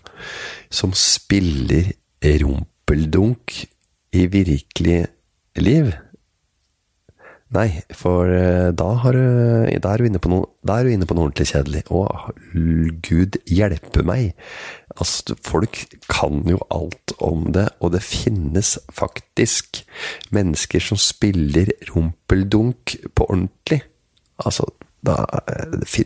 som 0.73 0.97
spiller 0.97 1.93
rumpeldunk 2.23 3.59
i 4.16 4.25
virkelig 4.33 5.03
liv? 5.61 5.93
Nei, 7.57 7.68
for 7.96 8.28
uh, 8.28 8.68
da, 8.76 8.88
uh, 8.92 9.68
da, 9.80 9.92
er 9.92 10.03
du 10.03 10.09
inne 10.09 10.20
på 10.20 10.30
noe, 10.32 10.51
er 10.68 10.84
du 10.84 10.92
inne 10.92 11.09
på 11.09 11.16
noe 11.16 11.28
ordentlig 11.28 11.49
kjedelig. 11.49 11.84
Og 11.88 12.34
gud 13.07 13.38
hjelpe 13.49 14.05
meg! 14.07 14.34
Altså, 14.99 15.36
folk 15.46 15.78
kan 16.11 16.42
jo 16.51 16.59
alt 16.74 17.14
om 17.24 17.46
det, 17.55 17.68
og 17.80 17.94
det 17.94 18.03
finnes 18.05 18.74
faktisk 18.92 19.84
mennesker 20.34 20.82
som 20.82 21.01
spiller 21.01 21.70
rumpeldunk 21.92 22.99
på 23.16 23.28
ordentlig. 23.30 23.80
Altså, 24.44 24.66
da, 25.07 25.22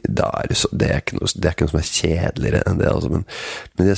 da 0.05 0.29
er 0.43 0.51
det, 0.51 0.59
så, 0.61 0.69
det, 0.71 0.91
er 0.93 1.17
noe, 1.17 1.31
det, 1.33 1.49
er 1.49 1.57
ikke 1.57 1.67
noe, 1.67 1.73
som 1.73 1.81
er 1.81 1.89
kjedeligere 1.89 2.63
enn 2.69 2.83
det, 2.83 2.91
altså. 2.93 3.11
Men, 3.13 3.27
men 3.81 3.95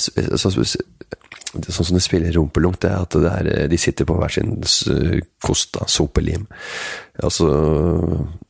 det, 1.54 1.68
er 1.68 1.76
sånn 1.76 1.90
som 1.90 1.98
de 1.98 2.02
spiller 2.04 2.34
rumpelunk, 2.36 2.80
det 2.82 2.90
er 2.90 3.04
at 3.04 3.16
det 3.20 3.30
er, 3.30 3.68
de 3.70 3.78
sitter 3.80 4.08
på 4.08 4.16
hver 4.18 4.32
sin 4.34 4.56
kost, 5.44 5.78
av 5.80 5.90
sopelim. 5.92 6.48
Altså 7.22 7.48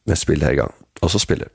Jeg 0.08 0.20
spiller 0.20 0.50
her 0.50 0.56
i 0.56 0.62
gang. 0.62 0.74
Og 1.02 1.12
så 1.12 1.20
spiller 1.22 1.52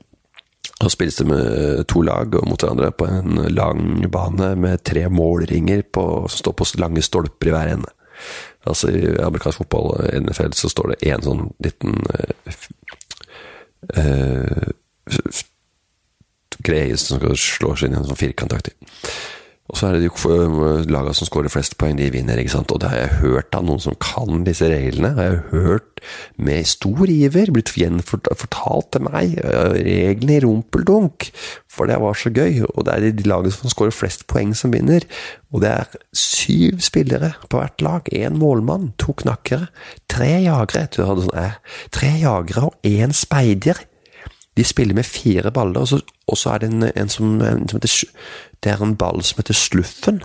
og 0.80 0.88
spilles 0.92 1.18
det 1.20 1.26
med 1.28 1.82
to 1.92 2.00
lag 2.06 2.32
mot 2.48 2.60
hverandre 2.62 2.88
på 2.96 3.04
en 3.04 3.42
lang 3.52 4.06
bane 4.12 4.54
med 4.56 4.80
tre 4.88 5.08
målringer 5.12 5.82
på, 5.92 6.04
som 6.28 6.40
står 6.40 6.54
på 6.56 6.68
lange 6.80 7.02
stolper 7.04 7.50
i 7.50 7.52
hver 7.52 7.72
ende. 7.74 7.90
Altså 8.68 8.88
I 8.92 9.02
amerikansk 9.24 9.60
fotball, 9.60 9.92
NFL, 10.22 10.54
så 10.56 10.70
står 10.72 10.92
det 10.92 11.12
én 11.12 11.24
sånn 11.24 11.50
liten 11.64 12.00
uh, 12.08 12.56
uh, 13.96 14.72
greie 16.64 16.96
som 17.00 17.20
skal 17.20 17.36
slås 17.40 17.84
inn 17.84 17.96
i 17.96 18.00
en 18.00 18.08
sånn 18.08 18.20
firkantaktig. 18.20 18.76
Og 19.70 19.78
så 19.78 19.86
er 19.86 19.96
det 19.96 20.08
de 20.10 20.90
lagene 20.90 21.14
som 21.14 21.28
skårer 21.28 21.52
flest 21.52 21.76
poeng, 21.78 21.94
de 21.98 22.08
vinner, 22.10 22.40
ikke 22.42 22.56
sant. 22.56 22.72
Og 22.74 22.80
det 22.82 22.90
har 22.90 23.04
jeg 23.04 23.18
hørt 23.20 23.54
av 23.54 23.66
noen 23.68 23.82
som 23.82 23.94
kan 24.02 24.42
disse 24.46 24.66
reglene. 24.66 25.12
Har 25.14 25.28
jeg 25.28 25.42
hørt 25.52 26.00
med 26.42 26.66
stor 26.66 27.10
iver, 27.12 27.52
blitt 27.54 27.70
gjenfortalt 27.78 28.90
til 28.96 29.04
meg, 29.06 29.36
øh, 29.44 29.76
reglene 29.78 30.38
i 30.38 30.42
rumpeldunk. 30.42 31.28
For 31.70 31.86
det 31.86 32.00
var 32.02 32.18
så 32.18 32.32
gøy. 32.34 32.64
Og 32.66 32.88
det 32.88 32.96
er 32.96 33.14
de 33.14 33.28
lagene 33.30 33.54
som 33.54 33.70
skårer 33.70 33.94
flest 33.94 34.26
poeng, 34.30 34.56
som 34.58 34.74
vinner. 34.74 35.06
Og 35.54 35.62
det 35.62 35.70
er 35.70 35.94
syv 36.18 36.82
spillere 36.82 37.36
på 37.46 37.62
hvert 37.62 37.86
lag. 37.86 38.10
Én 38.10 38.40
målmann, 38.42 38.90
to 38.98 39.14
knakkere, 39.22 39.70
tre 40.10 40.32
jagere. 40.48 40.88
Du 40.90 41.04
hadde 41.06 41.28
sånn, 41.28 41.38
eh, 41.38 41.62
tre 41.94 42.10
jagere 42.18 42.66
og 42.72 42.74
én 42.82 43.14
speider. 43.14 43.86
De 44.58 44.66
spiller 44.66 44.98
med 44.98 45.06
fire 45.06 45.52
baller, 45.54 45.80
og 45.80 45.88
så, 45.88 46.00
og 46.26 46.36
så 46.36 46.50
er 46.50 46.58
det 46.58 46.72
en, 46.72 46.82
en, 46.90 47.08
som, 47.08 47.38
en, 47.40 47.68
som 47.70 47.78
heter 47.78 47.92
det 48.64 48.74
er 48.74 48.82
en 48.84 48.96
ball 48.98 49.22
som 49.24 49.40
heter 49.40 49.56
Sluffen. 49.56 50.22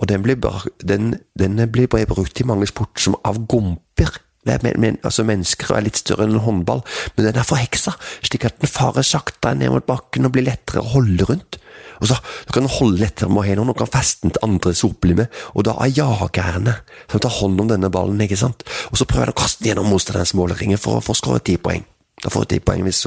Og 0.00 0.08
den 0.08 0.22
blir, 0.24 0.38
den, 0.80 1.16
den 1.38 1.60
blir 1.72 1.90
brukt 1.90 2.40
i 2.40 2.46
mange 2.48 2.68
sport 2.70 3.00
som 3.02 3.18
av 3.24 3.42
gomper. 3.50 4.22
Men, 4.46 4.76
men, 4.78 4.98
altså 5.02 5.24
Mennesker 5.26 5.74
er 5.74 5.84
litt 5.84 5.98
større 5.98 6.26
enn 6.26 6.36
en 6.36 6.44
håndball, 6.44 6.84
men 7.16 7.26
den 7.26 7.38
er 7.40 7.46
forheksa, 7.46 7.96
slik 8.22 8.46
at 8.46 8.60
den 8.62 8.70
farer 8.70 9.02
saktere 9.02 9.56
ned 9.58 9.72
mot 9.74 9.88
bakken 9.88 10.28
og 10.28 10.36
blir 10.36 10.46
lettere 10.46 10.84
å 10.84 10.92
holde 10.92 11.26
rundt. 11.26 11.58
Og 11.98 12.10
så 12.10 12.18
du 12.46 12.52
kan 12.54 12.68
holde 12.70 13.00
lettere 13.00 13.32
med 13.32 13.48
hendene, 13.48 13.72
og 13.72 13.76
og 13.76 13.82
kan 13.82 13.92
feste 13.98 14.22
den 14.22 14.36
til 14.36 14.46
andre 14.46 14.74
sopelimmer, 14.76 15.42
og 15.54 15.66
da 15.66 15.74
er 15.82 15.96
jagerne 15.96 16.76
som 17.10 17.24
tar 17.24 17.36
hånd 17.40 17.64
om 17.64 17.72
denne 17.72 17.90
ballen, 17.90 18.22
ikke 18.22 18.38
sant. 18.38 18.62
Og 18.92 19.00
så 19.00 19.08
prøver 19.08 19.32
de 19.32 19.34
å 19.34 19.40
kaste 19.42 19.64
den 19.64 19.72
gjennom 19.72 19.90
motstanderens 19.90 20.36
målringe 20.38 20.78
for 20.78 21.00
å 21.00 21.04
få 21.04 21.16
skåret 21.18 21.48
ti 21.48 21.56
poeng. 21.58 21.82
Da 22.22 22.30
får 22.32 22.46
du 22.46 22.54
ti 22.54 22.60
poeng 22.64 22.84
hvis, 22.86 23.02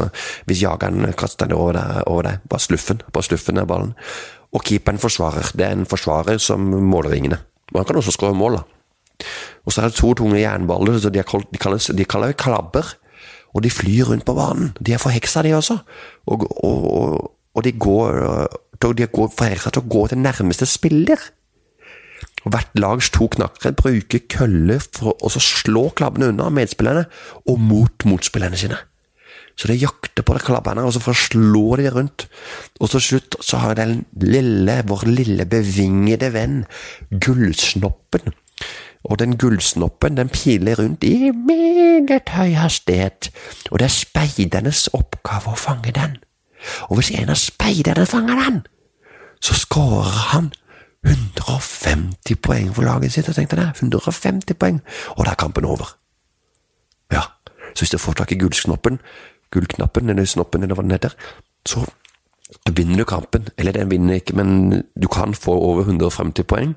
hvis 0.49 0.61
jageren 0.61 1.07
kaster 1.17 1.49
den 1.49 1.57
over 1.57 1.79
deg. 2.27 2.43
Bare 2.49 2.61
sluffen, 2.61 3.01
bare 3.13 3.25
sluffen 3.25 3.61
er 3.61 3.69
ballen. 3.69 3.95
Og 4.53 4.63
keeperen 4.65 5.01
forsvarer. 5.01 5.51
Det 5.53 5.65
er 5.65 5.75
en 5.77 5.89
forsvarer 5.89 6.39
som 6.41 6.61
måler 6.61 7.13
ringene. 7.13 7.37
Man 7.73 7.85
kan 7.85 7.99
også 7.99 8.15
skåre 8.15 8.37
mål, 8.37 8.59
da. 8.59 9.27
Og 9.65 9.73
så 9.73 9.81
er 9.81 9.91
det 9.91 9.99
to 9.99 10.13
tunge 10.17 10.39
jernballer, 10.39 10.97
så 10.97 11.11
de, 11.13 11.21
kalt, 11.27 11.49
de, 11.53 11.59
kalles, 11.61 11.91
de 11.93 12.05
kaller 12.05 12.33
klabber. 12.33 12.95
Og 13.53 13.63
de 13.65 13.69
flyr 13.73 14.09
rundt 14.09 14.25
på 14.25 14.33
banen. 14.37 14.71
De 14.79 14.93
er 14.93 15.01
forheksa, 15.01 15.43
de 15.45 15.53
også. 15.57 15.77
Og, 16.29 16.47
og, 16.65 17.31
og 17.53 17.63
de 17.63 17.71
går 17.71 18.47
de 18.79 19.03
er 19.03 19.11
forheksa 19.11 19.73
til 19.73 19.83
å 19.83 19.91
gå 19.91 20.05
til 20.07 20.21
nærmeste 20.23 20.67
spiller. 20.69 21.19
Og 22.45 22.53
Hvert 22.53 22.79
lags 22.79 23.09
to 23.11 23.27
knakkere 23.31 23.75
bruker 23.75 24.23
kølle 24.31 24.79
for 24.79 25.17
å 25.19 25.31
slå 25.33 25.89
klabbene 25.95 26.31
unna 26.31 26.47
medspillerne 26.53 27.05
og 27.45 27.59
mot 27.59 28.07
motspillerne 28.07 28.59
sine. 28.59 28.79
Så 29.59 29.67
de 29.67 29.75
jakter 29.75 30.23
på 30.23 30.37
de 30.37 30.43
klabbene, 30.43 30.85
og 30.87 30.93
så 30.95 31.01
forslår 31.03 31.49
slå 31.51 31.79
de 31.81 31.89
rundt. 31.91 32.27
Og 32.79 32.93
til 32.93 33.03
slutt 33.03 33.35
så 33.43 33.59
har 33.59 33.75
den 33.75 34.05
lille, 34.23 34.77
vår 34.87 35.03
lille 35.09 35.45
bevingede 35.49 36.31
venn, 36.33 36.61
Gullsnoppen. 37.11 38.31
Og 39.03 39.19
den 39.19 39.37
gullsnoppen 39.37 40.17
den 40.17 40.29
piler 40.29 40.79
rundt 40.79 41.03
i 41.03 41.31
meget 41.31 42.29
høy 42.35 42.55
hastighet, 42.59 43.29
og 43.71 43.79
det 43.79 43.87
er 43.87 43.95
speidernes 43.95 44.89
oppgave 44.93 45.53
å 45.53 45.59
fange 45.59 45.93
den. 45.95 46.17
Og 46.89 46.99
hvis 46.99 47.13
en 47.15 47.31
av 47.31 47.39
speiderne 47.39 48.05
fanger 48.07 48.41
den, 48.43 48.59
så 49.39 49.55
skårer 49.55 50.19
han 50.33 50.51
150 51.07 52.35
poeng 52.43 52.73
for 52.75 52.83
laget 52.83 53.15
sitt. 53.15 53.29
Og 53.31 53.35
tenkte 53.35 53.55
jeg, 53.55 53.71
150 53.79 54.59
poeng, 54.59 54.81
og 55.15 55.23
da 55.25 55.31
er 55.31 55.39
kampen 55.39 55.65
over. 55.65 55.95
Ja, 57.11 57.23
så 57.71 57.85
hvis 57.85 57.95
du 57.95 57.97
får 57.97 58.19
tak 58.19 58.35
i 58.35 58.39
gullknappen, 58.41 58.99
gullknappen, 59.51 60.09
eller 60.09 60.25
snoppen, 60.25 60.63
eller 60.63 60.77
hva 60.77 60.85
den 60.85 60.95
heter, 60.95 61.15
så 61.67 61.85
vinner 62.75 63.01
du 63.01 63.05
kampen. 63.05 63.49
Eller 63.57 63.75
den 63.75 63.91
vinner 63.91 64.19
ikke, 64.19 64.35
men 64.37 64.83
du 64.95 65.07
kan 65.11 65.33
få 65.33 65.53
over 65.53 65.87
150 65.87 66.47
poeng. 66.49 66.75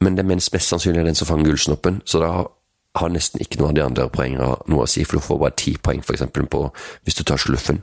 Men 0.00 0.16
det 0.16 0.24
er 0.24 0.28
mest, 0.34 0.52
mest 0.52 0.68
sannsynlig 0.68 1.06
den 1.06 1.16
som 1.18 1.28
fanger 1.30 1.50
gullsnoppen, 1.52 2.02
så 2.04 2.20
da 2.20 2.32
har 2.94 3.10
nesten 3.10 3.42
ikke 3.42 3.58
noen 3.58 3.72
av 3.72 3.76
de 3.76 3.84
andre 3.84 4.10
poengene 4.12 4.50
noe 4.70 4.84
å 4.84 4.90
si, 4.90 5.02
for 5.06 5.18
du 5.18 5.24
får 5.24 5.40
bare 5.40 5.58
ti 5.58 5.74
poeng, 5.82 6.02
for 6.04 6.14
eksempel, 6.14 6.46
på, 6.50 6.66
hvis 7.06 7.18
du 7.18 7.24
tar 7.26 7.40
sluffen. 7.40 7.80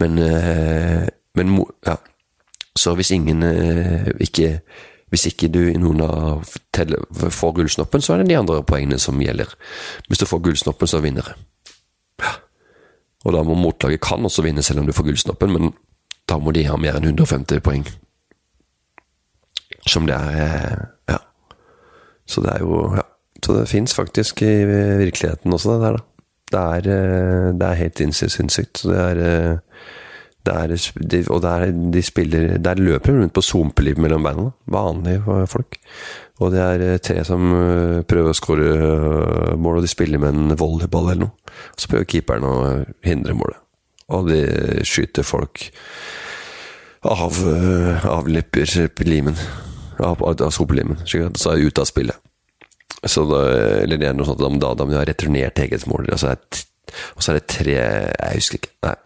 Men, 0.00 0.18
øh, 0.18 1.06
men 1.34 1.54
ja, 1.86 1.96
så 2.76 2.94
hvis 2.98 3.12
ingen 3.14 3.42
eh, 3.42 4.10
ikke 4.20 4.58
hvis 5.14 5.28
ikke 5.30 5.46
du 5.52 5.60
i 5.70 5.78
noen 5.78 6.00
av 6.02 6.42
får 7.30 7.52
gullsnoppen, 7.54 8.02
så 8.02 8.14
er 8.14 8.22
det 8.22 8.32
de 8.32 8.38
andre 8.40 8.64
poengene 8.66 8.98
som 8.98 9.20
gjelder. 9.22 9.52
Hvis 10.08 10.18
du 10.18 10.26
får 10.26 10.40
gullsnoppen, 10.42 10.90
så 10.90 10.98
vinner 11.04 11.28
du. 11.28 11.44
Og 13.24 13.32
da 13.32 13.42
må 13.46 13.56
motlaget 13.56 14.02
kan 14.04 14.24
også 14.24 14.44
vinne 14.44 14.62
selv 14.62 14.82
om 14.82 14.88
du 14.88 14.92
får 14.92 15.08
gullsnoppen, 15.08 15.52
men 15.52 15.72
da 16.28 16.38
må 16.40 16.52
de 16.52 16.66
ha 16.68 16.76
mer 16.80 16.98
enn 16.98 17.08
150 17.08 17.62
poeng. 17.64 17.86
Som 19.88 20.08
det 20.08 20.16
er 20.16 20.40
eh, 20.44 20.84
Ja. 21.14 21.18
Så 22.26 22.44
det 22.44 22.54
er 22.54 22.64
jo 22.64 22.94
Ja. 22.96 23.08
Så 23.44 23.52
det 23.58 23.68
fins 23.68 23.92
faktisk 23.92 24.40
i 24.42 24.64
virkeligheten 24.64 25.52
også, 25.52 25.74
det 25.74 25.80
der, 25.82 25.96
da. 25.96 26.02
Det 26.54 26.60
er, 26.60 26.92
eh, 26.94 27.52
det 27.52 27.66
er 27.68 27.74
helt 27.74 27.98
sinnssykt. 27.98 28.82
Det 28.82 28.96
er 28.96 29.60
der, 30.44 30.76
de, 31.10 31.24
og 31.30 31.42
der, 31.42 31.70
de 31.92 32.02
spiller, 32.02 32.58
der 32.58 32.74
løper 32.74 33.12
de 33.12 33.20
rundt 33.20 33.32
på 33.32 33.40
sumpeliv 33.40 33.98
mellom 33.98 34.22
beina. 34.26 34.50
Vanlige 34.66 35.46
folk. 35.48 35.76
Og 36.42 36.50
det 36.50 36.62
er 36.62 36.82
eh, 36.82 37.00
tre 37.02 37.22
som 37.26 37.44
eh, 37.54 38.00
prøver 38.10 38.32
å 38.32 38.36
skåre 38.36 38.70
eh, 38.74 39.52
mål, 39.54 39.78
og 39.78 39.84
de 39.84 39.90
spiller 39.90 40.22
med 40.22 40.34
en 40.34 40.56
volleyball 40.58 41.12
eller 41.12 41.28
noe. 41.28 41.52
Så 41.78 41.90
prøver 41.90 42.08
keeperen 42.10 42.46
å 42.48 42.54
hindre 43.06 43.36
målet. 43.38 43.60
Og 44.14 44.26
de 44.28 44.40
skyter 44.84 45.24
folk 45.24 45.68
av, 47.06 47.38
av 48.10 48.26
limen. 48.28 49.38
Av, 50.02 50.20
av 50.26 50.50
sopelimen. 50.52 50.98
Så 51.06 51.22
er 51.22 51.60
de 51.60 51.70
ute 51.70 51.80
av 51.80 51.88
spillet. 51.88 52.18
Så 53.06 53.24
da, 53.28 53.40
eller 53.84 54.00
det 54.00 54.08
er 54.08 54.16
noe 54.16 54.26
sånt 54.26 54.42
da, 54.42 54.72
da 54.74 54.86
de 54.88 54.96
har 54.98 55.08
returnert 55.08 55.60
eget 55.62 55.86
mål. 55.88 56.10
Og 56.12 56.20
så 56.20 56.34
er 56.34 57.38
det 57.38 57.46
tre 57.48 57.78
Jeg 57.78 58.40
husker 58.40 58.60
ikke. 58.60 58.74
Nei. 58.84 58.96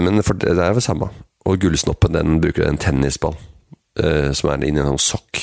Men 0.00 0.18
det 0.18 0.50
er 0.50 0.72
jo 0.72 0.80
det 0.80 0.86
samme. 0.86 1.10
Og 1.44 1.60
gullsnoppen 1.62 2.16
den 2.16 2.40
bruker 2.42 2.66
en 2.66 2.80
tennisball 2.80 3.36
uh, 4.00 4.30
som 4.34 4.50
er 4.50 4.64
inni 4.64 4.82
en 4.82 4.94
sånn 4.94 5.04
sokk. 5.12 5.42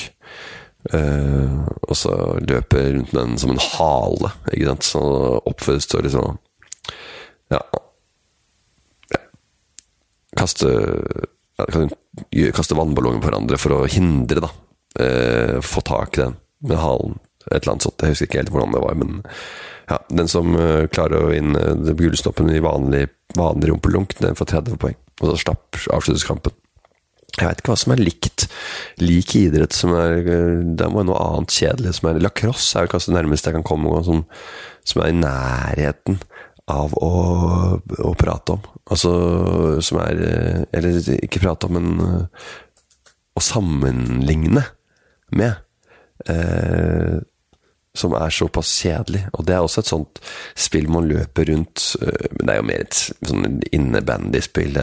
Uh, 0.90 1.62
og 1.86 1.94
så 1.94 2.12
løper 2.42 2.96
rundt 2.96 3.12
den 3.14 3.36
som 3.38 3.52
en 3.52 3.62
hale, 3.62 4.32
ikke 4.50 4.72
sant. 4.72 4.88
Så 4.88 5.02
oppføres 5.46 5.86
det 5.92 6.04
liksom 6.08 6.38
Ja. 7.52 7.60
ja. 9.12 9.20
Kaste 10.38 10.72
ja, 11.60 12.48
Kaste 12.56 12.74
vannballonger 12.78 13.22
på 13.22 13.30
hverandre 13.30 13.60
for 13.60 13.76
å 13.76 13.84
hindre, 13.86 14.46
da. 14.48 14.52
Uh, 14.98 15.60
få 15.64 15.84
tak 15.86 16.18
i 16.18 16.24
den 16.26 16.40
med 16.66 16.80
halen. 16.82 17.20
Et 17.50 17.60
eller 17.60 17.74
annet 17.74 17.86
sånt. 17.86 18.02
Jeg 18.02 18.14
husker 18.14 18.28
ikke 18.28 18.42
helt 18.42 18.54
hvordan 18.54 18.74
det 18.74 18.82
var, 18.82 18.98
men 18.98 19.22
ja, 19.90 19.98
den 20.10 20.30
som 20.30 20.54
uh, 20.56 20.88
klarer 20.90 21.24
å 21.24 21.32
vinne 21.32 21.94
gullsnoppen 21.98 22.50
i 22.50 22.62
vanlig 22.62 23.06
vanlig 23.36 23.70
rumpelunk, 23.70 24.16
den 24.18 24.36
får 24.36 24.50
30 24.52 24.78
poeng. 24.80 24.98
Og 25.20 25.30
så 25.30 25.38
slapp 25.44 25.80
avsluttes 25.94 26.26
kampen. 26.26 26.54
Jeg 27.38 27.48
veit 27.48 27.62
ikke 27.62 27.72
hva 27.72 27.78
som 27.80 27.94
er 27.94 28.02
likt 28.02 28.46
lik 29.00 29.32
idrett 29.38 29.72
som 29.72 29.94
er 29.96 30.18
Det 30.22 30.88
må 30.90 31.00
være 31.00 31.08
noe 31.08 31.22
annet 31.22 31.54
kjedelig 31.54 31.94
som 31.96 32.10
er 32.10 32.20
Lacrosse 32.20 32.76
er 32.76 32.90
kanskje 32.92 33.12
det 33.12 33.18
nærmeste 33.20 33.48
jeg 33.48 33.56
kan 33.56 33.66
komme 33.70 34.02
som, 34.04 34.20
som 34.84 35.02
er 35.02 35.12
i 35.12 35.16
nærheten 35.16 36.20
av 36.72 36.92
å, 36.94 37.10
å, 37.80 38.12
prate 38.20 38.54
om. 38.54 38.60
Altså 38.92 39.10
som 39.84 39.98
er 40.04 40.20
Eller 40.70 41.10
ikke 41.18 41.42
prate 41.42 41.68
om, 41.68 41.78
men 41.78 42.28
å 43.32 43.42
sammenligne 43.42 44.62
med. 45.32 45.60
Eh, 46.28 47.18
som 47.96 48.14
er 48.16 48.32
såpass 48.32 48.70
kjedelig. 48.84 49.26
Og 49.36 49.44
det 49.48 49.56
er 49.56 49.64
også 49.64 49.82
et 49.82 49.90
sånt 49.90 50.20
spill 50.56 50.88
man 50.92 51.08
løper 51.10 51.50
rundt 51.50 51.90
Men 52.00 52.46
det 52.46 52.54
er 52.54 52.60
jo 52.60 52.68
mer 52.70 52.84
et 52.86 53.00
sånn 53.28 53.58
innebandyspill. 53.68 54.78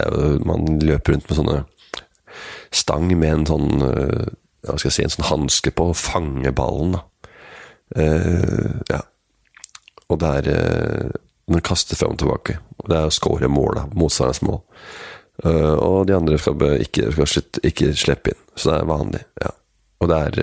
Man 0.46 0.78
løper 0.84 1.16
rundt 1.16 1.30
med 1.30 1.40
sånne 1.40 1.56
stang 2.74 3.10
med 3.18 3.32
en 3.32 3.46
sånn 3.48 3.84
øh, 3.86 4.26
Hva 4.66 4.76
skal 4.76 4.90
jeg 4.90 4.96
si, 4.98 5.04
en 5.06 5.14
sånn 5.14 5.30
hanske 5.30 5.72
på, 5.72 5.86
og 5.88 5.96
fange 5.96 6.50
ballen. 6.52 6.98
Uh, 7.96 8.76
ja. 8.90 9.00
Og 10.10 10.18
det 10.22 10.28
er 10.40 10.48
uh, 10.54 11.10
Den 11.50 11.64
kaster 11.66 11.98
fram 11.98 12.14
og 12.14 12.20
tilbake. 12.22 12.58
Og 12.78 12.90
det 12.92 12.98
er 12.98 13.08
å 13.08 13.14
score 13.14 13.48
mål, 13.50 13.80
da. 13.80 13.86
Motstanderens 13.98 14.42
mål. 14.46 14.60
Uh, 15.40 15.74
og 15.80 16.06
de 16.06 16.14
andre 16.14 16.38
skal 16.38 16.60
ikke, 16.84 17.08
skal 17.16 17.30
slutt, 17.32 17.58
ikke 17.66 17.90
slippe 17.98 18.34
inn. 18.34 18.42
Så 18.54 18.70
det 18.70 18.76
er 18.78 18.92
vanlig. 18.92 19.24
ja. 19.42 19.50
Og 20.00 20.08
det 20.08 20.18
er 20.28 20.36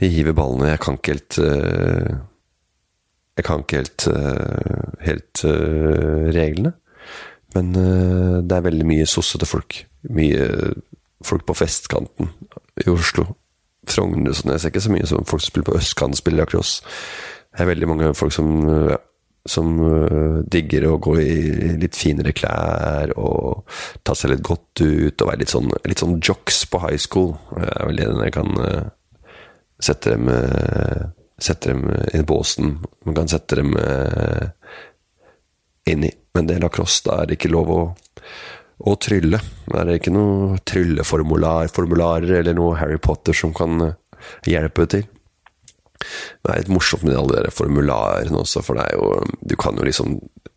de 0.00 0.08
hiver 0.12 0.34
ballene. 0.36 0.72
Jeg 0.74 0.80
kan 0.84 0.98
ikke 0.98 1.14
helt 1.14 1.38
Jeg 3.38 3.44
kan 3.46 3.62
ikke 3.62 3.78
helt, 3.78 4.04
helt 5.06 5.44
reglene. 6.36 6.74
Men 7.56 7.72
det 7.72 8.54
er 8.54 8.64
veldig 8.66 8.84
mye 8.84 9.06
sossete 9.08 9.46
folk. 9.48 9.78
Mye 10.12 10.74
folk 11.24 11.46
på 11.48 11.56
festkanten 11.56 12.28
i 12.84 12.90
Oslo. 12.92 13.24
Frogner 13.88 14.36
sånn. 14.36 14.52
Jeg 14.52 14.62
ser 14.62 14.72
ikke 14.74 14.84
så 14.84 14.92
mye 14.92 15.08
som 15.08 15.24
folk 15.26 15.42
som 15.42 15.52
spiller 15.52 15.68
på 15.70 15.78
østkanten, 15.80 16.20
spiller 16.20 16.44
lacrosse. 16.44 16.84
Det 17.48 17.64
er 17.64 17.70
veldig 17.70 17.88
mange 17.88 18.10
folk 18.14 18.34
som 18.36 18.50
ja, 18.68 18.98
som 19.48 19.78
uh, 19.80 20.40
digger 20.50 20.88
å 20.88 20.98
gå 21.02 21.14
i 21.22 21.36
litt 21.80 21.96
finere 21.98 22.34
klær 22.36 23.14
og 23.18 23.64
ta 24.06 24.16
seg 24.16 24.34
litt 24.34 24.44
godt 24.46 24.82
ut 24.82 25.24
og 25.24 25.30
være 25.30 25.42
litt 25.42 25.52
sånn, 25.52 25.70
litt 25.88 26.02
sånn 26.02 26.18
jocks 26.20 26.64
på 26.70 26.82
high 26.84 27.00
school. 27.00 27.34
Det 27.54 27.68
er 27.72 27.88
vel 27.88 28.02
det 28.02 28.08
jeg 28.28 28.36
kan 28.38 28.54
uh, 28.62 28.78
Sette 29.78 30.10
dem, 30.10 30.26
eh, 30.26 31.02
sette 31.38 31.70
dem 31.70 31.84
i 32.10 32.18
båsen. 32.26 32.80
Man 33.06 33.14
kan 33.14 33.28
sette 33.30 33.60
dem 33.60 33.76
eh, 33.78 34.48
inni. 35.86 36.10
Men 36.38 36.46
det 36.46 36.60
lacrosse. 36.62 37.02
Da 37.08 37.18
er 37.18 37.26
det 37.26 37.40
ikke 37.40 37.50
lov 37.50 37.70
å, 37.74 37.82
å 38.86 38.96
trylle. 39.02 39.40
Det 39.66 39.80
er 39.82 39.96
ikke 39.96 40.14
noe 40.14 40.60
trylleformular 40.70 41.70
formularer 41.74 42.38
eller 42.44 42.54
noe 42.54 42.76
Harry 42.78 42.98
Potter 43.02 43.34
som 43.34 43.50
kan 43.56 43.88
eh, 43.88 43.96
hjelpe 44.46 44.86
til. 44.86 45.08
Det 45.98 46.52
er 46.52 46.60
litt 46.62 46.70
morsomt 46.70 47.02
med 47.02 47.18
alle 47.18 47.42
de 47.48 47.50
formularene 47.50 48.38
også, 48.38 48.62
for 48.62 48.78
det 48.78 48.84
er 48.86 49.00
jo 49.00 49.08
Du 49.42 49.56
kan 49.58 49.74
jo 49.74 49.82
liksom 49.82 50.12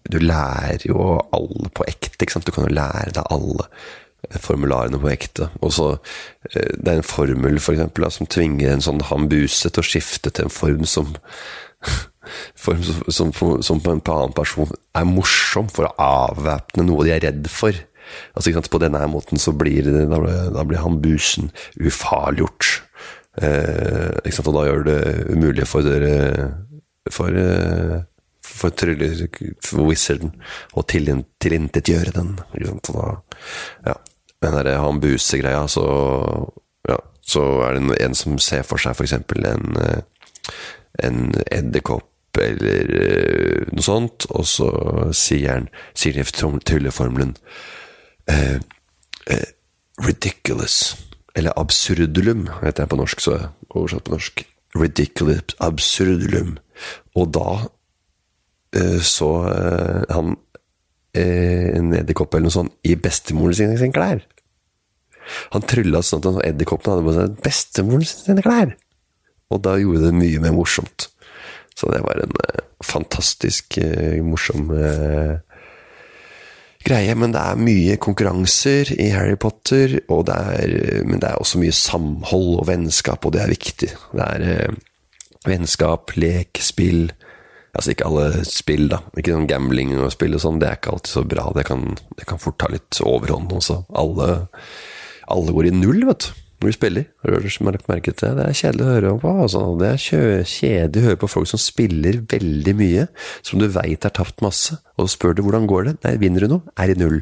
Du 0.05 0.19
lærer 0.21 0.86
jo 0.86 1.17
alle 1.34 1.71
på 1.73 1.88
ekte, 1.89 2.21
ikke 2.21 2.36
sant. 2.36 2.45
Du 2.45 2.53
kan 2.53 2.69
jo 2.69 2.77
lære 2.77 3.15
deg 3.17 3.34
alle 3.34 3.65
formularene 4.38 4.99
på 5.01 5.09
ekte. 5.09 5.49
Og 5.65 5.73
så 5.73 5.88
eh, 6.53 6.77
Det 6.77 6.93
er 6.93 7.01
en 7.01 7.09
formel 7.09 7.57
for 7.57 7.73
eksempel, 7.73 8.05
som 8.13 8.29
tvinger 8.29 8.69
en 8.75 8.86
sånn 8.86 9.01
hambuse 9.09 9.73
til 9.73 9.82
å 9.82 9.89
skifte 9.89 10.29
til 10.29 10.45
en 10.45 10.53
form 10.53 10.86
som 10.86 11.15
form 12.55 12.84
som, 12.84 13.32
som, 13.32 13.32
som, 13.63 13.82
på 13.82 13.95
en 13.95 14.03
annen 14.03 14.36
person 14.38 14.69
er 14.97 15.07
morsom, 15.07 15.69
for 15.71 15.88
å 15.88 15.95
avvæpne 16.01 16.86
noe 16.88 17.07
de 17.07 17.15
er 17.15 17.25
redd 17.25 17.49
for. 17.51 17.75
Altså, 18.36 18.53
På 18.69 18.82
denne 18.82 19.01
måten 19.07 19.39
så 19.39 19.53
blir, 19.55 19.86
det, 19.88 20.05
da 20.11 20.19
blir, 20.19 20.51
da 20.55 20.65
blir 20.67 20.84
hambusen 20.84 21.51
ufarliggjort. 21.79 22.82
Eh, 23.41 24.39
og 24.43 24.53
da 24.57 24.67
gjør 24.67 24.88
det 24.89 25.01
umulig 25.32 25.67
for 25.69 25.88
dere 25.88 26.49
for, 27.09 27.32
eh, 27.32 28.01
for, 28.43 28.75
tryller, 28.75 29.23
for 29.63 29.88
wizarden 29.88 30.36
å 30.75 30.84
tilintetgjøre 30.84 32.15
den. 32.17 32.36
Sant? 32.67 32.91
Og 32.91 32.99
da, 32.99 33.11
ja 33.88 33.99
den 34.41 34.57
derre 34.57 34.77
hambuse-greia, 34.82 35.67
så, 35.69 35.86
ja, 36.89 36.97
så 37.21 37.43
er 37.67 37.77
det 37.77 37.99
en 38.01 38.17
som 38.17 38.39
ser 38.41 38.65
for 38.65 38.82
seg 38.82 38.97
f.eks. 38.97 39.13
en, 39.13 39.75
eh, 39.82 40.01
en 41.05 41.27
edderkopp 41.51 42.07
eller 42.39 42.91
eh, 42.95 43.63
noe 43.73 43.86
sånt, 43.86 44.27
og 44.32 44.45
så 44.47 44.69
sier 45.15 45.57
han 45.57 45.69
sier 45.97 46.15
de 46.15 46.25
trylleformelen 46.67 47.36
eh, 48.32 48.59
eh, 49.27 49.49
Ridiculous. 50.01 50.95
Eller 51.36 51.53
absurdulum, 51.59 52.47
heter 52.61 52.84
det 52.84 52.91
på 52.91 52.99
norsk, 52.99 53.21
så 53.23 53.38
oversatt 53.69 54.07
på 54.07 54.15
norsk. 54.15 54.43
Ridiculous 54.75 55.55
absurdulum. 55.59 56.57
Og 57.19 57.32
da 57.36 57.47
eh, 58.75 58.99
så 59.03 59.32
eh, 59.51 60.03
han 60.09 60.36
eh, 61.13 61.71
en 61.75 61.93
edderkopp 61.95 62.36
eller 62.36 62.49
noe 62.49 62.55
sånt 62.55 62.88
i 62.88 62.95
bestemoren 62.99 63.57
sin, 63.57 63.75
sin 63.79 63.95
klær. 63.95 64.23
Han 65.53 65.63
trylla 65.67 66.01
sånn 66.03 66.23
at 66.34 66.45
edderkoppen 66.49 66.91
hadde 66.91 67.05
på 67.05 67.15
seg 67.15 67.41
bestemoren 67.45 68.07
sine 68.07 68.43
klær. 68.43 68.75
Og 69.51 69.63
da 69.63 69.75
gjorde 69.79 70.07
det 70.07 70.15
mye 70.17 70.41
mer 70.43 70.55
morsomt. 70.55 71.09
Så 71.78 71.89
det 71.93 72.01
var 72.05 72.19
en 72.22 72.36
uh, 72.36 72.61
fantastisk 72.86 73.80
uh, 73.82 74.19
morsom 74.26 74.69
uh, 74.74 75.39
greie. 76.86 77.15
Men 77.17 77.34
det 77.36 77.41
er 77.41 77.63
mye 77.63 77.97
konkurranser 78.01 78.93
i 78.97 79.11
Harry 79.15 79.38
Potter, 79.39 79.99
det 80.01 80.38
er, 80.38 80.78
men 81.07 81.22
det 81.22 81.32
er 81.32 81.41
også 81.41 81.61
mye 81.61 81.76
samhold 81.76 82.61
og 82.61 82.69
vennskap, 82.69 83.26
og 83.26 83.36
det 83.36 83.43
er 83.43 83.53
viktig. 83.53 83.91
Det 84.11 84.28
er 84.28 84.78
vennskap, 85.47 86.15
lek, 86.19 86.61
spill. 86.61 87.09
Altså 87.72 87.93
ikke 87.93 88.09
alle 88.09 88.43
spill, 88.45 88.89
da. 88.91 88.99
Ikke 89.15 89.34
sånn 89.34 89.49
gambling 89.49 89.93
og 89.95 90.11
spill 90.13 90.36
og 90.36 90.43
sånn, 90.43 90.59
det 90.61 90.67
er 90.67 90.80
ikke 90.80 90.95
alltid 90.97 91.13
så 91.13 91.26
bra. 91.34 91.47
Det 91.55 91.65
kan, 91.69 91.86
det 92.19 92.28
kan 92.30 92.41
fort 92.41 92.59
ta 92.59 92.67
litt 92.74 92.99
overhånd 92.99 93.53
også. 93.55 93.84
Alle, 93.97 94.32
alle 95.32 95.55
går 95.55 95.69
i 95.69 95.76
null, 95.78 96.03
vet 96.09 96.28
du 96.28 96.40
når 96.62 96.70
du 96.70 96.78
spiller. 96.78 97.05
Har 97.24 97.34
du 97.34 97.66
merket 97.89 98.22
det? 98.22 98.32
Det 98.38 98.45
er 98.45 98.57
kjedelig 98.57 98.86
å 98.86 98.93
høre 98.93 99.14
på. 99.24 99.34
Altså. 99.43 99.62
Det 99.82 99.89
er 99.89 100.45
kjedelig 100.45 101.01
å 101.01 101.07
høre 101.09 101.22
på 101.24 101.30
folk 101.36 101.49
som 101.49 101.62
spiller 101.62 102.22
veldig 102.32 102.76
mye, 102.78 103.07
som 103.41 103.62
du 103.62 103.68
veit 103.74 104.05
er 104.05 104.14
tapt 104.14 104.43
masse, 104.45 104.78
og 104.97 105.07
så 105.07 105.16
spør 105.16 105.38
du 105.38 105.45
hvordan 105.45 105.70
går 105.70 105.88
det? 105.89 105.95
Nei, 106.05 106.18
vinner 106.22 106.45
du 106.45 106.55
noe? 106.55 106.76
Er 106.78 106.93
i 106.93 106.97
null. 106.99 107.22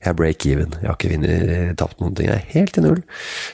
Jeg 0.00 0.14
er 0.14 0.16
break 0.16 0.46
even. 0.48 0.70
Jeg 0.80 0.88
har 0.88 0.96
ikke 0.96 1.10
vinner, 1.12 1.72
tapt 1.76 1.98
noen 2.00 2.14
ting. 2.16 2.30
Jeg 2.30 2.40
er 2.40 2.52
helt 2.54 2.78
i 2.80 2.84
null. 2.84 3.02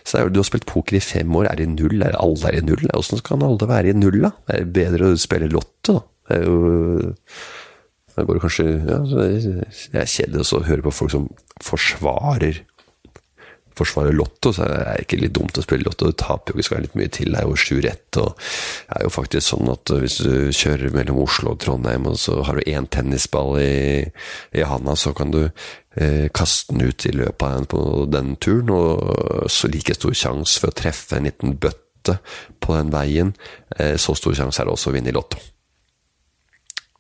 Så 0.07 0.27
du 0.31 0.39
har 0.39 0.47
spilt 0.47 0.69
poker 0.71 0.99
i 0.99 1.03
fem 1.03 1.33
år, 1.39 1.49
er 1.51 1.63
i 1.63 1.67
null? 1.71 1.99
Er 2.07 2.19
alle 2.23 2.53
er 2.53 2.61
i 2.61 2.67
null? 2.67 2.87
Åssen 2.95 3.23
kan 3.27 3.43
alle 3.43 3.67
være 3.67 3.91
i 3.91 3.97
null, 3.99 4.21
da? 4.23 4.31
Det 4.47 4.61
er 4.61 4.69
bedre 4.79 5.11
å 5.11 5.19
spille 5.19 5.51
lotto, 5.51 5.99
da. 5.99 6.05
Det 6.27 6.39
er 6.41 6.47
jo 6.47 6.57
Da 8.17 8.25
går 8.27 8.39
det 8.39 8.43
kanskje 8.43 8.65
ja, 8.67 8.97
Det 9.07 10.01
er 10.01 10.09
kjedelig 10.11 10.47
å 10.57 10.63
høre 10.67 10.83
på 10.87 10.95
folk 10.95 11.13
som 11.13 11.29
forsvarer 11.63 12.63
forsvare 13.77 14.15
Lotto, 14.15 14.53
så 14.55 14.65
er 14.67 14.75
det 14.75 15.07
ikke 15.07 15.19
litt 15.21 15.35
dumt 15.37 15.59
å 15.59 15.65
spille 15.65 15.87
Lotto. 15.87 16.11
Du 16.11 16.17
taper 16.19 16.53
jo 16.53 16.61
ikke 16.61 16.69
så 16.69 16.81
litt 16.83 16.99
mye 16.99 17.13
til. 17.13 17.33
Det 17.33 17.41
er 17.41 17.49
jo 17.49 17.59
sju 17.61 17.79
rett. 17.85 18.21
Og 18.23 18.33
det 18.37 18.99
er 18.99 19.07
jo 19.07 19.15
faktisk 19.15 19.47
sånn 19.51 19.73
at 19.73 19.93
hvis 20.03 20.19
du 20.25 20.35
kjører 20.57 20.95
mellom 20.95 21.23
Oslo 21.25 21.55
og 21.55 21.63
Trondheim, 21.65 22.09
og 22.11 22.21
så 22.21 22.39
har 22.47 22.59
du 22.59 22.71
én 22.71 22.89
tennisball 22.93 23.59
i, 23.63 24.05
i 24.57 24.69
handa, 24.69 24.97
så 24.99 25.13
kan 25.17 25.35
du 25.35 25.43
eh, 25.47 26.29
kaste 26.35 26.75
den 26.75 26.89
ut 26.89 27.09
i 27.09 27.17
løpet 27.17 27.49
av 27.49 27.59
en 27.59 27.69
på 27.73 27.83
den 28.13 28.37
turen, 28.43 28.73
og 28.73 29.51
så 29.53 29.71
like 29.73 29.97
stor 29.99 30.17
sjanse 30.17 30.63
for 30.63 30.73
å 30.73 30.79
treffe 30.85 31.19
en 31.19 31.29
liten 31.29 31.59
bøtte 31.61 32.19
på 32.63 32.79
den 32.79 32.95
veien. 32.95 33.35
Eh, 33.77 33.97
så 34.01 34.17
stor 34.19 34.37
sjanse 34.39 34.63
er 34.63 34.69
det 34.69 34.77
også 34.77 34.93
å 34.93 34.97
vinne 34.97 35.13
i 35.13 35.17
Lotto. 35.17 35.43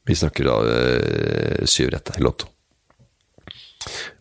Vi 0.07 0.14
snakker 0.14 0.47
da 0.47 0.59
eh, 0.70 1.64
syv 1.66 1.91
rett 1.95 2.14
i 2.16 2.22
Lotto. 2.22 2.53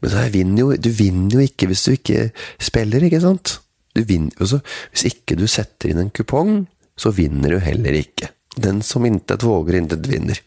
Men 0.02 0.32
vinner 0.34 0.62
jo, 0.62 0.72
du 0.78 0.90
vinner 0.94 1.38
jo 1.38 1.46
ikke 1.46 1.70
hvis 1.72 1.86
du 1.88 1.94
ikke 1.96 2.30
spiller, 2.62 3.06
ikke 3.06 3.24
sant? 3.24 3.60
Du 3.96 4.04
vinner, 4.04 4.36
altså, 4.44 4.60
hvis 4.92 5.08
ikke 5.12 5.38
du 5.40 5.46
setter 5.48 5.92
inn 5.92 6.02
en 6.04 6.12
kupong, 6.14 6.66
så 7.00 7.12
vinner 7.16 7.56
du 7.56 7.62
heller 7.64 7.96
ikke. 7.96 8.32
Den 8.56 8.82
som 8.86 9.06
intet 9.08 9.44
våger, 9.44 9.80
intet 9.80 10.08
vinner. 10.08 10.40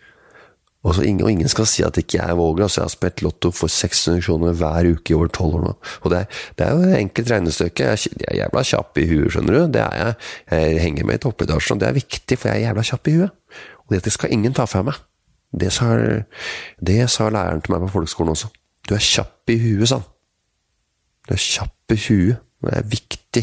Og, 0.86 0.94
ingen, 1.02 1.24
og, 1.24 1.30
ingen, 1.32 1.48
skal 1.50 1.66
si 1.66 1.82
at 1.82 1.96
ikke 1.98 2.20
jeg 2.20 2.36
våger. 2.38 2.62
altså 2.62 2.80
Jeg 2.80 2.84
har 2.84 2.92
spilt 2.92 3.22
Lotto 3.22 3.50
for 3.50 3.72
600 3.72 4.22
kroner 4.22 4.54
hver 4.56 4.86
uke 4.92 5.12
i 5.12 5.16
over 5.16 5.26
12 5.26 5.56
år 5.58 5.64
nå. 5.64 5.72
Og 6.02 6.12
det 6.12 6.20
er, 6.20 6.38
det 6.58 6.66
er 6.66 6.70
jo 6.70 6.84
et 6.86 7.00
enkelt 7.00 7.32
regnestykke. 7.32 7.88
Jeg, 7.88 8.12
jeg 8.20 8.28
er 8.28 8.38
jævla 8.42 8.62
kjapp 8.70 9.00
i 9.02 9.06
huet, 9.10 9.32
skjønner 9.34 9.56
du. 9.56 9.60
Det 9.74 9.82
er 9.82 9.96
jeg. 9.98 10.14
Jeg 10.52 10.84
henger 10.86 11.08
med 11.10 11.18
i 11.18 11.22
toppetasjen, 11.24 11.76
og 11.76 11.82
det 11.82 11.88
er 11.88 11.98
viktig, 11.98 12.38
for 12.38 12.48
jeg 12.48 12.62
er 12.62 12.68
jævla 12.68 12.86
kjapp 12.92 13.10
i 13.10 13.16
huet. 13.18 13.60
Og 13.88 13.96
dette 13.96 14.14
skal 14.14 14.32
ingen 14.32 14.54
ta 14.56 14.68
fra 14.70 14.84
meg. 14.86 15.02
Det 15.58 15.72
sa, 15.72 15.90
det 16.84 16.98
sa 17.10 17.28
læreren 17.32 17.64
til 17.64 17.74
meg 17.74 17.86
på 17.86 17.92
folkeskolen 17.98 18.36
også. 18.36 18.52
Du 18.88 18.94
er 18.96 19.04
kjapp 19.04 19.52
i 19.52 19.58
huet, 19.60 19.88
sa 19.90 20.00
han. 20.00 20.06
Du 21.28 21.34
er 21.36 21.42
kjapp 21.42 21.92
i 21.92 21.98
huet. 22.08 22.44
Det 22.58 22.74
er 22.74 22.86
viktig 22.90 23.42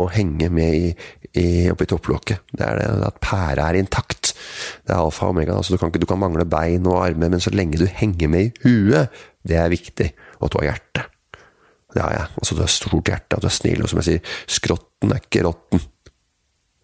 å 0.00 0.06
henge 0.10 0.48
med 0.50 0.74
i, 0.74 0.92
i, 1.38 1.46
oppi 1.70 1.86
topplokket. 1.90 2.46
Det 2.54 2.64
er 2.64 2.78
det 2.80 3.08
at 3.10 3.18
pæra 3.22 3.68
er 3.68 3.78
intakt. 3.78 4.32
Det 4.86 4.94
er 4.94 5.02
alfa 5.02 5.28
og 5.28 5.34
omega. 5.34 5.56
Altså, 5.58 5.74
du, 5.74 5.80
kan 5.82 5.92
du 5.92 6.06
kan 6.08 6.22
mangle 6.22 6.46
bein 6.48 6.86
og 6.88 7.02
armer, 7.02 7.32
men 7.34 7.42
så 7.42 7.52
lenge 7.54 7.80
du 7.82 7.86
henger 7.90 8.30
med 8.32 8.48
i 8.48 8.54
huet, 8.64 9.24
det 9.44 9.58
er 9.60 9.72
viktig. 9.72 10.08
Og 10.38 10.48
at 10.48 10.54
du 10.54 10.60
har 10.62 10.70
hjerte. 10.70 11.04
Det 11.94 12.02
har 12.02 12.14
jeg. 12.16 12.30
Altså, 12.40 12.56
du 12.56 12.62
har 12.64 12.72
stort 12.72 13.12
hjerte, 13.12 13.36
at 13.36 13.44
du 13.44 13.50
er 13.50 13.58
snill. 13.58 13.84
Og 13.84 13.92
som 13.92 14.00
jeg 14.00 14.08
sier, 14.08 14.38
skrotten 14.56 15.14
er 15.14 15.22
ikke 15.22 15.44
rotten. 15.46 15.84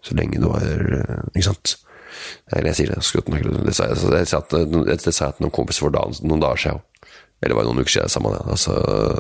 Så 0.04 0.16
lenge 0.16 0.40
du 0.40 0.48
har 0.48 0.68
Ikke 1.34 1.48
sant? 1.50 1.78
Eller 2.52 2.70
jeg 2.70 2.78
sier 2.78 2.94
det, 2.94 3.02
skrotten 3.06 3.34
er 3.34 3.42
ikke 3.42 3.54
rotten. 3.54 3.66
Det 3.70 3.76
sa 3.80 3.88
jeg 5.30 5.40
til 5.40 5.46
noen 5.46 5.54
kompiser 5.54 5.86
for 5.86 5.94
dagen, 5.94 6.20
noen 6.26 6.42
dager 6.42 6.62
siden. 6.66 6.86
Eller 7.40 7.56
var 7.56 7.64
det 7.64 7.72
noen 7.72 7.84
uker 7.84 7.96
siden, 7.96 8.12
samme 8.12 8.34
det. 8.34 8.42
Altså, 8.52 8.74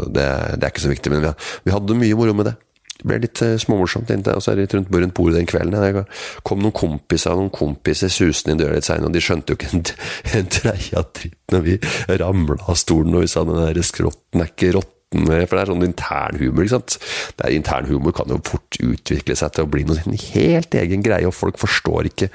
det, 0.08 0.26
det, 0.56 0.64
er 0.64 0.72
ikke 0.72 0.84
så 0.84 0.92
viktig, 0.92 1.12
men 1.14 1.24
vi, 1.24 1.32
vi 1.66 1.74
hadde 1.74 1.96
mye 1.96 2.18
moro 2.18 2.36
med 2.36 2.50
det. 2.50 2.56
Det 3.00 3.08
ble 3.08 3.18
litt 3.22 3.40
uh, 3.40 3.56
småmorsomt. 3.60 4.12
Og 4.12 4.44
så 4.44 4.52
er 4.52 4.58
det 4.58 4.66
litt 4.66 4.76
rundt, 4.76 4.92
rundt 4.92 5.16
bordet 5.16 5.40
den 5.40 5.48
kvelden. 5.48 5.80
Det 5.80 6.04
kom 6.46 6.60
noen 6.60 6.76
kompiser 6.76 7.36
noen 7.38 7.52
kompiser 7.54 8.12
susende 8.12 8.54
inn 8.54 8.60
døra 8.60 8.76
litt 8.76 8.88
seinere, 8.88 9.08
og 9.08 9.16
de 9.16 9.24
skjønte 9.24 9.54
jo 9.54 9.60
ikke 9.60 9.72
en, 9.78 9.84
en 10.40 10.54
dreie 10.60 11.04
dritt 11.16 11.38
når 11.54 11.66
vi 11.66 11.76
ramla 12.20 12.60
av 12.70 12.78
stolen 12.78 13.16
og 13.16 13.24
vi 13.24 13.30
sa 13.32 13.44
den 13.48 13.58
der 13.58 13.86
skrotten 13.86 14.44
er 14.44 14.52
ikke 14.52 14.74
råtten. 14.76 14.98
For 15.10 15.56
det 15.56 15.62
er 15.62 15.70
sånn 15.72 15.86
internhumor. 15.88 16.66
ikke 16.66 16.76
sant? 16.76 16.98
Det 17.34 17.46
er 17.46 17.54
Internhumor 17.56 18.14
kan 18.14 18.30
jo 18.30 18.36
fort 18.46 18.76
utvikle 18.78 19.34
seg 19.34 19.56
til 19.56 19.66
å 19.66 19.70
bli 19.72 19.82
noe 19.88 20.04
helt 20.28 20.76
egen 20.78 21.02
greie, 21.02 21.26
og 21.26 21.34
folk 21.34 21.58
forstår 21.58 22.12
ikke 22.12 22.28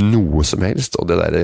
noe 0.00 0.46
som 0.48 0.64
helst. 0.64 0.96
Og 0.96 1.10
det 1.10 1.18
derre 1.20 1.42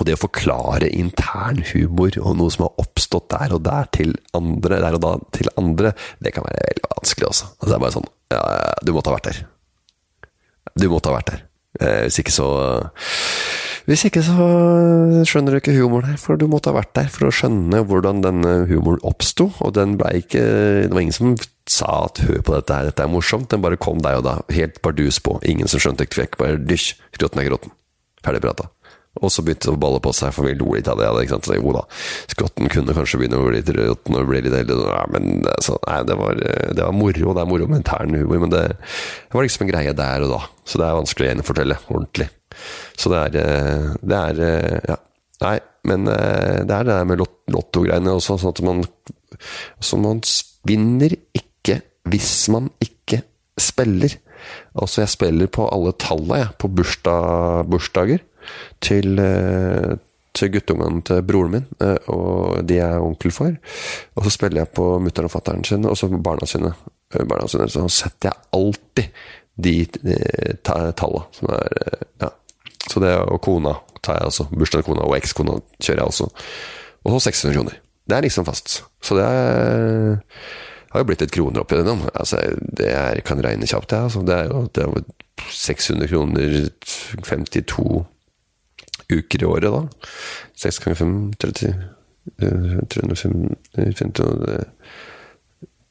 og 0.00 0.06
det 0.08 0.16
å 0.16 0.22
forklare 0.22 0.88
intern 0.96 1.60
humor 1.74 2.16
og 2.22 2.38
noe 2.40 2.52
som 2.52 2.66
har 2.66 2.80
oppstått 2.80 3.28
der 3.34 3.52
og 3.56 3.64
der 3.66 3.90
til 3.92 4.14
andre, 4.36 4.80
der 4.80 4.96
og 4.96 5.04
da 5.04 5.12
til 5.36 5.52
andre, 5.60 5.92
det 6.24 6.32
kan 6.36 6.46
være 6.46 6.66
veldig 6.70 6.92
vanskelig 6.96 7.28
også. 7.28 7.50
Altså, 7.58 7.68
det 7.68 7.76
er 7.76 7.84
bare 7.84 7.96
sånn 7.98 8.10
ja, 8.30 8.42
Du 8.86 8.92
måtte 8.96 9.12
ha 9.12 9.18
vært 9.18 9.28
der. 9.28 9.40
Du 10.80 10.86
måtte 10.88 11.10
ha 11.10 11.18
vært 11.18 11.32
der. 11.34 11.42
Eh, 11.80 12.02
hvis 12.06 12.18
ikke 12.22 12.34
så 12.34 12.48
Hvis 13.86 14.02
ikke 14.06 14.22
så 14.24 14.46
skjønner 15.26 15.54
du 15.54 15.58
ikke 15.60 15.74
humoren 15.76 16.10
her, 16.12 16.18
for 16.20 16.38
du 16.38 16.46
måtte 16.50 16.70
ha 16.70 16.76
vært 16.76 16.92
der 16.96 17.08
for 17.12 17.28
å 17.28 17.34
skjønne 17.34 17.82
hvordan 17.88 18.22
denne 18.24 18.54
humoren 18.70 19.02
oppsto. 19.06 19.50
Og 19.60 19.74
den 19.76 19.98
blei 20.00 20.20
ikke 20.22 20.42
Det 20.86 20.92
var 20.94 21.04
ingen 21.04 21.16
som 21.16 21.36
sa 21.70 22.06
at 22.06 22.18
'hør 22.24 22.42
på 22.42 22.54
dette 22.56 22.74
her, 22.74 22.88
dette 22.88 23.02
er 23.02 23.12
morsomt'. 23.12 23.48
Den 23.48 23.62
bare 23.62 23.76
kom 23.76 24.00
der 24.00 24.18
og 24.18 24.24
da, 24.24 24.40
helt 24.50 24.80
bardus 24.82 25.20
på. 25.20 25.38
Ingen 25.44 25.68
som 25.68 25.80
skjønte 25.80 26.02
et 26.02 26.14
kvekk. 26.14 26.38
Bare 26.38 26.58
dysj, 26.58 26.94
gråten 27.18 27.40
er 27.40 27.50
gråten. 27.50 27.70
Ferdig 28.24 28.42
prata. 28.42 28.68
Og 29.18 29.32
så 29.34 29.42
begynte 29.42 29.66
det 29.66 29.74
å 29.74 29.80
balle 29.80 29.98
på 30.02 30.12
seg, 30.14 30.30
for 30.34 30.46
vi 30.46 30.54
lo 30.54 30.76
litt 30.76 30.88
av 30.88 31.00
det. 31.00 31.08
ikke 31.24 31.34
sant? 31.34 31.48
Så, 31.48 31.56
jo 31.58 31.72
da, 31.74 31.82
skotten 32.30 32.70
kunne 32.70 32.94
kanskje 32.94 33.18
begynne 33.18 33.40
å 33.40 33.48
bli 33.48 33.58
litt 33.58 33.72
når 33.74 34.22
det 34.22 34.28
blir 34.28 34.44
litt 34.46 34.54
eldre. 34.60 34.92
Ja, 34.94 35.02
men 35.10 35.42
så, 35.66 35.74
nei, 35.88 35.96
det, 36.06 36.16
var, 36.20 36.38
det 36.38 36.84
var 36.84 36.94
moro. 36.94 37.34
Det 37.34 37.42
er 37.42 37.50
moro 37.50 37.66
med 37.66 37.82
intern 37.82 38.14
humor, 38.14 38.44
men 38.44 38.54
det, 38.54 38.62
det, 38.70 39.34
var 39.34 39.46
liksom 39.46 39.66
en 39.66 39.72
greie 39.72 39.96
der 39.98 40.26
og 40.28 40.34
da. 40.36 40.40
Så 40.62 40.78
det 40.78 40.86
er 40.86 41.00
vanskelig 41.00 41.26
å 41.26 41.32
gjenfortelle 41.32 41.80
ordentlig. 41.88 42.28
Så 43.00 43.10
det 43.10 43.24
er, 43.26 43.40
eh, 43.42 43.90
det 44.12 44.22
er 44.30 44.44
eh, 44.46 44.80
Ja. 44.94 45.00
Nei, 45.40 45.56
men 45.88 46.04
eh, 46.12 46.60
det 46.68 46.74
er 46.76 46.84
det 46.84 46.92
der 46.92 47.06
med 47.08 47.22
lottogreiene 47.48 48.12
også, 48.12 48.36
sånn 48.42 48.52
at 48.52 48.58
man 48.60 48.82
Så 49.80 49.96
man 49.96 50.20
vinner 50.68 51.14
ikke 51.32 51.80
hvis 52.10 52.34
man 52.52 52.68
ikke 52.84 53.22
spiller. 53.60 54.12
Altså, 54.76 55.02
jeg 55.02 55.12
spiller 55.14 55.48
på 55.52 55.64
alle 55.72 55.94
talla, 55.96 56.42
jeg, 56.42 56.52
på 56.60 56.68
bursdag, 56.76 57.70
bursdager 57.72 58.20
til, 58.80 59.18
eh, 59.18 59.96
til 60.36 60.52
guttungene 60.54 61.02
til 61.06 61.22
broren 61.26 61.56
min, 61.56 61.66
eh, 61.80 61.98
og 62.12 62.64
de 62.66 62.78
er 62.78 63.02
onkel 63.02 63.34
for. 63.34 63.56
Og 64.16 64.24
så 64.26 64.34
spiller 64.34 64.64
jeg 64.64 64.72
på 64.76 64.86
mutter'n 65.02 65.28
og 65.28 65.34
fatter'n 65.34 65.66
sine, 65.66 65.90
og 65.90 65.98
så 65.98 66.08
barna 66.08 66.46
sine. 66.46 66.72
Eh, 67.14 67.24
barna 67.24 67.48
sine. 67.48 67.68
Så 67.68 67.86
setter 67.88 68.30
jeg 68.30 68.48
alltid 68.56 69.22
de, 69.60 69.76
de 70.00 70.16
tallene 70.64 71.26
som 71.36 71.54
er 71.56 72.06
Ja. 72.20 72.30
Så 72.90 73.00
det 73.00 73.12
og 73.12 73.40
kona 73.44 73.74
tar 74.02 74.16
jeg 74.18 74.30
også. 74.30 74.48
Bursdagskona 74.50 75.04
og 75.04 75.14
ekskona 75.18 75.60
kjører 75.82 76.00
jeg 76.00 76.06
også. 76.06 76.30
Og 77.04 77.12
så 77.12 77.30
600 77.30 77.54
kroner. 77.54 77.76
Det 78.08 78.16
er 78.16 78.24
liksom 78.24 78.44
fast. 78.44 78.82
Så 79.04 79.14
det 79.14 79.24
er 79.24 80.18
har 80.90 81.04
jo 81.04 81.06
blitt 81.06 81.22
et 81.22 81.32
kroner 81.34 81.62
oppi 81.62 81.76
igjennom. 81.78 82.02
Altså, 82.18 82.40
det 82.58 82.88
er, 82.90 83.20
kan 83.26 83.42
regne 83.44 83.68
kjapt, 83.68 83.92
jeg. 83.94 84.08
Altså. 84.08 84.24
Det 84.26 84.36
er 84.36 84.48
jo 84.50 84.64
det 84.74 84.86
er 84.86 85.04
600 85.54 86.10
kroner 86.10 86.56
52 87.22 88.00
uker 89.12 89.42
i 89.42 89.48
året, 89.48 89.70
da. 89.72 89.80
6 90.60 90.78
ganger 90.84 91.00
5 91.00 91.32
30 91.40 91.74
350 92.90 93.56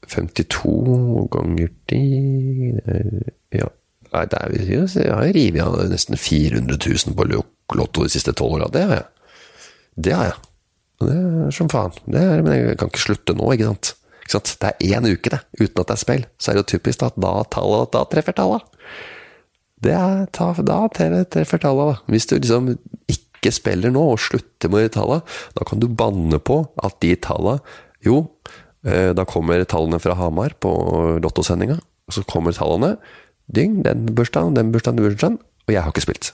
52 0.10 1.28
ganger 1.34 1.70
10 1.88 2.82
Ja. 3.54 3.70
Nei, 4.10 4.26
det 4.26 4.40
er, 4.42 4.54
jeg 4.66 5.14
har 5.14 5.28
revet 5.36 5.62
av 5.62 5.84
nesten 5.92 6.18
400 6.18 6.80
000 6.82 7.14
på 7.14 7.24
Lotto 7.78 8.06
de 8.06 8.10
siste 8.10 8.34
tolv 8.34 8.58
åra. 8.58 8.70
Det 8.74 8.82
har 8.82 8.96
jeg. 8.96 9.06
Det 10.08 10.14
har 10.18 10.32
jeg. 10.32 10.40
Det 11.00 11.16
er 11.16 11.54
som 11.54 11.70
faen. 11.70 11.94
Det 12.10 12.22
er, 12.22 12.42
men 12.42 12.56
jeg 12.58 12.80
kan 12.80 12.90
ikke 12.90 13.04
slutte 13.04 13.36
nå, 13.38 13.52
ikke 13.54 13.70
sant. 13.70 13.94
Ikke 14.24 14.34
sant? 14.34 14.56
Det 14.62 14.72
er 14.72 14.98
én 14.98 15.08
uke, 15.08 15.30
det, 15.30 15.40
uten 15.60 15.84
at 15.84 15.92
det 15.92 15.96
er 15.96 16.02
spill. 16.02 16.26
Så 16.42 16.50
er 16.50 16.58
det 16.58 16.64
jo 16.64 16.72
typisk 16.74 17.06
at 17.06 17.22
da, 17.22 17.36
tallet, 17.54 17.94
da 17.94 18.04
treffer 18.10 18.36
tallene. 18.36 18.66
Det 19.84 19.94
er 19.96 20.26
ta, 20.36 20.52
da 20.66 20.80
treffer 20.92 21.62
tallene, 21.62 21.94
da. 21.94 22.12
Hvis 22.12 22.28
du 22.30 22.36
liksom 22.38 22.74
ikke 23.12 23.54
spiller 23.56 23.94
nå, 23.96 24.02
og 24.14 24.20
slutter 24.22 24.72
med 24.72 24.88
de 24.88 24.94
tallene, 24.98 25.38
da 25.56 25.68
kan 25.68 25.80
du 25.80 25.88
banne 25.88 26.42
på 26.44 26.62
at 26.84 27.00
de 27.04 27.14
tallene 27.16 27.60
Jo, 28.06 28.22
eh, 28.88 29.12
da 29.16 29.26
kommer 29.28 29.64
tallene 29.68 30.00
fra 30.00 30.16
Hamar 30.16 30.56
på 30.64 30.72
lottosendinga, 31.24 31.80
så 32.12 32.24
kommer 32.28 32.56
tallene. 32.56 32.96
Dyng, 33.52 33.82
den 33.84 34.06
bursdagen, 34.16 34.56
den 34.56 34.72
bursdagen, 34.72 35.00
den 35.00 35.10
bursdagen, 35.10 35.40
og 35.68 35.74
jeg 35.74 35.84
har 35.84 35.92
ikke 35.92 36.06
spilt. 36.06 36.34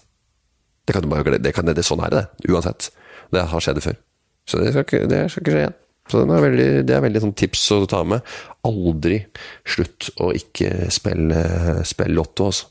Det 0.85 0.93
kan 0.93 1.01
du 1.01 1.09
bare 1.09 1.25
glede 1.25 1.41
det, 1.41 1.77
det, 1.77 1.85
Sånn 1.85 2.03
er 2.05 2.13
det, 2.13 2.27
uansett. 2.49 2.91
Det 3.33 3.47
har 3.49 3.63
skjedd 3.63 3.81
før. 3.81 3.97
Så 4.45 4.61
det 4.61 4.75
skal 4.75 4.85
ikke, 4.85 5.07
det 5.09 5.23
skal 5.31 5.41
ikke 5.41 5.55
skje 5.55 5.63
igjen. 5.63 5.81
Så 6.05 6.21
er 6.21 6.43
veldig, 6.43 6.67
det 6.85 6.93
er 6.93 7.01
veldig 7.01 7.21
sånn 7.23 7.33
tips 7.33 7.63
å 7.73 7.79
ta 7.89 8.03
med. 8.05 8.21
Aldri 8.67 9.23
slutt 9.65 10.11
å 10.21 10.29
ikke 10.37 10.91
spille, 10.93 11.41
spille 11.87 12.13
lotto, 12.13 12.51
altså. 12.51 12.69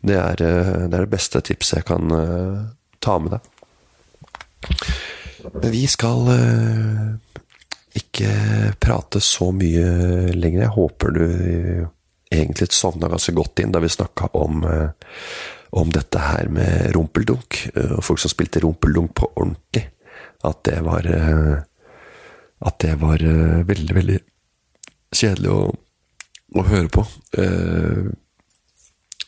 Det 0.00 0.16
er, 0.18 0.36
det 0.40 0.92
er, 0.96 1.04
det 1.04 1.10
beste 1.12 1.42
tipset 1.44 1.80
jeg 1.80 1.88
kan 1.88 2.12
uh, 2.14 2.62
ta 3.02 3.18
med 3.22 3.36
deg. 3.36 3.50
Vi 5.72 5.82
skal 5.90 6.28
uh, 6.30 7.08
ikke 7.98 8.32
prate 8.82 9.20
så 9.22 9.50
mye 9.54 10.32
lenger. 10.34 10.64
Jeg 10.64 10.76
håper 10.76 11.16
du 11.16 11.24
egentlig 12.32 12.70
sovna 12.72 13.10
ganske 13.12 13.34
godt 13.36 13.60
inn 13.60 13.74
da 13.74 13.82
vi 13.82 13.90
snakka 13.92 14.30
om, 14.40 14.62
om 15.76 15.90
dette 15.92 16.22
her 16.22 16.48
med 16.48 16.94
rumpeldunk. 16.96 17.58
og 17.98 18.00
folk 18.06 18.22
som 18.22 18.32
spilte 18.32 18.62
rumpeldunk 18.64 19.12
på 19.20 19.28
ordentlig. 19.34 19.84
At 20.48 20.62
det 20.64 20.78
var 20.86 21.04
at 22.62 22.78
det 22.80 22.94
var 23.02 23.20
veldig, 23.68 23.94
veldig 23.98 24.18
kjedelig 25.12 25.52
å, 25.52 25.60
å 26.56 26.64
høre 26.70 26.88
på. 26.94 27.04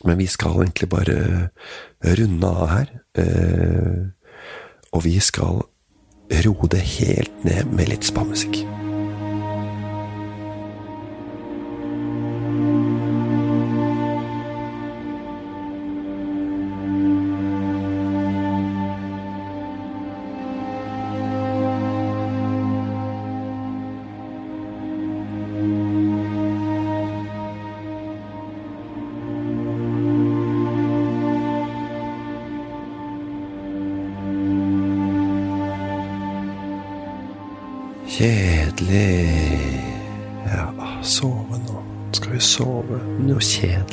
Men 0.05 0.19
vi 0.21 0.27
skal 0.29 0.61
egentlig 0.63 0.89
bare 0.91 1.49
runde 2.05 2.49
av 2.49 2.67
her. 2.69 2.91
Uh, 3.17 4.11
og 4.93 5.05
vi 5.07 5.17
skal 5.23 5.63
roe 6.45 6.71
det 6.71 6.83
helt 6.97 7.45
ned 7.45 7.73
med 7.75 7.89
litt 7.91 8.07
spamusikk. 8.07 8.63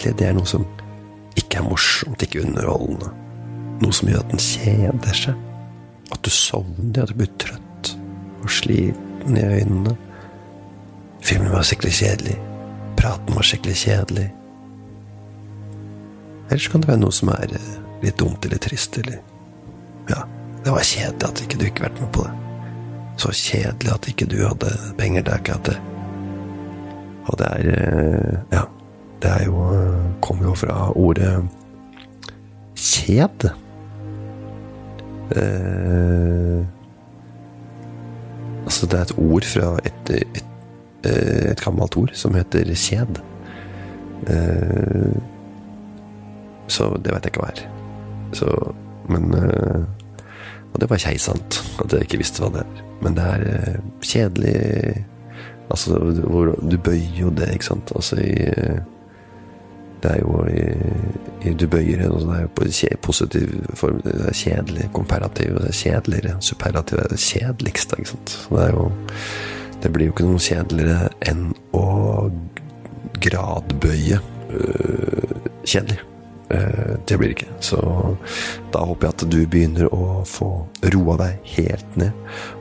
Kjedelig, 0.03 0.19
det 0.19 0.29
er 0.29 0.37
noe 0.37 0.49
som 0.49 0.67
ikke 1.39 1.61
er 1.61 1.67
morsomt, 1.67 2.23
ikke 2.23 2.43
underholdende. 2.45 3.11
Noe 3.83 3.97
som 3.97 4.11
gjør 4.11 4.23
at 4.23 4.33
den 4.33 4.43
kjeder 4.43 5.19
seg. 5.19 5.49
At 6.13 6.21
du 6.25 6.31
sovner, 6.31 7.03
at 7.03 7.13
du 7.13 7.19
blir 7.23 7.31
trøtt 7.41 7.93
og 8.43 8.51
sliten 8.51 9.39
i 9.39 9.45
øynene. 9.47 9.95
Filmen 11.23 11.53
var 11.55 11.65
skikkelig 11.67 11.95
kjedelig. 12.01 12.37
Praten 12.99 13.39
var 13.39 13.47
skikkelig 13.47 13.79
kjedelig. 13.85 14.29
Ellers 16.51 16.69
kan 16.69 16.83
det 16.83 16.91
være 16.91 17.01
noe 17.01 17.15
som 17.15 17.31
er 17.33 17.55
eh, 17.57 17.73
litt 18.03 18.19
dumt 18.21 18.45
eller 18.45 18.61
trist, 18.61 18.99
eller 19.01 19.21
Ja, 20.11 20.25
det 20.65 20.75
var 20.75 20.85
kjedelig 20.85 21.29
at 21.29 21.41
ikke 21.45 21.61
du 21.61 21.67
ikke 21.69 21.87
vært 21.87 22.01
med 22.03 22.11
på 22.13 22.27
det. 22.27 22.35
Så 23.23 23.33
kjedelig 23.39 23.95
at 23.95 24.09
ikke 24.11 24.29
du 24.29 24.39
hadde 24.43 24.73
penger 24.99 25.25
til 25.25 25.37
akkurat 25.39 25.71
det. 25.71 25.79
Og 27.31 27.39
det 27.39 27.51
er 27.57 27.73
eh, 27.73 28.39
Ja. 28.59 28.67
Det 29.23 29.31
er 29.31 29.45
jo 29.47 29.67
Kommer 30.23 30.51
jo 30.51 30.55
fra 30.55 30.77
ordet 30.99 31.33
kjed. 32.79 33.49
Eh, 35.37 36.63
altså, 38.65 38.87
det 38.87 38.99
er 38.99 39.03
et 39.07 39.15
ord 39.19 39.47
fra 39.47 39.69
et, 39.87 40.11
et, 40.11 40.45
et 41.11 41.63
gammelt 41.63 41.97
ord 41.99 42.15
som 42.19 42.35
heter 42.39 42.71
kjed. 42.75 43.23
Eh, 44.31 45.15
så 46.71 46.93
det 47.03 47.15
vet 47.15 47.27
jeg 47.27 47.35
ikke 47.35 47.43
hva 47.43 47.53
er. 47.53 47.65
Så 48.39 48.49
Men 49.11 49.35
eh, 49.35 49.83
Og 50.73 50.81
det 50.81 50.89
var 50.89 51.01
keisant 51.03 51.59
at 51.83 51.93
jeg 51.93 52.07
ikke 52.07 52.23
visste 52.23 52.43
hva 52.43 52.53
det 52.55 52.63
er. 52.63 52.83
Men 53.03 53.17
det 53.19 53.25
er 53.35 53.49
eh, 53.51 53.81
kjedelig 54.01 55.07
Altså, 55.73 55.97
du 56.71 56.75
bøyer 56.85 57.15
jo 57.17 57.31
det, 57.33 57.47
ikke 57.55 57.65
sant? 57.65 57.93
Altså 57.97 58.19
i 58.21 58.35
Det 60.03 60.11
er 60.11 60.21
jo 60.21 60.43
i, 60.51 60.63
i 61.49 61.55
Du 61.55 61.67
bøyer 61.71 62.03
det, 62.03 62.11
det 62.11 62.37
er 62.37 62.45
jo 62.45 62.53
på 62.59 62.69
positiv 63.03 63.53
form. 63.79 64.01
Det 64.05 64.15
er 64.29 64.37
kjedelig. 64.37 64.91
Komparativ. 64.93 65.59
Det 65.59 65.69
er 65.71 65.81
kjedeligere. 65.81 66.37
Superlativ 66.41 66.99
er 66.99 67.11
det 67.13 67.21
kjedeligste, 67.23 67.99
ikke 67.99 68.15
sant? 68.15 68.39
Det 68.51 68.63
er 68.67 68.71
jo 68.77 68.91
Det 69.83 69.91
blir 69.93 70.07
jo 70.07 70.13
ikke 70.13 70.29
noe 70.29 70.39
kjedeligere 70.39 71.09
enn 71.27 71.49
å 71.75 71.87
gradbøye 73.23 74.21
øh, 74.55 75.37
kjedelig. 75.67 75.99
Eh, 76.53 76.97
det 77.07 77.19
blir 77.19 77.29
det 77.29 77.37
ikke. 77.37 77.53
Så 77.61 77.79
da 78.73 78.85
håper 78.85 79.09
jeg 79.09 79.15
at 79.15 79.25
du 79.33 79.39
begynner 79.49 79.95
å 79.95 80.23
få 80.29 80.51
roa 80.95 81.17
deg 81.21 81.53
helt 81.57 81.97
ned, 82.01 82.17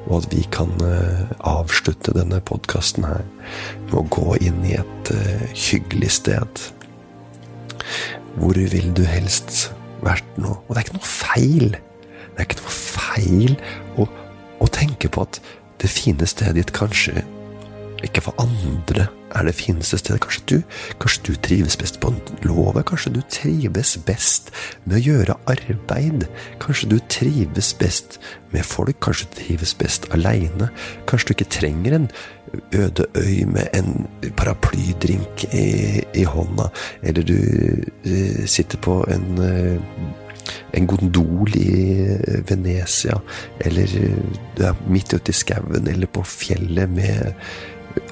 og 0.08 0.22
at 0.22 0.34
vi 0.34 0.46
kan 0.54 0.72
eh, 0.86 1.26
avslutte 1.48 2.16
denne 2.16 2.40
podkasten 2.48 3.08
her 3.10 3.26
med 3.90 3.98
å 4.00 4.06
gå 4.14 4.38
inn 4.40 4.62
i 4.68 4.78
et 4.80 5.12
eh, 5.16 5.48
hyggelig 5.52 6.14
sted. 6.22 6.64
Hvor 8.38 8.58
vil 8.58 8.92
du 8.98 9.04
helst 9.08 9.72
vært 10.06 10.28
nå? 10.42 10.56
Og 10.68 10.72
det 10.72 10.82
er 10.82 10.88
ikke 10.88 11.00
noe 11.00 11.12
feil. 11.12 11.68
Det 12.32 12.40
er 12.40 12.48
ikke 12.48 12.62
noe 12.62 12.78
feil 12.78 13.58
å, 14.00 14.08
å 14.62 14.72
tenke 14.72 15.12
på 15.12 15.28
at 15.28 15.42
det 15.82 15.90
fine 15.92 16.28
stedet 16.30 16.60
ditt 16.60 16.76
kanskje 16.78 17.24
ikke 18.06 18.24
for 18.26 18.38
andre 18.42 19.08
er 19.36 19.46
det 19.46 19.54
fineste 19.56 19.98
stedet. 20.00 20.22
Kanskje 20.24 20.44
du, 20.50 20.56
kanskje 21.00 21.24
du 21.28 21.36
trives 21.46 21.78
best 21.78 22.00
på 22.02 22.12
låvet? 22.44 22.86
Kanskje 22.90 23.14
du 23.16 23.22
trives 23.30 23.94
best 24.08 24.52
med 24.86 24.98
å 24.98 25.04
gjøre 25.06 25.38
arbeid? 25.52 26.26
Kanskje 26.64 26.90
du 26.92 26.98
trives 27.12 27.74
best 27.78 28.20
med 28.52 28.66
folk? 28.68 28.98
Kanskje 29.04 29.30
du 29.30 29.40
trives 29.44 29.76
best 29.78 30.10
aleine? 30.16 30.72
Kanskje 31.10 31.32
du 31.32 31.36
ikke 31.38 31.52
trenger 31.60 31.98
en 32.00 32.10
øde 32.76 33.08
øy 33.18 33.46
med 33.48 33.68
en 33.78 34.08
paraplydrink 34.38 35.46
i, 35.54 36.02
i 36.16 36.24
hånda? 36.24 36.70
Eller 37.04 37.28
du 37.28 37.38
uh, 37.38 38.46
sitter 38.46 38.82
på 38.82 39.02
en 39.12 39.30
uh, 39.40 40.10
en 40.74 40.88
gondol 40.88 41.52
i 41.56 42.08
Venezia, 42.48 43.18
eller 43.60 43.92
du 44.58 44.64
er 44.66 44.80
midt 44.90 45.14
ute 45.14 45.32
i 45.32 45.36
skauen 45.36 45.88
eller 45.88 46.10
på 46.12 46.24
fjellet 46.28 46.90
med 46.92 47.36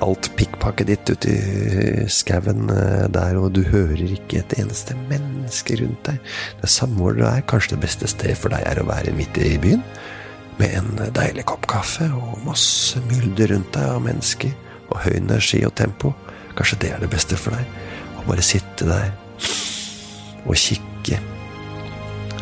alt 0.03 0.29
pikkpakket 0.35 0.89
ditt 0.91 1.11
ute 1.11 1.31
i 1.31 2.05
skauen 2.11 2.69
eh, 2.73 3.05
der, 3.11 3.39
og 3.39 3.53
du 3.55 3.61
hører 3.67 4.01
ikke 4.11 4.41
et 4.41 4.57
eneste 4.59 4.95
menneske 5.09 5.79
rundt 5.79 6.01
deg. 6.07 6.19
Det 6.59 6.67
er 6.67 6.73
samme 6.73 6.99
hvor 6.99 7.15
du 7.15 7.23
er. 7.27 7.45
Kanskje 7.47 7.75
det 7.75 7.83
beste 7.85 8.09
sted 8.11 8.35
for 8.39 8.53
deg 8.53 8.65
er 8.67 8.81
å 8.81 8.87
være 8.89 9.15
midt 9.15 9.39
i 9.43 9.55
byen? 9.61 9.83
Med 10.59 10.75
en 10.75 10.89
deilig 11.15 11.45
kopp 11.47 11.67
kaffe 11.71 12.09
og 12.11 12.39
masse 12.43 12.99
mylder 13.07 13.53
rundt 13.53 13.71
deg 13.75 13.93
av 13.93 14.01
mennesker, 14.03 14.51
og 14.89 15.01
høy 15.05 15.13
energi 15.21 15.61
og 15.67 15.75
tempo. 15.79 16.11
Kanskje 16.57 16.79
det 16.83 16.93
er 16.95 17.03
det 17.03 17.11
beste 17.13 17.37
for 17.39 17.55
deg? 17.55 17.67
Å 18.19 18.25
bare 18.27 18.43
sitte 18.43 18.87
der 18.89 19.11
og 20.45 20.55
kikke. 20.59 21.19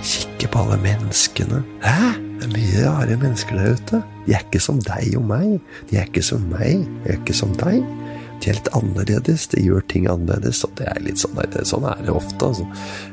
Kikke 0.01 0.49
på 0.49 0.63
alle 0.63 0.80
menneskene. 0.82 1.61
Hæ? 1.84 2.15
Det 2.38 2.45
er 2.45 2.53
mye 2.53 2.82
rare 2.86 3.18
mennesker 3.18 3.57
der 3.57 3.78
ute. 3.78 4.01
De 4.26 4.34
er 4.36 4.43
ikke 4.45 4.61
som 4.61 4.82
deg 4.86 5.15
og 5.18 5.26
meg. 5.30 5.57
De 5.89 5.97
er 5.97 6.09
ikke 6.09 6.26
som 6.26 6.43
meg. 6.51 6.86
De 7.03 7.13
er 7.13 7.18
ikke 7.22 7.38
som 7.38 7.53
deg. 7.57 7.82
Er 8.48 8.60
annerledes. 8.78 9.48
De 9.52 9.60
gjør 9.60 9.84
ting 9.92 10.06
annerledes. 10.08 10.62
Og 10.64 10.76
det 10.80 10.88
er 10.88 11.02
litt 11.04 11.20
sånn, 11.20 11.40
sånn 11.68 11.88
er 11.90 12.04
det 12.06 12.14
ofte. 12.14 12.48
Altså. 12.48 12.68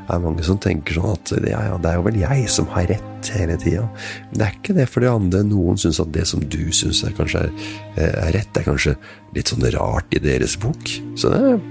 Det 0.05 0.15
er 0.15 0.23
mange 0.23 0.45
som 0.47 0.61
tenker 0.63 0.99
sånn 0.99 1.15
at 1.17 1.33
ja, 1.49 1.63
ja, 1.71 1.79
det 1.81 1.91
er 1.91 1.99
jo 1.99 2.07
vel 2.07 2.21
jeg 2.21 2.47
som 2.53 2.69
har 2.75 2.87
rett 2.93 3.31
hele 3.35 3.57
tida. 3.59 3.87
Men 4.31 4.39
det 4.39 4.47
er 4.47 4.59
ikke 4.59 4.77
det 4.77 4.89
for 4.93 5.03
de 5.03 5.11
andre. 5.11 5.43
Noen 5.49 5.81
syns 5.81 5.99
at 6.03 6.13
det 6.15 6.27
som 6.31 6.45
du 6.45 6.63
syns 6.77 7.03
kanskje 7.19 7.47
er, 7.49 7.55
er, 7.97 8.31
rett, 8.37 8.61
er 8.61 8.69
kanskje 8.69 8.97
litt 9.35 9.51
sånn 9.51 9.67
rart 9.75 10.15
i 10.15 10.23
deres 10.23 10.59
bok. 10.61 10.95
Så 11.19 11.33
det 11.33 11.41
er 11.41 11.63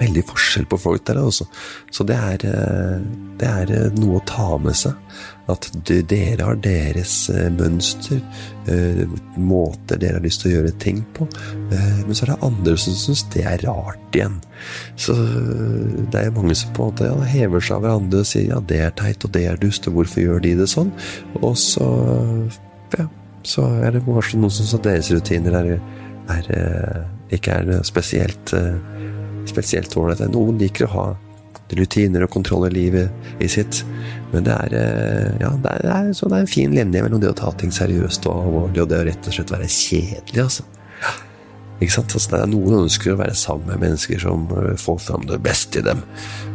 veldig 0.00 0.24
forskjell 0.28 0.66
på 0.70 0.78
folk 0.80 1.04
der 1.08 1.20
også. 1.22 1.46
Så 1.92 2.06
det 2.08 2.16
er, 2.16 2.44
eh, 2.48 2.98
det 3.40 3.48
er 3.48 3.72
eh, 3.74 3.94
noe 3.98 4.18
å 4.20 4.26
ta 4.28 4.56
med 4.58 4.76
seg. 4.78 4.98
At 5.50 5.68
dere 5.84 6.46
har 6.46 6.56
deres 6.64 7.28
eh, 7.28 7.50
mønster, 7.52 8.22
måter 9.36 9.98
dere 10.00 10.16
har 10.16 10.24
lyst 10.24 10.40
til 10.40 10.48
å 10.48 10.54
gjøre 10.54 10.70
ting 10.80 11.02
på. 11.12 11.26
Men 11.68 12.16
så 12.16 12.24
er 12.24 12.30
det 12.30 12.46
andre 12.46 12.76
som 12.80 12.94
syns 12.96 13.26
det 13.34 13.42
er 13.44 13.60
rart 13.66 14.16
igjen. 14.16 14.38
Så 14.96 15.12
det 16.08 16.22
er 16.22 16.32
mange 16.32 16.56
som 16.56 16.72
på 16.72 16.86
en 16.86 16.94
måte 16.94 17.10
ja, 17.10 17.18
hever 17.28 17.60
seg 17.60 17.76
av 17.76 17.84
hverandre 17.84 18.22
og 18.24 18.30
sier 18.30 18.48
ja, 18.54 18.62
det 18.64 18.80
er 18.86 18.96
teit 18.96 19.26
og 19.28 19.34
det 19.36 19.44
er 19.50 19.60
dust, 19.60 19.84
og 19.90 19.98
hvorfor 19.98 20.24
gjør 20.24 20.40
de 20.46 20.54
det 20.62 20.70
sånn? 20.72 20.94
Og 21.42 21.52
så 21.60 21.90
ja, 22.96 23.04
så 23.44 23.68
er 23.84 23.98
det 23.98 24.04
kanskje 24.08 24.40
noen 24.40 24.56
som 24.56 24.64
syns 24.64 24.78
at 24.78 24.88
deres 24.88 25.12
rutiner 25.12 25.60
er, 25.60 25.70
er, 26.32 26.50
ikke 27.36 27.60
er 27.60 27.84
spesielt 27.84 28.56
spesielt 29.48 29.96
ålreit. 29.96 30.24
Noen 30.32 30.58
liker 30.60 30.88
å 30.88 30.94
ha 30.94 31.06
rutiner 31.74 32.24
og 32.24 32.32
kontroll 32.32 32.68
i 32.68 32.74
livet 32.74 33.42
i 33.42 33.48
sitt. 33.50 33.82
Men 34.32 34.46
det 34.46 34.54
er, 34.54 34.74
eh, 34.78 35.36
ja, 35.40 35.50
det 35.62 35.70
er, 35.70 35.82
det 36.12 36.30
er 36.30 36.40
en 36.40 36.50
fin 36.50 36.74
linje 36.74 37.02
mellom 37.02 37.22
det 37.22 37.32
å 37.32 37.38
ta 37.38 37.52
ting 37.58 37.72
seriøst 37.72 38.26
og 38.28 38.44
alvorlig, 38.44 38.82
og 38.82 38.90
det 38.90 39.00
å 39.00 39.06
rett 39.08 39.28
og 39.28 39.36
slett 39.36 39.54
være 39.54 39.70
kjedelig, 39.70 40.42
altså. 40.42 40.66
Ikke 41.80 41.96
sant? 41.96 42.14
Altså, 42.14 42.30
det 42.30 42.40
er 42.40 42.50
Noen 42.52 42.84
ønsker 42.84 43.14
å 43.14 43.18
være 43.18 43.34
sammen 43.34 43.72
med 43.72 43.82
mennesker 43.82 44.20
som 44.22 44.46
eh, 44.60 44.74
får 44.80 45.00
fram 45.08 45.26
det 45.30 45.40
beste 45.42 45.80
i 45.80 45.86
dem. 45.86 46.04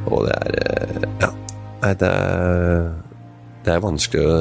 Og 0.08 0.28
det 0.28 0.38
er 0.40 0.60
eh, 0.64 1.10
Ja. 1.26 1.34
Nei, 1.80 1.94
det 1.96 2.08
er, 2.12 2.90
det 3.64 3.72
er 3.72 3.84
vanskelig 3.84 4.24
å 4.28 4.32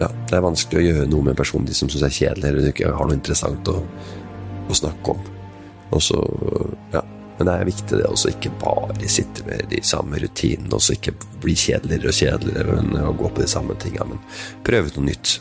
ja, 0.00 0.06
det 0.30 0.36
er 0.36 0.44
vanskelig 0.44 0.78
å 0.78 0.84
gjøre 0.84 1.08
noe 1.10 1.26
med 1.26 1.34
en 1.34 1.38
person 1.42 1.64
de 1.66 1.74
som 1.76 1.90
syns 1.90 2.06
er 2.06 2.14
kjedelig, 2.14 2.46
eller 2.48 2.68
ikke 2.70 2.92
har 2.94 3.08
noe 3.10 3.18
interessant 3.18 3.68
å, 3.68 3.74
å 4.70 4.76
snakke 4.78 5.12
om. 5.12 5.24
Og 5.90 6.04
så, 6.06 6.20
ja 6.94 7.02
men 7.40 7.48
det 7.48 7.52
er 7.56 7.68
viktig 7.70 7.96
det 7.96 8.04
å 8.04 8.16
ikke 8.28 8.50
bare 8.60 9.08
sitte 9.08 9.46
med 9.46 9.70
de 9.70 9.78
samme 9.86 10.18
rutinene 10.20 10.76
og 10.76 10.92
ikke 10.92 11.14
bli 11.40 11.54
kjedeligere 11.56 12.10
og 12.10 12.18
kjedeligere 12.18 13.06
å 13.08 13.14
gå 13.16 13.30
på 13.32 13.40
de 13.40 13.46
samme 13.48 13.76
tinga. 13.80 14.04
Men 14.10 14.20
prøve 14.66 14.92
noe 14.92 15.06
nytt. 15.06 15.38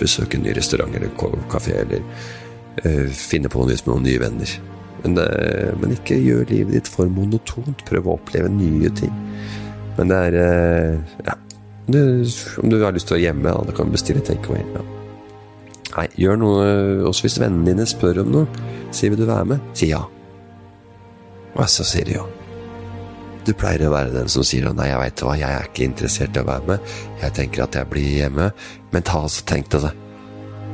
Besøke 0.00 0.34
en 0.34 0.42
ny 0.48 0.56
restaurant 0.58 0.98
eller 0.98 1.14
kafé, 1.52 1.76
eller 1.84 2.02
uh, 2.02 3.06
finne 3.14 3.52
på 3.52 3.62
noe 3.62 3.70
nytt 3.70 3.86
med 3.86 3.94
noen 3.94 4.08
nye 4.08 4.24
venner. 4.24 4.58
Men, 5.04 5.16
uh, 5.22 5.70
men, 5.78 5.94
ikke 5.94 6.18
gjør 6.18 6.50
livet 6.50 6.80
ditt 6.80 6.90
for 6.90 7.06
monotont. 7.06 7.86
Prøv 7.86 8.10
å 8.10 8.18
oppleve 8.18 8.50
nye 8.50 8.90
ting. 8.98 9.14
Men 9.94 10.10
det 10.10 10.22
er 10.32 10.40
uh, 10.42 11.16
Ja. 11.30 11.38
Det, 11.90 12.06
om 12.62 12.70
du 12.70 12.82
har 12.82 12.94
lyst 12.94 13.06
til 13.10 13.14
å 13.14 13.20
være 13.20 13.28
hjemme, 13.28 13.58
da 13.66 13.78
kan 13.78 13.86
du 13.86 13.94
bestille 13.94 14.26
takeaway. 14.26 14.66
Ja. 14.74 14.88
Nei, 15.90 16.10
gjør 16.22 16.36
noe 16.38 16.66
Også 17.10 17.26
hvis 17.26 17.40
vennene 17.42 17.66
dine 17.70 17.86
spør 17.86 18.24
om 18.24 18.40
noe. 18.40 18.64
Si 18.94 19.06
vil 19.06 19.22
du 19.22 19.30
være 19.30 19.54
med? 19.54 19.70
Si 19.78 19.94
ja. 19.94 20.08
Og 21.56 21.66
så 21.68 21.86
sier 21.86 22.06
de 22.06 22.14
jo 22.14 22.26
Du 23.46 23.54
pleier 23.56 23.86
å 23.88 23.94
være 23.94 24.12
den 24.14 24.28
som 24.30 24.44
sier 24.46 24.68
nei, 24.76 24.90
jeg 24.90 25.00
veit 25.00 25.22
hva, 25.24 25.34
jeg 25.40 25.48
er 25.48 25.70
ikke 25.70 25.86
interessert 25.88 26.36
i 26.36 26.42
å 26.42 26.46
være 26.46 26.66
med. 26.68 26.90
Jeg 27.22 27.34
tenker 27.38 27.64
at 27.64 27.78
jeg 27.78 27.88
blir 27.90 28.10
hjemme. 28.20 28.50
Men 28.92 29.06
ta 29.06 29.22
altså 29.24 29.46
tenk 29.48 29.70
deg 29.72 29.86
det. 29.86 29.92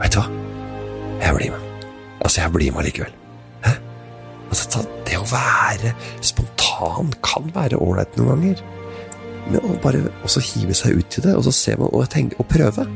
Veit 0.01 0.17
du 0.17 0.19
hva? 0.19 0.27
Jeg 1.23 1.37
blir 1.39 1.55
med. 1.55 1.85
Altså, 2.21 2.41
jeg 2.43 2.53
blir 2.57 2.75
med 2.75 2.89
likevel. 2.89 3.15
Hæ? 3.63 3.77
Altså, 4.51 4.83
det 5.07 5.21
å 5.21 5.29
være 5.31 5.95
spontan 6.27 7.15
kan 7.25 7.47
være 7.55 7.79
ålreit 7.79 8.19
noen 8.19 8.33
ganger. 8.35 8.65
Men 9.47 9.63
å 9.63 9.77
bare 9.83 10.03
også 10.27 10.43
hive 10.43 10.75
seg 10.75 10.99
ut 10.99 11.19
i 11.21 11.25
det, 11.29 11.37
og 11.39 11.47
så 11.47 11.55
ser 11.55 11.79
man, 11.81 11.93
og, 11.95 12.19
og 12.37 12.49
prøve. 12.51 12.87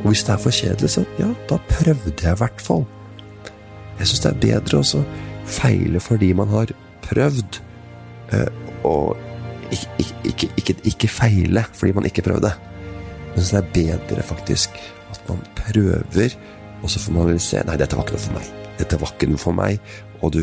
Og 0.00 0.10
hvis 0.10 0.24
det 0.26 0.34
er 0.34 0.42
for 0.42 0.54
kjedelig, 0.54 0.90
så 0.96 1.04
ja, 1.20 1.28
da 1.48 1.60
prøvde 1.70 2.16
jeg 2.18 2.34
i 2.34 2.40
hvert 2.42 2.64
fall. 2.64 2.86
Jeg 4.00 4.08
syns 4.08 4.24
det 4.24 4.30
er 4.32 4.40
bedre 4.42 4.80
å 4.80 5.04
feile 5.50 6.00
fordi 6.00 6.30
man 6.36 6.50
har 6.50 6.72
prøvd 7.10 7.60
å 8.86 8.94
eh, 9.14 9.26
ikke, 9.70 10.14
ikke, 10.26 10.48
ikke, 10.58 10.76
ikke, 10.90 11.10
feile 11.10 11.64
fordi 11.74 11.94
man 11.96 12.08
ikke 12.08 12.24
prøvde. 12.26 12.52
Men 13.34 13.44
så 13.44 13.60
det 13.60 13.60
er 13.60 14.00
bedre 14.00 14.26
faktisk 14.26 14.80
at 15.10 15.22
man 15.28 15.42
prøver, 15.58 16.34
og 16.82 16.90
så 16.90 17.02
får 17.02 17.14
man 17.14 17.38
se 17.42 17.62
Nei, 17.66 17.78
dette 17.78 17.98
var 17.98 18.06
ikke 18.06 18.16
noe 18.16 18.24
for 18.24 18.38
meg. 18.38 18.50
Dette 18.80 18.98
var 19.00 19.14
ikke 19.14 19.30
noe 19.30 19.42
for 19.42 19.56
meg, 19.56 19.92
og 20.20 20.34
du 20.34 20.42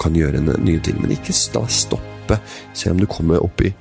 kan 0.00 0.16
gjøre 0.16 0.42
nye 0.42 0.82
ting. 0.84 0.98
Men 1.00 1.14
ikke 1.14 1.34
da 1.54 1.64
stoppe, 1.70 2.40
selv 2.74 2.96
om 2.96 3.02
du 3.04 3.08
kommer 3.10 3.44
opp 3.44 3.64
i 3.64 3.72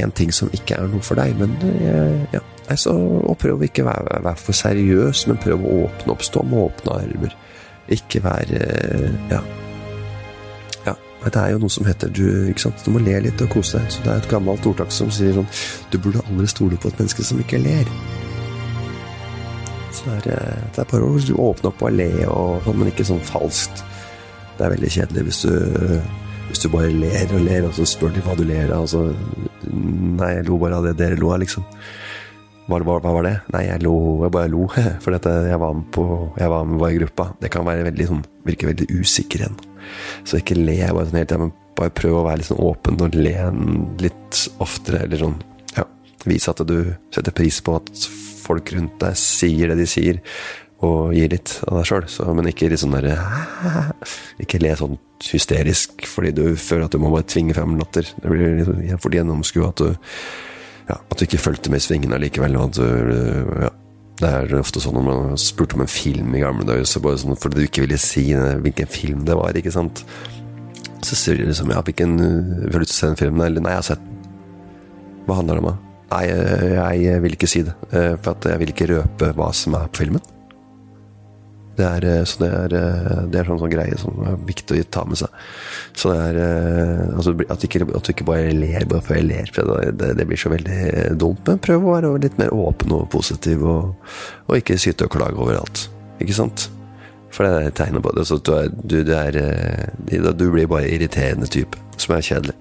en 0.00 0.12
ting 0.16 0.32
som 0.32 0.50
ikke 0.54 0.78
er 0.78 0.90
noe 0.90 1.04
for 1.04 1.20
deg. 1.20 1.36
Men 1.38 1.54
eh, 1.68 2.36
ja, 2.36 2.42
altså, 2.72 2.94
og 2.96 3.38
prøv 3.42 3.60
å 3.60 3.68
ikke 3.68 3.86
være, 3.86 4.22
være, 4.26 4.42
for 4.42 4.56
seriøs, 4.56 5.26
men 5.30 5.40
prøv 5.42 5.64
å 5.66 5.80
åpne 5.86 6.14
opp. 6.14 6.26
Stå 6.26 6.44
med 6.46 6.62
åpne 6.66 7.00
armer. 7.02 7.36
Ikke 7.90 8.22
være 8.22 8.62
ja, 9.32 9.42
det 11.26 11.36
er 11.36 11.50
jo 11.52 11.60
noe 11.60 11.72
som 11.72 11.84
heter 11.84 12.12
du, 12.16 12.24
ikke 12.48 12.64
sant? 12.64 12.80
du 12.84 12.94
må 12.94 13.02
le 13.04 13.18
litt 13.26 13.42
og 13.44 13.50
kose 13.52 13.76
deg. 13.76 13.92
Så 13.92 14.04
Det 14.04 14.12
er 14.12 14.22
et 14.22 14.30
gammelt 14.30 14.66
ordtak 14.66 14.92
som 14.94 15.10
sier 15.12 15.36
sånn 15.36 15.48
Du 15.92 15.98
burde 15.98 16.24
aldri 16.30 16.48
stole 16.48 16.80
på 16.80 16.88
et 16.88 17.02
menneske 17.02 17.26
som 17.26 17.42
ikke 17.42 17.60
ler. 17.60 17.90
Så 19.92 20.06
det 20.06 20.32
er, 20.32 20.38
eh, 20.38 20.64
det 20.72 20.80
er 20.80 20.88
bare 20.88 21.04
å 21.04 21.50
åpne 21.50 21.72
opp 21.72 21.82
og 21.82 21.92
le, 21.92 22.10
og, 22.26 22.62
sånn, 22.64 22.78
men 22.78 22.92
ikke 22.92 23.04
sånn 23.04 23.20
falskt. 23.20 23.84
Det 24.56 24.64
er 24.64 24.74
veldig 24.76 24.92
kjedelig 24.96 25.26
hvis 25.28 25.42
du, 25.44 26.00
hvis 26.48 26.62
du 26.64 26.68
bare 26.72 26.92
ler 26.92 27.34
og 27.36 27.44
ler, 27.44 27.66
og 27.68 27.74
så 27.76 27.84
spør 27.88 28.14
de 28.14 28.24
hva 28.24 28.36
du 28.38 28.44
ler 28.48 28.72
av, 28.72 28.86
og 28.86 28.88
så 28.88 29.08
Nei, 29.70 30.34
jeg 30.34 30.46
lo 30.48 30.56
bare 30.58 30.78
av 30.80 30.86
det 30.88 30.96
dere 30.98 31.18
lo 31.20 31.30
av, 31.34 31.38
liksom. 31.42 31.64
Hva, 32.70 32.78
hva, 32.80 32.96
hva, 33.02 33.12
var 33.18 33.26
det? 33.26 33.34
Nei, 33.54 33.64
jeg 33.66 33.82
lo, 33.84 33.94
jeg 34.24 34.32
bare 34.34 34.50
lo. 34.52 34.66
For 35.04 35.14
jeg 35.14 35.60
var 35.60 35.74
med 35.76 35.88
på 35.94 36.04
Jeg 36.38 36.52
var 36.52 36.68
med 36.68 36.84
i 36.86 37.00
gruppa. 37.00 37.30
Det 37.40 37.50
kan 37.52 37.66
være 37.66 37.88
veldig 37.90 38.06
sånn 38.08 38.22
Virke 38.46 38.70
veldig 38.70 38.88
usikker 39.00 39.44
igjen. 39.44 39.58
Så 40.24 40.40
ikke 40.40 40.58
le 40.58 40.78
bare 40.82 41.08
sånn 41.08 41.20
helt, 41.20 41.36
men 41.40 41.52
bare 41.78 41.94
prøv 41.96 42.18
å 42.20 42.24
være 42.26 42.42
litt 42.42 42.50
sånn 42.50 42.64
åpen 42.64 43.00
og 43.04 43.18
le 43.18 43.36
litt 44.02 44.40
oftere. 44.62 45.04
Eller 45.06 45.22
sånn, 45.24 45.36
ja, 45.76 45.86
vise 46.28 46.52
at 46.52 46.64
du 46.68 46.92
setter 47.14 47.36
pris 47.36 47.60
på 47.64 47.78
at 47.80 48.08
folk 48.40 48.72
rundt 48.74 48.98
deg 49.02 49.16
sier 49.18 49.70
det 49.70 49.78
de 49.80 49.88
sier, 49.88 50.20
og 50.80 51.12
gir 51.12 51.32
litt 51.32 51.58
av 51.68 51.80
deg 51.80 51.88
sjøl. 51.90 52.06
Men 52.36 52.50
ikke 52.50 52.70
litt 52.72 52.80
sånn 52.80 52.94
derre 52.96 53.18
Ikke 54.42 54.62
le 54.62 54.72
sånn 54.78 54.96
hysterisk 55.20 56.06
fordi 56.08 56.30
du 56.32 56.44
føler 56.56 56.86
at 56.86 56.94
du 56.94 57.02
må 57.02 57.10
bare 57.12 57.28
tvinge 57.28 57.56
frem 57.56 57.76
latter. 57.80 58.08
Det 58.16 58.30
blir 58.32 58.56
litt 58.56 58.70
sånn, 58.70 59.02
for 59.02 59.16
gjennomskue 59.16 59.68
at 59.68 59.82
du 59.82 59.90
ja, 60.90 60.96
at 60.96 61.20
du 61.20 61.26
ikke 61.26 61.38
fulgte 61.38 61.70
med 61.70 61.82
i 61.82 61.84
svingene 61.84 62.18
likevel. 62.18 62.56
Og 62.58 62.70
at 62.70 62.80
du, 62.80 63.60
ja, 63.62 63.70
det 64.20 64.30
er 64.30 64.58
ofte 64.60 64.82
sånn 64.82 64.98
når 64.98 65.06
man 65.06 65.38
spurte 65.40 65.78
om 65.78 65.84
en 65.84 65.90
film 65.90 66.34
i 66.36 66.42
gamle 66.42 66.66
dager, 66.68 66.84
så 66.88 67.02
bare 67.02 67.20
sånn 67.20 67.38
fordi 67.40 67.60
du 67.60 67.68
ikke 67.68 67.86
ville 67.86 68.00
si 68.00 68.26
hvilken 68.34 68.90
film 68.90 69.24
det 69.28 69.36
var, 69.38 69.56
ikke 69.56 69.72
sant. 69.74 70.04
Så 71.06 71.16
sier 71.16 71.40
de 71.40 71.46
liksom 71.48 71.70
ja, 71.72 71.80
hvilken 71.80 72.18
Vil 72.20 72.82
du 72.82 72.90
se 72.90 73.08
den 73.08 73.16
filmen? 73.16 73.40
Eller 73.46 73.64
nei, 73.64 73.72
jeg 73.72 73.80
har 73.80 73.86
sett 73.86 74.02
den. 74.04 74.34
Hva 75.24 75.38
handler 75.38 75.56
det 75.56 75.64
om? 75.64 75.78
Nei, 76.10 76.24
jeg 77.00 77.22
vil 77.24 77.36
ikke 77.36 77.48
si 77.48 77.62
det. 77.64 77.72
Eh, 77.94 78.16
for 78.20 78.50
jeg 78.50 78.60
vil 78.60 78.72
ikke 78.74 78.90
røpe 78.90 79.30
hva 79.38 79.48
som 79.56 79.76
er 79.78 79.88
på 79.88 80.02
filmen. 80.02 80.24
Det 81.80 81.86
er, 81.86 82.04
eh, 82.04 82.24
så 82.28 82.42
det 82.42 82.48
er, 82.52 82.74
eh, 82.76 83.20
det 83.32 83.40
er 83.40 83.48
sånn, 83.48 83.60
sånn 83.62 83.72
greie 83.72 83.98
som 84.00 84.18
er 84.28 84.40
viktig 84.48 84.82
å 84.82 84.88
ta 84.92 85.04
med 85.08 85.20
seg. 85.20 85.38
Så 85.96 86.12
det 86.12 86.18
er 86.26 86.40
eh, 86.44 87.04
altså, 87.14 87.34
at, 87.46 87.64
ikke, 87.64 87.86
at, 87.88 88.04
du 88.04 88.12
ikke 88.12 88.26
bare 88.28 88.50
ler 88.56 88.84
bare 88.90 89.04
for 89.06 89.16
jeg 89.16 89.28
ler. 89.30 89.52
Det, 89.54 90.10
det, 90.18 90.26
blir 90.28 90.40
så 90.40 90.52
veldig 90.52 90.80
dumt. 91.20 91.40
Men 91.48 91.62
prøv 91.64 91.86
å 91.86 91.94
være 91.96 92.12
litt 92.26 92.36
mer 92.40 92.52
åpen 92.52 92.92
og 92.96 93.08
positiv, 93.14 93.64
og, 93.64 94.12
og 94.48 94.60
ikke 94.60 94.78
syte 94.80 95.08
og 95.08 95.14
klage 95.16 95.40
overalt. 95.40 95.86
Ikke 96.20 96.36
sant? 96.36 96.68
For 97.30 97.46
det 97.46 97.70
er 97.70 97.76
tegnet 97.78 98.04
på 98.04 98.12
det. 98.16 98.26
Så 98.28 98.40
du, 98.44 98.52
er, 98.58 98.68
du, 98.82 99.00
du, 99.06 99.14
er, 99.16 100.32
du 100.34 100.46
blir 100.50 100.68
bare 100.68 100.90
irriterende 100.90 101.48
type, 101.48 101.80
som 101.96 102.16
er 102.16 102.26
kjedelig. 102.26 102.58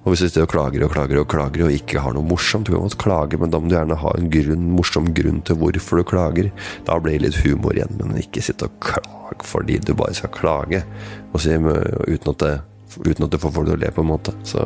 Og 0.00 0.12
hvis 0.12 0.22
du 0.22 0.26
sitter 0.26 0.46
og 0.46 0.52
klager 0.52 0.84
og 0.86 0.92
klager 0.94 1.20
og 1.20 1.28
klager 1.28 1.66
og 1.66 1.74
ikke 1.76 2.00
har 2.00 2.14
noe 2.16 2.24
morsomt 2.24 2.68
Du 2.68 2.72
kan 2.72 2.86
godt 2.86 2.98
klage, 3.02 3.40
men 3.40 3.52
da 3.52 3.60
må 3.60 3.68
du 3.68 3.76
gjerne 3.76 3.98
ha 4.00 4.12
en 4.16 4.30
grunn, 4.32 4.70
morsom 4.78 5.10
grunn 5.16 5.42
til 5.44 5.58
hvorfor 5.60 6.00
du 6.00 6.06
klager. 6.08 6.50
Da 6.88 6.96
blir 6.98 7.18
det 7.18 7.26
litt 7.26 7.40
humor 7.44 7.76
igjen, 7.76 7.98
men 8.00 8.20
ikke 8.22 8.44
sitte 8.44 8.70
og 8.70 8.78
klage 8.80 9.46
fordi 9.46 9.78
du 9.84 9.92
bare 9.96 10.16
skal 10.16 10.32
klage. 10.34 10.82
Og 11.30 11.44
si, 11.44 11.52
uten, 11.54 12.32
at 12.32 12.40
det, 12.42 12.54
uten 13.04 13.26
at 13.26 13.32
du 13.32 13.38
får 13.40 13.52
folk 13.54 13.68
til 13.68 13.76
å 13.76 13.80
le, 13.80 13.92
på 13.94 14.02
en 14.04 14.10
måte. 14.10 14.34
Så 14.48 14.64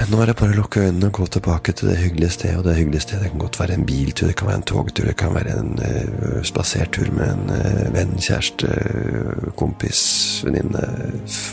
men 0.00 0.14
nå 0.14 0.22
er 0.22 0.30
det 0.30 0.34
bare 0.40 0.54
å 0.54 0.56
lukke 0.56 0.80
øynene 0.80 1.10
og 1.10 1.18
gå 1.18 1.26
tilbake 1.34 1.74
til 1.76 1.90
det 1.90 1.98
hyggelige 2.00 2.32
stedet. 2.32 2.56
Og 2.56 2.64
det 2.64 2.76
hyggelige 2.78 3.04
stedet 3.04 3.26
kan 3.28 3.42
godt 3.42 3.58
være 3.60 3.74
en 3.76 3.82
biltur, 3.84 4.30
det 4.30 4.36
kan 4.40 4.48
være 4.48 4.60
en 4.62 4.68
togtur, 4.70 5.08
det 5.10 5.16
kan 5.20 5.34
være 5.34 5.56
en 5.60 5.74
uh, 5.76 6.38
spasertur 6.48 7.10
med 7.12 7.34
en 7.34 7.52
uh, 7.52 7.90
venn, 7.92 8.14
kjæreste, 8.16 8.70
uh, 8.70 9.50
kompis, 9.60 10.00
venninne, 10.46 10.86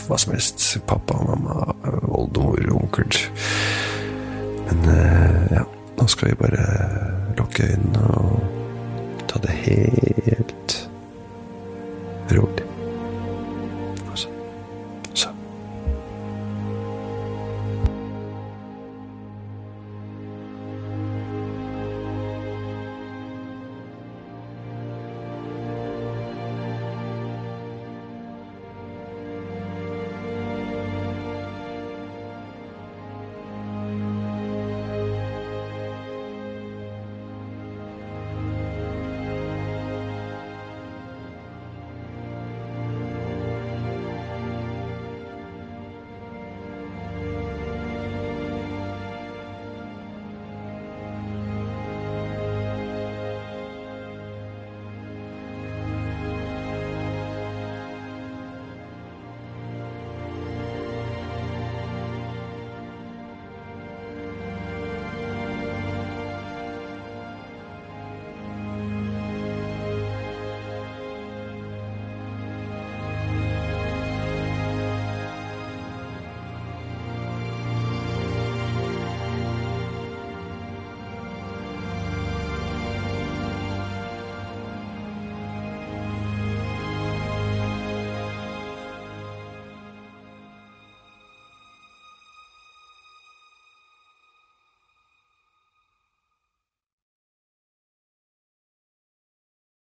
hva 0.08 0.16
som 0.16 0.32
helst. 0.32 0.64
Pappa, 0.88 1.18
mamma, 1.28 1.58
oldemor, 2.08 2.64
onkel. 2.78 3.20
Men 4.68 4.88
ja, 5.52 5.66
nå 5.98 6.08
skal 6.08 6.32
vi 6.32 6.40
bare 6.40 6.64
lukke 7.36 7.68
øynene 7.68 8.08
og 8.16 9.28
ta 9.28 9.44
det 9.44 9.60
helt 9.66 10.80
rolig. 12.32 12.67